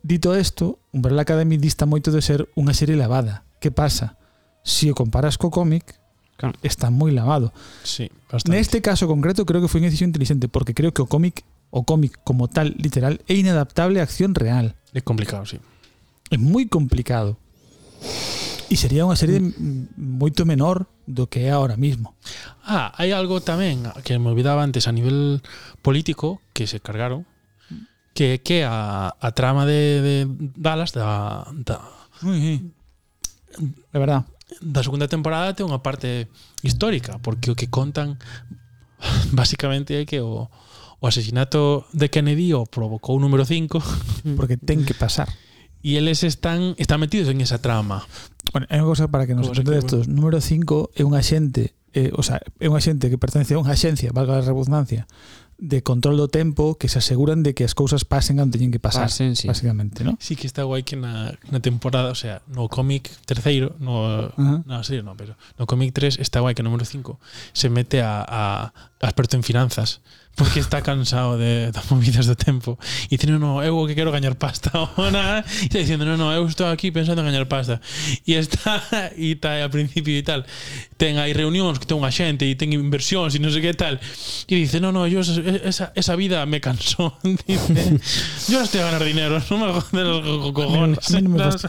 Dito 0.01 0.31
isto, 0.31 0.79
Umbrella 0.95 1.27
Academy 1.27 1.59
dista 1.59 1.83
moito 1.83 2.13
de 2.13 2.23
ser 2.23 2.47
unha 2.55 2.71
serie 2.71 2.95
lavada. 2.95 3.43
Que 3.59 3.73
pasa? 3.73 4.15
Se 4.63 4.87
o 4.87 4.95
comparas 4.95 5.35
co 5.35 5.51
cómic, 5.51 5.98
Claro. 6.39 6.55
Está 6.63 6.87
moi 6.87 7.11
lavado. 7.11 7.51
Sí, 7.83 8.07
bastante. 8.31 8.55
Neste 8.55 8.79
caso 8.79 9.11
concreto 9.11 9.43
creo 9.43 9.59
que 9.59 9.67
foi 9.67 9.83
unha 9.83 9.91
decisión 9.91 10.15
inteligente 10.15 10.47
porque 10.47 10.71
creo 10.71 10.95
que 10.95 11.03
o 11.03 11.09
cómic 11.11 11.43
o 11.69 11.83
cómic 11.83 12.15
como 12.23 12.47
tal 12.47 12.71
literal 12.79 13.19
é 13.27 13.35
inadaptable 13.35 13.99
a 13.99 14.07
acción 14.07 14.31
real. 14.31 14.79
É 14.95 15.03
complicado, 15.03 15.43
sí. 15.43 15.59
É 16.31 16.39
moi 16.39 16.71
complicado. 16.71 17.35
E 18.71 18.79
sería 18.79 19.03
unha 19.03 19.19
serie 19.19 19.43
moito 19.99 20.47
menor 20.47 20.87
do 21.03 21.27
que 21.27 21.43
é 21.43 21.51
ahora 21.51 21.75
mismo. 21.75 22.15
Ah, 22.63 22.95
hai 22.95 23.11
algo 23.11 23.43
tamén 23.43 23.83
que 24.07 24.15
me 24.15 24.31
olvidaba 24.31 24.63
antes 24.63 24.87
a 24.87 24.95
nivel 24.95 25.43
político 25.83 26.39
que 26.55 26.71
se 26.71 26.79
cargaron 26.79 27.27
que 28.15 28.39
que 28.39 28.63
a, 28.63 29.11
a 29.19 29.29
trama 29.35 29.67
de, 29.67 29.99
de 29.99 30.15
Dallas 30.55 30.95
da, 30.95 31.43
da 31.51 31.83
Uy, 32.23 32.39
sí. 32.39 32.55
de 33.91 33.99
verdad 33.99 34.23
da 34.61 34.81
segunda 34.81 35.07
temporada 35.07 35.53
ten 35.53 35.69
unha 35.69 35.85
parte 35.85 36.27
histórica, 36.65 37.21
porque 37.21 37.53
o 37.53 37.57
que 37.57 37.69
contan 37.69 38.17
basicamente 39.31 39.95
é 39.95 40.03
que 40.03 40.19
o, 40.19 40.49
o 40.99 41.03
asesinato 41.05 41.85
de 41.93 42.09
Kennedy 42.09 42.53
o 42.53 42.65
provocou 42.65 43.15
o 43.17 43.21
número 43.21 43.45
5 43.45 43.77
mm. 43.77 44.35
porque 44.35 44.57
ten 44.57 44.83
que 44.83 44.97
pasar. 44.97 45.29
E 45.79 45.95
eles 45.95 46.27
están 46.27 46.75
están 46.75 46.99
metidos 46.99 47.31
en 47.31 47.39
esa 47.39 47.63
trama. 47.63 48.03
Bueno, 48.51 48.67
é 48.67 48.83
unha 48.83 48.89
cosa 48.89 49.07
para 49.07 49.23
que 49.23 49.31
nos 49.31 49.47
entendamos. 49.47 50.11
Número 50.11 50.43
5 50.43 50.91
é 50.99 51.07
un 51.07 51.15
axente 51.15 51.78
eh, 51.93 52.11
o 52.13 52.23
sea, 52.23 52.41
é 52.59 52.67
unha 52.69 52.81
xente 52.81 53.09
que 53.09 53.17
pertence 53.17 53.53
a 53.53 53.61
unha 53.61 53.73
axencia, 53.73 54.13
valga 54.13 54.39
a 54.39 54.45
redundancia, 54.45 55.09
de 55.59 55.83
control 55.83 56.15
do 56.15 56.27
tempo 56.31 56.79
que 56.79 56.87
se 56.87 57.03
aseguran 57.03 57.43
de 57.43 57.51
que 57.51 57.67
as 57.67 57.75
cousas 57.75 58.07
pasen 58.07 58.39
onde 58.39 58.55
teñen 58.55 58.71
que 58.71 58.79
pasar, 58.79 59.11
pasen, 59.11 59.35
sí. 59.35 59.45
básicamente, 59.45 60.07
¿no? 60.07 60.15
Sí 60.23 60.39
que 60.39 60.47
está 60.47 60.63
guai 60.63 60.87
que 60.87 60.95
na, 60.95 61.35
na 61.51 61.59
temporada, 61.59 62.15
o 62.15 62.17
sea, 62.17 62.41
no 62.47 62.71
cómic 62.71 63.11
terceiro, 63.27 63.75
no, 63.83 64.07
uh 64.07 64.31
-huh. 64.39 64.63
na 64.63 64.79
no, 64.79 64.83
serie 64.87 65.03
no, 65.03 65.19
pero 65.19 65.35
no 65.59 65.67
cómic 65.67 65.91
3 65.91 66.23
está 66.23 66.39
guai 66.39 66.55
que 66.55 66.63
o 66.63 66.67
número 66.67 66.87
5 66.87 67.19
se 67.51 67.67
mete 67.67 67.99
a, 67.99 68.23
a 68.23 68.71
experto 69.03 69.35
en 69.35 69.43
finanzas 69.43 69.99
porque 70.35 70.59
está 70.59 70.81
cansado 70.81 71.37
de 71.37 71.71
das 71.71 71.91
movidas 71.91 72.25
do 72.25 72.35
tempo. 72.35 72.79
E 73.11 73.17
dice, 73.17 73.27
non, 73.27 73.43
no, 73.43 73.59
eu 73.59 73.75
o 73.75 73.83
que 73.83 73.95
quero 73.95 74.11
gañar 74.11 74.39
pasta 74.39 74.71
ahora, 74.77 75.43
e 75.43 75.67
está 75.67 75.79
dicindo, 75.79 76.07
non, 76.07 76.15
no, 76.15 76.31
eu 76.31 76.47
estou 76.47 76.71
aquí 76.71 76.91
pensando 76.95 77.19
en 77.21 77.27
gañar 77.27 77.47
pasta 77.51 77.83
e 78.23 78.39
está 78.39 78.79
e 79.19 79.35
está 79.35 79.59
ao 79.59 79.69
principio 79.69 80.15
e 80.15 80.23
tal. 80.23 80.47
Ten 80.95 81.19
hai 81.19 81.35
reunións 81.35 81.79
que 81.79 81.85
ten 81.85 81.99
unha 81.99 82.07
xente 82.07 82.47
e 82.47 82.55
ten 82.55 82.71
inversións 82.71 83.35
e 83.35 83.39
non 83.43 83.51
sei 83.51 83.59
que 83.59 83.75
tal. 83.75 83.99
E 83.99 84.53
dice, 84.55 84.79
non, 84.79 84.95
no, 84.95 85.03
yo 85.11 85.19
esa, 85.19 85.91
esa 85.91 86.13
vida 86.15 86.47
me 86.47 86.63
cansou 86.63 87.19
dice, 87.43 87.99
yo 88.47 88.63
estou 88.63 88.79
a 88.79 88.95
ganar 88.95 89.03
dinero 89.03 89.43
non 89.51 89.59
me 89.59 89.67
joder 89.75 90.07
los 90.07 90.55
cojones 90.55 91.03
a 91.03 91.19
mí, 91.19 91.19
a 91.19 91.19
mí 91.19 91.27
non 91.27 91.31
me 91.35 91.39
vas 91.43 91.67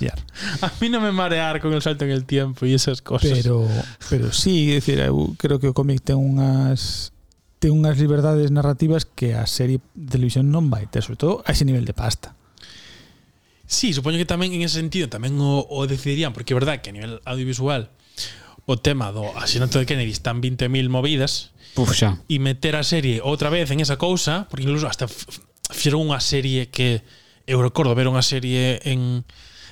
a 0.62 0.68
mí 0.78 0.86
non 0.86 1.02
me 1.02 1.10
marear 1.10 1.58
con 1.58 1.74
el 1.74 1.82
salto 1.82 2.06
en 2.06 2.14
el 2.14 2.22
tiempo 2.22 2.66
e 2.66 2.74
esas 2.74 3.02
cosas. 3.02 3.34
Pero, 3.34 3.66
pero 4.06 4.30
sí, 4.30 4.70
decir, 4.70 5.02
eu 5.02 5.34
creo 5.34 5.58
que 5.58 5.66
o 5.66 5.74
cómic 5.74 6.06
ten 6.06 6.22
unhas 6.22 7.10
ten 7.60 7.76
unhas 7.76 8.00
liberdades 8.00 8.48
narrativas 8.48 9.04
que 9.04 9.36
a 9.36 9.44
serie 9.44 9.84
de 9.92 10.08
televisión 10.08 10.48
non 10.48 10.72
vai 10.72 10.88
ter, 10.88 11.04
sobre 11.04 11.20
todo 11.20 11.44
a 11.44 11.52
ese 11.52 11.68
nivel 11.68 11.84
de 11.84 11.92
pasta. 11.92 12.32
Sí, 13.68 13.92
supoño 13.94 14.18
que 14.18 14.26
tamén 14.26 14.50
en 14.56 14.64
ese 14.64 14.80
sentido 14.80 15.06
tamén 15.12 15.38
o, 15.38 15.62
o 15.68 15.86
decidirían, 15.86 16.32
porque 16.32 16.56
é 16.56 16.58
verdad 16.58 16.80
que 16.80 16.90
a 16.90 16.96
nivel 16.96 17.20
audiovisual 17.28 17.92
o 18.64 18.74
tema 18.80 19.12
do 19.12 19.28
asesinato 19.36 19.78
de 19.78 19.86
Kennedy 19.86 20.10
están 20.10 20.40
20.000 20.40 20.88
movidas 20.88 21.52
Uf, 21.76 21.94
xa. 21.94 22.18
e 22.26 22.40
meter 22.40 22.74
a 22.74 22.82
serie 22.82 23.20
outra 23.22 23.52
vez 23.52 23.68
en 23.70 23.78
esa 23.78 24.00
cousa, 24.00 24.48
porque 24.48 24.66
incluso 24.66 24.88
hasta 24.88 25.06
fixeron 25.70 26.02
unha 26.02 26.18
serie 26.18 26.72
que 26.72 27.04
eu 27.46 27.60
recordo 27.60 27.94
ver 27.94 28.08
unha 28.08 28.24
serie 28.24 28.80
en, 28.82 29.22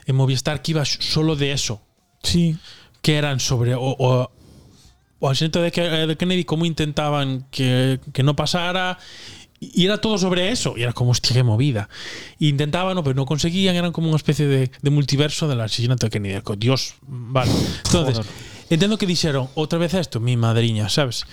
en 0.06 0.14
Movistar 0.14 0.60
que 0.60 0.76
iba 0.76 0.84
solo 0.84 1.34
de 1.34 1.54
eso. 1.54 1.82
Sí. 2.22 2.58
Que 3.02 3.18
eran 3.18 3.38
sobre 3.38 3.74
o, 3.74 3.94
o 3.98 4.30
o 5.20 5.28
asesinato 5.28 5.60
de, 5.62 5.72
Ke- 5.72 6.06
de 6.06 6.16
Kennedy, 6.16 6.44
cómo 6.44 6.64
intentaban 6.64 7.46
que, 7.50 8.00
que 8.12 8.22
no 8.22 8.36
pasara. 8.36 8.98
Y 9.60 9.86
era 9.86 10.00
todo 10.00 10.18
sobre 10.18 10.50
eso. 10.50 10.74
Y 10.76 10.82
era 10.82 10.92
como, 10.92 11.10
hostia, 11.10 11.34
qué 11.34 11.42
movida. 11.42 11.88
Intentaban, 12.38 12.94
no, 12.94 13.02
pero 13.02 13.16
no 13.16 13.26
conseguían. 13.26 13.74
Eran 13.74 13.90
como 13.90 14.06
una 14.06 14.16
especie 14.16 14.46
de, 14.46 14.70
de 14.80 14.90
multiverso 14.90 15.48
del 15.48 15.60
asesinato 15.60 16.06
de 16.06 16.10
Kennedy. 16.10 16.40
Dios, 16.58 16.94
vale. 17.02 17.50
Entonces, 17.86 18.24
entiendo 18.70 18.98
que 18.98 19.06
dijeron 19.06 19.48
otra 19.56 19.80
vez 19.80 19.94
esto, 19.94 20.20
mi 20.20 20.36
madriña, 20.36 20.88
¿sabes? 20.88 21.24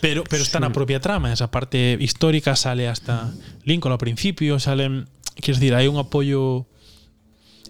Pero, 0.00 0.24
pero 0.24 0.42
está 0.42 0.56
en 0.58 0.62
la 0.64 0.72
propia 0.72 1.00
trama. 1.00 1.32
Esa 1.32 1.50
parte 1.50 1.98
histórica 2.00 2.56
sale 2.56 2.88
hasta 2.88 3.30
Lincoln 3.64 3.92
al 3.92 3.98
principio. 3.98 4.58
Salen. 4.58 5.08
Quiero 5.34 5.60
decir, 5.60 5.74
hay 5.74 5.88
un 5.88 5.98
apoyo 5.98 6.66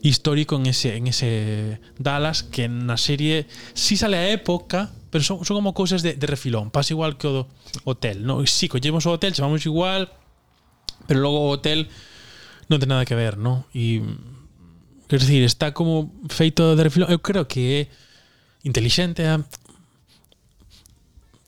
histórico 0.08 0.56
en 0.56 0.66
ese, 0.66 0.96
en 0.96 1.06
ese 1.06 1.80
Dallas 1.98 2.42
que 2.42 2.68
na 2.68 2.96
serie 2.96 3.46
si 3.74 3.94
sí 3.94 4.04
sale 4.04 4.16
a 4.16 4.30
época 4.30 4.92
pero 5.10 5.24
son, 5.24 5.44
son 5.44 5.56
como 5.56 5.74
cousas 5.74 6.02
de, 6.02 6.14
de 6.14 6.26
refilón 6.26 6.70
pasa 6.70 6.92
igual 6.92 7.16
que 7.16 7.26
o 7.26 7.32
do 7.32 7.42
hotel 7.84 8.26
no? 8.26 8.44
si 8.46 8.66
sí, 8.66 8.68
collemos 8.68 9.06
o 9.06 9.12
hotel 9.12 9.32
chamamos 9.32 9.64
igual 9.66 10.12
pero 11.06 11.20
logo 11.20 11.48
o 11.48 11.50
hotel 11.50 11.88
non 12.68 12.78
ten 12.78 12.90
nada 12.92 13.08
que 13.08 13.16
ver 13.16 13.40
no? 13.40 13.66
e 13.72 14.04
quer 15.08 15.22
decir 15.22 15.42
está 15.42 15.72
como 15.72 16.12
feito 16.28 16.76
de 16.76 16.82
refilón 16.84 17.08
eu 17.08 17.22
creo 17.22 17.48
que 17.48 17.62
é 17.62 17.80
inteligente 18.66 19.24
a 19.24 19.40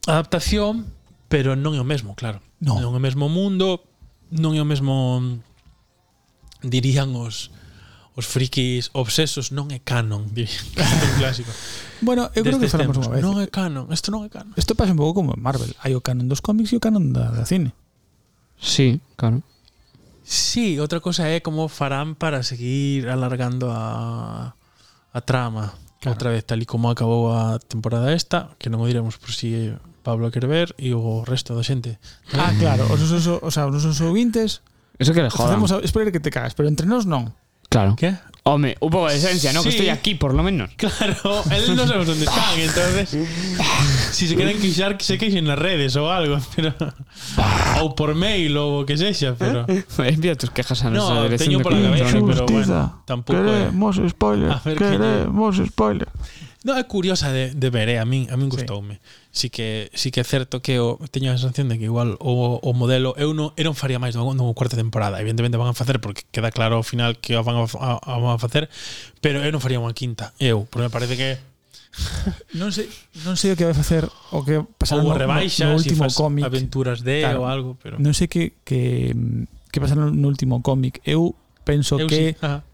adaptación 0.09 0.89
pero 1.29 1.53
non 1.53 1.77
é 1.77 1.81
o 1.83 1.87
mesmo 1.87 2.17
claro 2.17 2.41
no. 2.59 2.81
non 2.81 2.97
é 2.97 2.99
o 2.99 3.03
mesmo 3.03 3.29
mundo 3.29 3.85
non 4.33 4.57
é 4.57 4.61
o 4.63 4.69
mesmo 4.69 5.21
dirían 6.65 7.13
os 7.13 7.53
os 8.19 8.27
frikis 8.27 8.91
obsesos 8.99 9.55
non 9.55 9.71
é 9.71 9.79
canon, 9.79 10.27
diría. 10.35 10.59
un 11.07 11.13
clásico. 11.23 11.55
Bueno, 12.03 12.27
eu 12.35 12.43
creo 12.43 12.59
que 12.59 12.67
falamos 12.67 12.99
unha 12.99 13.15
vez. 13.15 13.23
Non 13.23 13.39
é 13.39 13.47
canon, 13.47 13.87
isto 13.95 14.11
non 14.11 14.27
é 14.27 14.29
canon. 14.29 14.59
Isto 14.59 14.75
pasa 14.75 14.91
un 14.91 14.99
pouco 14.99 15.23
como 15.23 15.39
en 15.39 15.41
Marvel. 15.41 15.71
Hai 15.79 15.95
o 15.95 16.03
canon 16.03 16.27
dos 16.27 16.43
cómics 16.43 16.75
e 16.75 16.77
o 16.77 16.83
canon 16.83 17.15
da, 17.15 17.31
da 17.31 17.47
cine. 17.47 17.71
Sí, 18.59 18.99
claro. 19.15 19.47
Sí, 20.27 20.83
outra 20.83 20.99
cosa 20.99 21.31
é 21.31 21.39
como 21.39 21.71
farán 21.71 22.19
para 22.19 22.43
seguir 22.43 23.07
alargando 23.07 23.71
a, 23.71 24.59
a 25.15 25.21
trama. 25.23 25.79
Claro. 26.03 26.19
Outra 26.19 26.29
vez, 26.35 26.43
tal 26.43 26.59
e 26.59 26.67
como 26.67 26.91
acabou 26.91 27.31
a 27.31 27.63
temporada 27.63 28.11
esta, 28.11 28.51
que 28.59 28.67
non 28.67 28.83
o 28.83 28.91
diremos 28.91 29.15
por 29.15 29.31
si 29.31 29.71
Pablo 30.03 30.35
quer 30.35 30.51
ver 30.51 30.75
e 30.75 30.91
o 30.91 31.23
resto 31.23 31.55
da 31.55 31.63
xente. 31.63 32.03
Ah, 32.35 32.51
claro, 32.59 32.83
os 32.91 32.99
nosos, 32.99 33.31
o 33.31 33.51
sea, 33.55 33.71
os 33.71 33.79
nosos 33.79 34.03
ouvintes... 34.03 34.59
Eso 34.99 35.15
que 35.15 35.23
le 35.23 35.31
jodan. 35.31 35.63
Facemos, 35.63 36.11
que 36.11 36.19
te 36.19 36.35
cagas, 36.35 36.59
pero 36.59 36.67
entre 36.67 36.83
nós 36.83 37.07
non. 37.07 37.31
Claro. 37.69 37.97
Que? 37.97 38.15
Home, 38.45 38.77
un 38.81 38.89
pouco 38.89 39.09
de 39.11 39.17
esencia, 39.17 39.53
¿no? 39.53 39.63
Que 39.63 39.71
Sí. 39.71 39.77
estoy 39.77 39.89
aquí, 39.91 40.15
por 40.15 40.33
lo 40.33 40.43
menos. 40.43 40.71
Claro, 40.77 41.45
él 41.51 41.77
no 41.77 41.87
sabemos 41.87 42.07
dónde 42.07 42.25
están, 42.31 42.59
entonces 42.59 43.19
si 44.13 44.27
se 44.27 44.35
quieren 44.37 44.59
queixar, 44.59 44.97
que 44.97 45.05
se 45.05 45.19
queixen 45.21 45.45
nas 45.45 45.59
redes 45.61 45.93
ou 46.01 46.09
algo, 46.09 46.41
pero 46.57 46.73
ou 47.85 47.93
por 47.93 48.15
mail 48.17 48.57
o 48.57 48.87
que 48.89 48.97
sexa, 48.97 49.37
pero 49.37 49.67
Envía 50.01 50.33
tus 50.33 50.49
quejas 50.49 50.81
a 50.81 50.89
nuestra 50.89 51.15
No, 51.15 51.23
dirección 51.29 51.49
teño 51.49 51.59
de 51.59 51.65
por 51.65 51.73
la 51.77 51.93
cabeza, 51.93 52.19
pero 52.25 52.47
bueno, 52.49 53.03
tampouco 53.05 53.53
é. 53.53 54.09
spoiler. 54.09 54.49
A 54.53 54.61
ver 54.65 54.77
que 54.81 54.97
lle- 54.97 55.67
spoiler. 55.69 56.09
No, 56.69 56.77
é 56.77 56.85
curiosa 56.85 57.33
de, 57.33 57.57
de 57.57 57.71
ver, 57.73 57.89
eh? 57.89 57.97
a 57.97 58.05
min, 58.05 58.29
a 58.29 58.37
min 58.37 58.53
gustoume. 58.53 59.01
Sí. 59.33 59.49
Que, 59.49 59.89
si 59.97 60.13
que 60.13 60.21
é 60.21 60.27
certo 60.29 60.61
que 60.61 60.77
o, 60.85 61.01
teño 61.09 61.33
a 61.33 61.41
sensación 61.41 61.73
de 61.73 61.81
que 61.81 61.89
igual 61.89 62.21
o, 62.21 62.61
o 62.61 62.71
modelo 62.77 63.17
eu 63.17 63.33
non, 63.33 63.57
eu 63.57 63.65
non 63.65 63.73
faría 63.73 63.97
máis 63.97 64.13
no, 64.13 64.37
no 64.37 64.53
cuarta 64.53 64.77
temporada. 64.77 65.17
Evidentemente 65.17 65.57
van 65.57 65.73
a 65.73 65.79
facer 65.79 65.97
porque 65.97 66.29
queda 66.29 66.53
claro 66.53 66.77
ao 66.77 66.85
final 66.85 67.17
que 67.25 67.41
van 67.41 67.57
a, 67.57 67.65
a, 67.65 67.97
a, 67.97 68.15
van 68.21 68.37
a 68.37 68.41
facer, 68.43 68.69
pero 69.25 69.41
eu 69.41 69.49
non 69.49 69.65
faría 69.65 69.81
unha 69.81 69.97
quinta, 69.97 70.37
eu, 70.37 70.69
porque 70.69 70.85
me 70.85 70.93
parece 70.93 71.17
que 71.17 71.41
non 72.61 72.69
sei, 72.69 72.93
non 73.25 73.41
sei 73.41 73.55
o 73.55 73.57
que 73.57 73.65
vai 73.65 73.73
facer 73.73 74.05
o 74.37 74.45
que 74.45 74.61
pasará 74.77 75.01
no, 75.01 75.17
rebaixa, 75.17 75.73
no, 75.73 75.73
no 75.73 75.81
último 75.81 76.05
si 76.05 76.21
cómic, 76.21 76.45
aventuras 76.45 77.01
de 77.01 77.25
claro, 77.25 77.41
ou 77.41 77.45
algo, 77.49 77.71
pero 77.81 77.97
Non 77.97 78.13
sei 78.13 78.29
que 78.29 78.53
que 78.69 79.17
que 79.73 79.81
pasará 79.81 80.05
no 80.05 80.29
último 80.29 80.61
cómic. 80.61 81.01
Eu 81.09 81.33
penso 81.65 81.97
eu 81.97 82.05
que 82.05 82.37
sí. 82.37 82.45
Ajá 82.45 82.68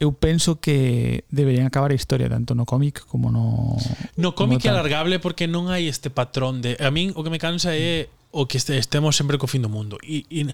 eu 0.00 0.16
penso 0.16 0.58
que 0.58 1.28
deberían 1.28 1.68
acabar 1.68 1.92
a 1.92 1.98
historia 1.98 2.32
tanto 2.32 2.56
no 2.56 2.64
cómic 2.64 3.04
como 3.04 3.28
no 3.28 3.76
No 4.16 4.32
cómic 4.32 4.64
é 4.64 4.72
alargable 4.72 5.20
porque 5.20 5.44
non 5.44 5.68
hai 5.68 5.86
este 5.86 6.08
patrón 6.08 6.64
de 6.64 6.80
a 6.80 6.88
min 6.88 7.12
o 7.12 7.20
que 7.20 7.30
me 7.30 7.38
cansa 7.38 7.76
é 7.76 8.08
o 8.32 8.48
que 8.48 8.56
estemos 8.56 9.12
sempre 9.14 9.36
co 9.36 9.44
fin 9.44 9.60
do 9.60 9.68
mundo 9.68 10.00
e, 10.00 10.24
e 10.32 10.48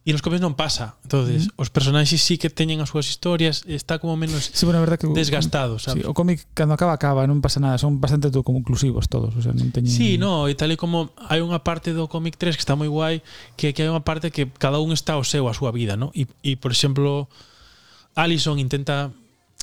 E 0.00 0.16
nos 0.16 0.24
cómics 0.24 0.40
non 0.40 0.56
pasa. 0.56 0.96
Entonces, 1.04 1.52
mm. 1.52 1.60
os 1.60 1.68
personaxes 1.68 2.24
sí 2.24 2.40
que 2.40 2.48
teñen 2.48 2.80
as 2.80 2.88
súas 2.88 3.04
historias, 3.04 3.68
está 3.68 4.00
como 4.00 4.16
menos 4.16 4.48
sí, 4.48 4.64
bueno, 4.64 4.80
verdad 4.80 4.96
que 4.96 5.04
desgastado, 5.12 5.76
sabes? 5.76 6.00
Sí, 6.00 6.08
o 6.08 6.16
cómic 6.16 6.48
cando 6.56 6.72
acaba 6.72 6.96
acaba, 6.96 7.28
non 7.28 7.44
pasa 7.44 7.60
nada, 7.60 7.76
son 7.76 8.00
bastante 8.00 8.32
todo 8.32 8.40
conclusivos 8.40 9.12
todos, 9.12 9.36
o 9.36 9.44
sea, 9.44 9.52
non 9.52 9.68
teñen 9.68 9.92
Sí, 9.92 10.16
no, 10.16 10.48
e 10.48 10.56
tal 10.56 10.72
e 10.72 10.80
como 10.80 11.12
hai 11.28 11.44
unha 11.44 11.60
parte 11.60 11.92
do 11.92 12.08
cómic 12.08 12.40
3 12.40 12.56
que 12.56 12.64
está 12.64 12.80
moi 12.80 12.88
guai, 12.88 13.20
que 13.60 13.76
que 13.76 13.84
hai 13.84 13.92
unha 13.92 14.00
parte 14.00 14.32
que 14.32 14.48
cada 14.56 14.80
un 14.80 14.96
está 14.96 15.20
o 15.20 15.24
seu, 15.26 15.44
a 15.44 15.52
súa 15.52 15.68
vida, 15.68 16.00
¿no? 16.00 16.16
E 16.16 16.24
e 16.40 16.56
por 16.56 16.72
exemplo, 16.72 17.28
Alison 18.20 18.60
intenta 18.60 19.12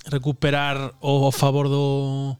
recuperar 0.09 0.95
o 0.99 1.31
favor 1.31 1.69
do, 1.69 2.37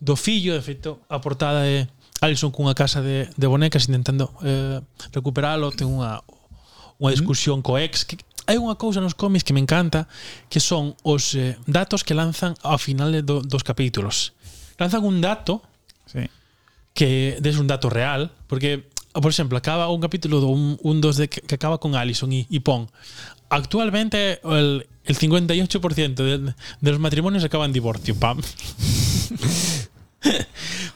do 0.00 0.16
fillo, 0.16 0.58
de 0.58 0.62
feito, 0.62 0.98
a 1.08 1.22
portada 1.22 1.62
é 1.66 1.86
Alison 2.20 2.50
cunha 2.50 2.74
casa 2.74 3.02
de, 3.02 3.30
de 3.36 3.46
bonecas 3.46 3.86
intentando 3.86 4.30
eh, 4.42 4.82
recuperalo, 5.14 5.70
ten 5.70 5.86
unha 5.86 6.18
unha 7.02 7.10
discusión 7.10 7.62
mm. 7.62 7.64
co 7.66 7.78
ex, 7.78 8.06
que 8.06 8.18
hai 8.46 8.58
unha 8.58 8.78
cousa 8.78 9.02
nos 9.02 9.14
cómics 9.14 9.42
que 9.46 9.54
me 9.54 9.62
encanta, 9.62 10.06
que 10.50 10.58
son 10.58 10.98
os 11.02 11.34
eh, 11.34 11.58
datos 11.66 12.02
que 12.02 12.14
lanzan 12.14 12.54
ao 12.62 12.78
final 12.78 13.10
do, 13.22 13.42
dos 13.42 13.62
capítulos. 13.62 14.34
Lanzan 14.78 15.02
un 15.02 15.22
dato 15.22 15.62
sí. 16.06 16.26
que 16.94 17.38
des 17.42 17.58
un 17.58 17.66
dato 17.66 17.90
real, 17.90 18.30
porque 18.46 18.86
por 19.12 19.28
exemplo, 19.28 19.58
acaba 19.58 19.90
un 19.92 20.00
capítulo 20.00 20.40
do 20.40 20.48
un, 20.48 20.78
un 20.80 21.02
dos 21.02 21.18
de 21.20 21.28
que, 21.28 21.42
que 21.42 21.54
acaba 21.54 21.78
con 21.78 21.94
Allison 21.94 22.32
e, 22.32 22.48
e 22.48 22.58
pon 22.64 22.88
actualmente 23.52 24.40
el 24.42 24.88
el 25.04 25.18
58% 25.18 26.14
de, 26.14 26.38
de, 26.38 26.90
los 26.90 27.00
matrimonios 27.00 27.44
acaban 27.44 27.70
en 27.70 27.72
divorcio. 27.72 28.14
Pam. 28.14 28.40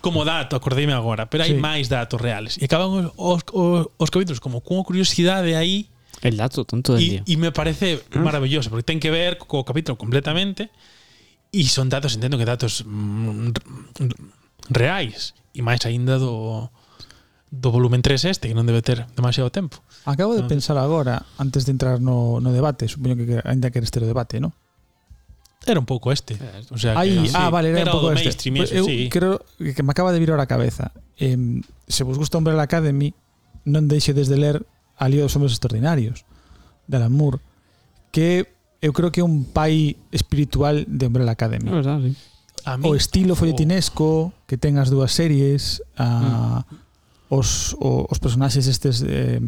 como 0.01 0.25
dato, 0.25 0.55
acordeime 0.55 0.93
agora, 0.93 1.27
pero 1.27 1.43
hai 1.43 1.51
sí. 1.51 1.59
máis 1.59 1.91
datos 1.91 2.23
reales. 2.23 2.55
E 2.63 2.71
acaban 2.71 3.11
os, 3.19 3.43
os, 3.51 3.91
os, 3.99 4.11
capítulos 4.15 4.39
como 4.39 4.63
cunha 4.63 4.87
curiosidade 4.87 5.59
aí 5.59 5.91
El 6.23 6.39
dato 6.39 6.65
tonto 6.65 6.95
del 6.95 7.03
y, 7.03 7.09
día. 7.11 7.23
E 7.27 7.35
me 7.37 7.51
parece 7.51 8.01
ah. 8.15 8.23
maravilloso, 8.23 8.71
porque 8.71 8.87
ten 8.87 9.03
que 9.03 9.11
ver 9.11 9.37
co 9.37 9.67
capítulo 9.67 9.99
completamente 9.99 10.71
e 11.51 11.67
son 11.67 11.91
datos, 11.91 12.15
entendo 12.15 12.39
que 12.39 12.47
datos 12.47 12.87
mm, 12.87 13.51
reais 14.71 15.35
e 15.53 15.61
máis 15.61 15.83
aínda 15.85 16.23
do 16.23 16.71
do 17.51 17.69
volumen 17.71 18.03
3 18.03 18.31
este, 18.31 18.47
que 18.47 18.55
non 18.55 18.67
debe 18.67 18.83
ter 18.83 19.07
demasiado 19.19 19.51
tempo. 19.51 19.83
Acabo 20.07 20.39
de 20.39 20.47
pensar 20.47 20.79
agora, 20.79 21.27
antes 21.37 21.67
de 21.67 21.75
entrar 21.75 22.01
no, 22.01 22.39
no 22.39 22.55
debate, 22.55 22.87
supoño 22.87 23.19
que 23.19 23.43
ainda 23.43 23.75
queres 23.75 23.91
ter 23.91 24.07
o 24.07 24.07
debate, 24.07 24.39
¿no? 24.39 24.55
Era 25.67 25.81
un 25.81 25.87
pouco 25.87 26.13
este. 26.13 26.35
Eh, 26.35 26.63
o 26.71 26.79
sea, 26.79 26.99
Ahí, 26.99 27.27
que, 27.27 27.31
ah, 27.35 27.47
sí. 27.47 27.53
vale, 27.53 27.71
era, 27.71 27.81
era 27.81 27.91
un 27.91 28.01
pouco 28.01 28.13
este. 28.13 28.53
Pues 28.53 28.71
eu 28.71 28.87
sí. 28.87 29.11
creo 29.11 29.43
que 29.59 29.83
me 29.83 29.91
acaba 29.91 30.13
de 30.15 30.23
vir 30.23 30.31
a 30.31 30.47
cabeza. 30.47 30.93
Eh, 31.19 31.37
se 31.89 32.05
vos 32.05 32.17
gusta 32.19 32.39
Umbrella 32.39 32.63
Academy, 32.63 33.19
non 33.67 33.91
deixe 33.91 34.15
de 34.15 34.23
ler 34.31 34.63
A 34.95 35.11
Lío 35.11 35.27
dos 35.27 35.35
Hombres 35.35 35.59
Extraordinarios, 35.59 36.23
de 36.87 36.95
Alan 37.03 37.11
Moore, 37.11 37.43
que 38.15 38.47
eu 38.79 38.95
creo 38.95 39.11
que 39.11 39.19
é 39.19 39.27
un 39.27 39.43
pai 39.43 39.99
espiritual 40.15 40.87
de 40.87 41.11
Umbrella 41.11 41.35
Academy. 41.35 41.67
No, 41.67 41.83
verdad, 41.83 41.99
sí. 41.99 42.15
a 42.63 42.79
mí, 42.79 42.87
o 42.87 42.95
estilo 42.95 43.35
folletinesco 43.35 44.31
que 44.47 44.55
ten 44.55 44.79
as 44.79 44.87
dúas 44.87 45.11
series, 45.11 45.83
a, 45.99 46.63
mm. 46.63 47.35
os, 47.35 47.75
o, 47.83 48.07
os 48.07 48.23
personaxes 48.23 48.71
estes... 48.71 49.03
Eh, 49.03 49.43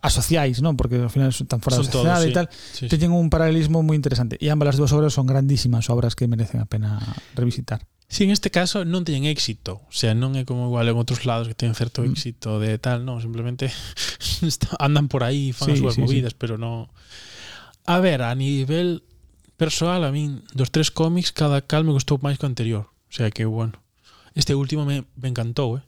asociais, 0.00 0.64
non? 0.64 0.76
Porque 0.80 0.96
ao 1.00 1.12
final 1.12 1.32
son 1.32 1.44
tan 1.48 1.60
fora 1.60 1.76
Son 1.76 1.84
da 1.86 1.92
todos, 1.92 2.04
sociedade 2.08 2.26
sí. 2.26 2.32
e 2.32 2.36
tal. 2.36 2.46
Sí, 2.72 3.06
un 3.08 3.28
paralelismo 3.28 3.84
moi 3.84 3.96
interesante. 3.96 4.40
E 4.40 4.48
ambas 4.48 4.72
as 4.72 4.76
dúas 4.80 4.92
obras 4.96 5.12
son 5.12 5.28
grandísimas 5.28 5.88
obras 5.92 6.16
que 6.16 6.24
merecen 6.28 6.60
a 6.60 6.66
pena 6.68 6.98
revisitar. 7.36 7.84
Sí, 8.10 8.26
en 8.26 8.34
este 8.34 8.50
caso 8.50 8.82
non 8.82 9.06
teñen 9.06 9.28
éxito. 9.30 9.86
O 9.86 9.94
sea, 9.94 10.18
non 10.18 10.34
é 10.34 10.42
como 10.42 10.66
igual 10.66 10.90
en 10.90 10.98
outros 10.98 11.22
lados 11.28 11.46
que 11.46 11.54
teñen 11.54 11.78
certo 11.78 12.02
Mm. 12.02 12.10
éxito 12.10 12.58
de 12.58 12.74
tal, 12.82 13.06
non, 13.06 13.22
simplemente 13.22 13.70
andan 14.82 15.06
por 15.06 15.22
aí, 15.22 15.54
fan 15.54 15.70
Sí, 15.70 15.78
as 15.78 15.80
súas 15.84 15.94
sí, 15.94 16.02
sí. 16.02 16.04
movidas, 16.08 16.34
pero 16.34 16.58
no. 16.58 16.90
A 17.86 18.02
ver, 18.02 18.26
a 18.26 18.34
nivel 18.34 19.06
persoal, 19.60 20.02
a 20.02 20.10
min 20.10 20.42
dos 20.56 20.72
tres 20.74 20.90
cómics 20.90 21.30
cada 21.30 21.62
cal 21.62 21.84
me 21.86 21.92
gustou 21.94 22.18
máis 22.18 22.40
que 22.40 22.46
o 22.46 22.50
anterior. 22.50 22.90
O 22.90 23.12
sea, 23.14 23.30
que 23.30 23.44
bueno. 23.46 23.78
Este 24.34 24.54
último 24.58 24.82
me, 24.86 25.04
me 25.18 25.28
encantou, 25.30 25.78
eh. 25.78 25.84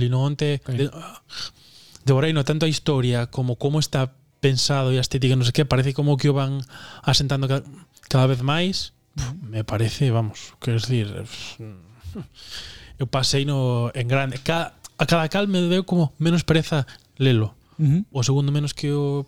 Lino 0.00 0.20
onte 0.22 0.60
Ok. 0.64 0.68
de, 0.76 0.86
de 2.04 2.12
Boreino, 2.12 2.44
tanto 2.44 2.66
a 2.66 2.68
historia 2.68 3.28
como 3.28 3.56
como 3.56 3.78
está 3.78 4.12
pensado 4.40 4.92
e 4.92 4.96
a 4.96 5.04
estética, 5.04 5.36
non 5.36 5.44
sei 5.44 5.52
que, 5.52 5.68
parece 5.68 5.92
como 5.92 6.16
que 6.16 6.32
o 6.32 6.34
van 6.34 6.64
asentando 7.04 7.46
cada, 7.46 7.64
cada 8.08 8.26
vez 8.26 8.40
máis. 8.40 8.96
Me 9.44 9.62
parece, 9.64 10.08
vamos, 10.08 10.56
quero 10.62 10.80
decir, 10.80 11.06
eu 12.96 13.06
pasei 13.06 13.44
no 13.44 13.92
en 13.92 14.08
grande. 14.08 14.40
Cada, 14.40 14.72
a 14.96 15.04
cada 15.04 15.28
cal 15.28 15.48
me 15.48 15.60
deu 15.68 15.84
como 15.84 16.16
menos 16.16 16.42
pereza 16.42 16.88
lelo. 17.20 17.52
Uh 17.80 17.84
-huh. 17.84 18.02
O 18.12 18.20
segundo 18.24 18.52
menos 18.52 18.72
que 18.72 18.92
o 18.92 19.24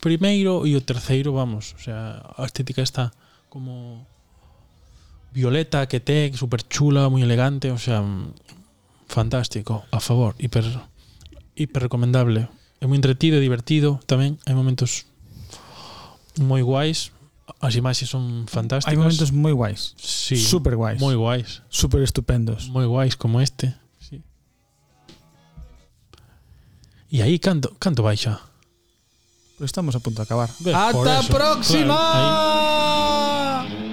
primeiro 0.00 0.64
e 0.68 0.76
o 0.76 0.84
terceiro, 0.84 1.32
vamos, 1.32 1.76
o 1.76 1.80
sea, 1.80 2.20
a 2.36 2.44
estética 2.44 2.84
está 2.84 3.12
como 3.48 4.04
violeta 5.32 5.86
que 5.86 6.00
ten, 6.00 6.32
super 6.36 6.64
chula, 6.64 7.08
moi 7.08 7.22
elegante, 7.22 7.70
o 7.70 7.78
sea, 7.78 8.02
mm, 8.02 8.34
fantástico, 9.08 9.84
a 9.92 10.00
favor, 10.00 10.34
hiper 10.38 10.64
hiper 11.60 11.84
recomendable. 11.84 12.48
É 12.80 12.88
moi 12.88 12.96
entretido 12.96 13.36
e 13.36 13.44
divertido 13.44 14.00
tamén. 14.08 14.40
Hai 14.48 14.56
momentos 14.56 15.04
moi 16.40 16.64
guais. 16.64 17.12
As 17.60 17.76
imaxes 17.76 18.08
son 18.08 18.48
fantásticas. 18.48 18.88
Hai 18.88 18.96
momentos 18.96 19.28
moi 19.28 19.52
guais. 19.52 19.92
Sí. 20.00 20.40
Super 20.40 20.80
guais. 20.80 20.96
Moi 20.96 21.12
guais. 21.12 21.60
Super 21.68 22.00
estupendos. 22.00 22.72
Moi 22.72 22.88
guais 22.88 23.20
como 23.20 23.44
este. 23.44 23.76
Sí. 24.00 24.24
E 27.12 27.20
aí 27.20 27.36
canto, 27.36 27.76
canto 27.76 28.00
baixa? 28.00 28.40
Pero 29.60 29.68
estamos 29.68 29.92
a 29.92 30.00
punto 30.00 30.24
de 30.24 30.24
acabar. 30.24 30.48
Ves, 30.64 30.72
¡Hasta 30.72 31.20
próxima! 31.28 32.00
Claro, 33.68 33.89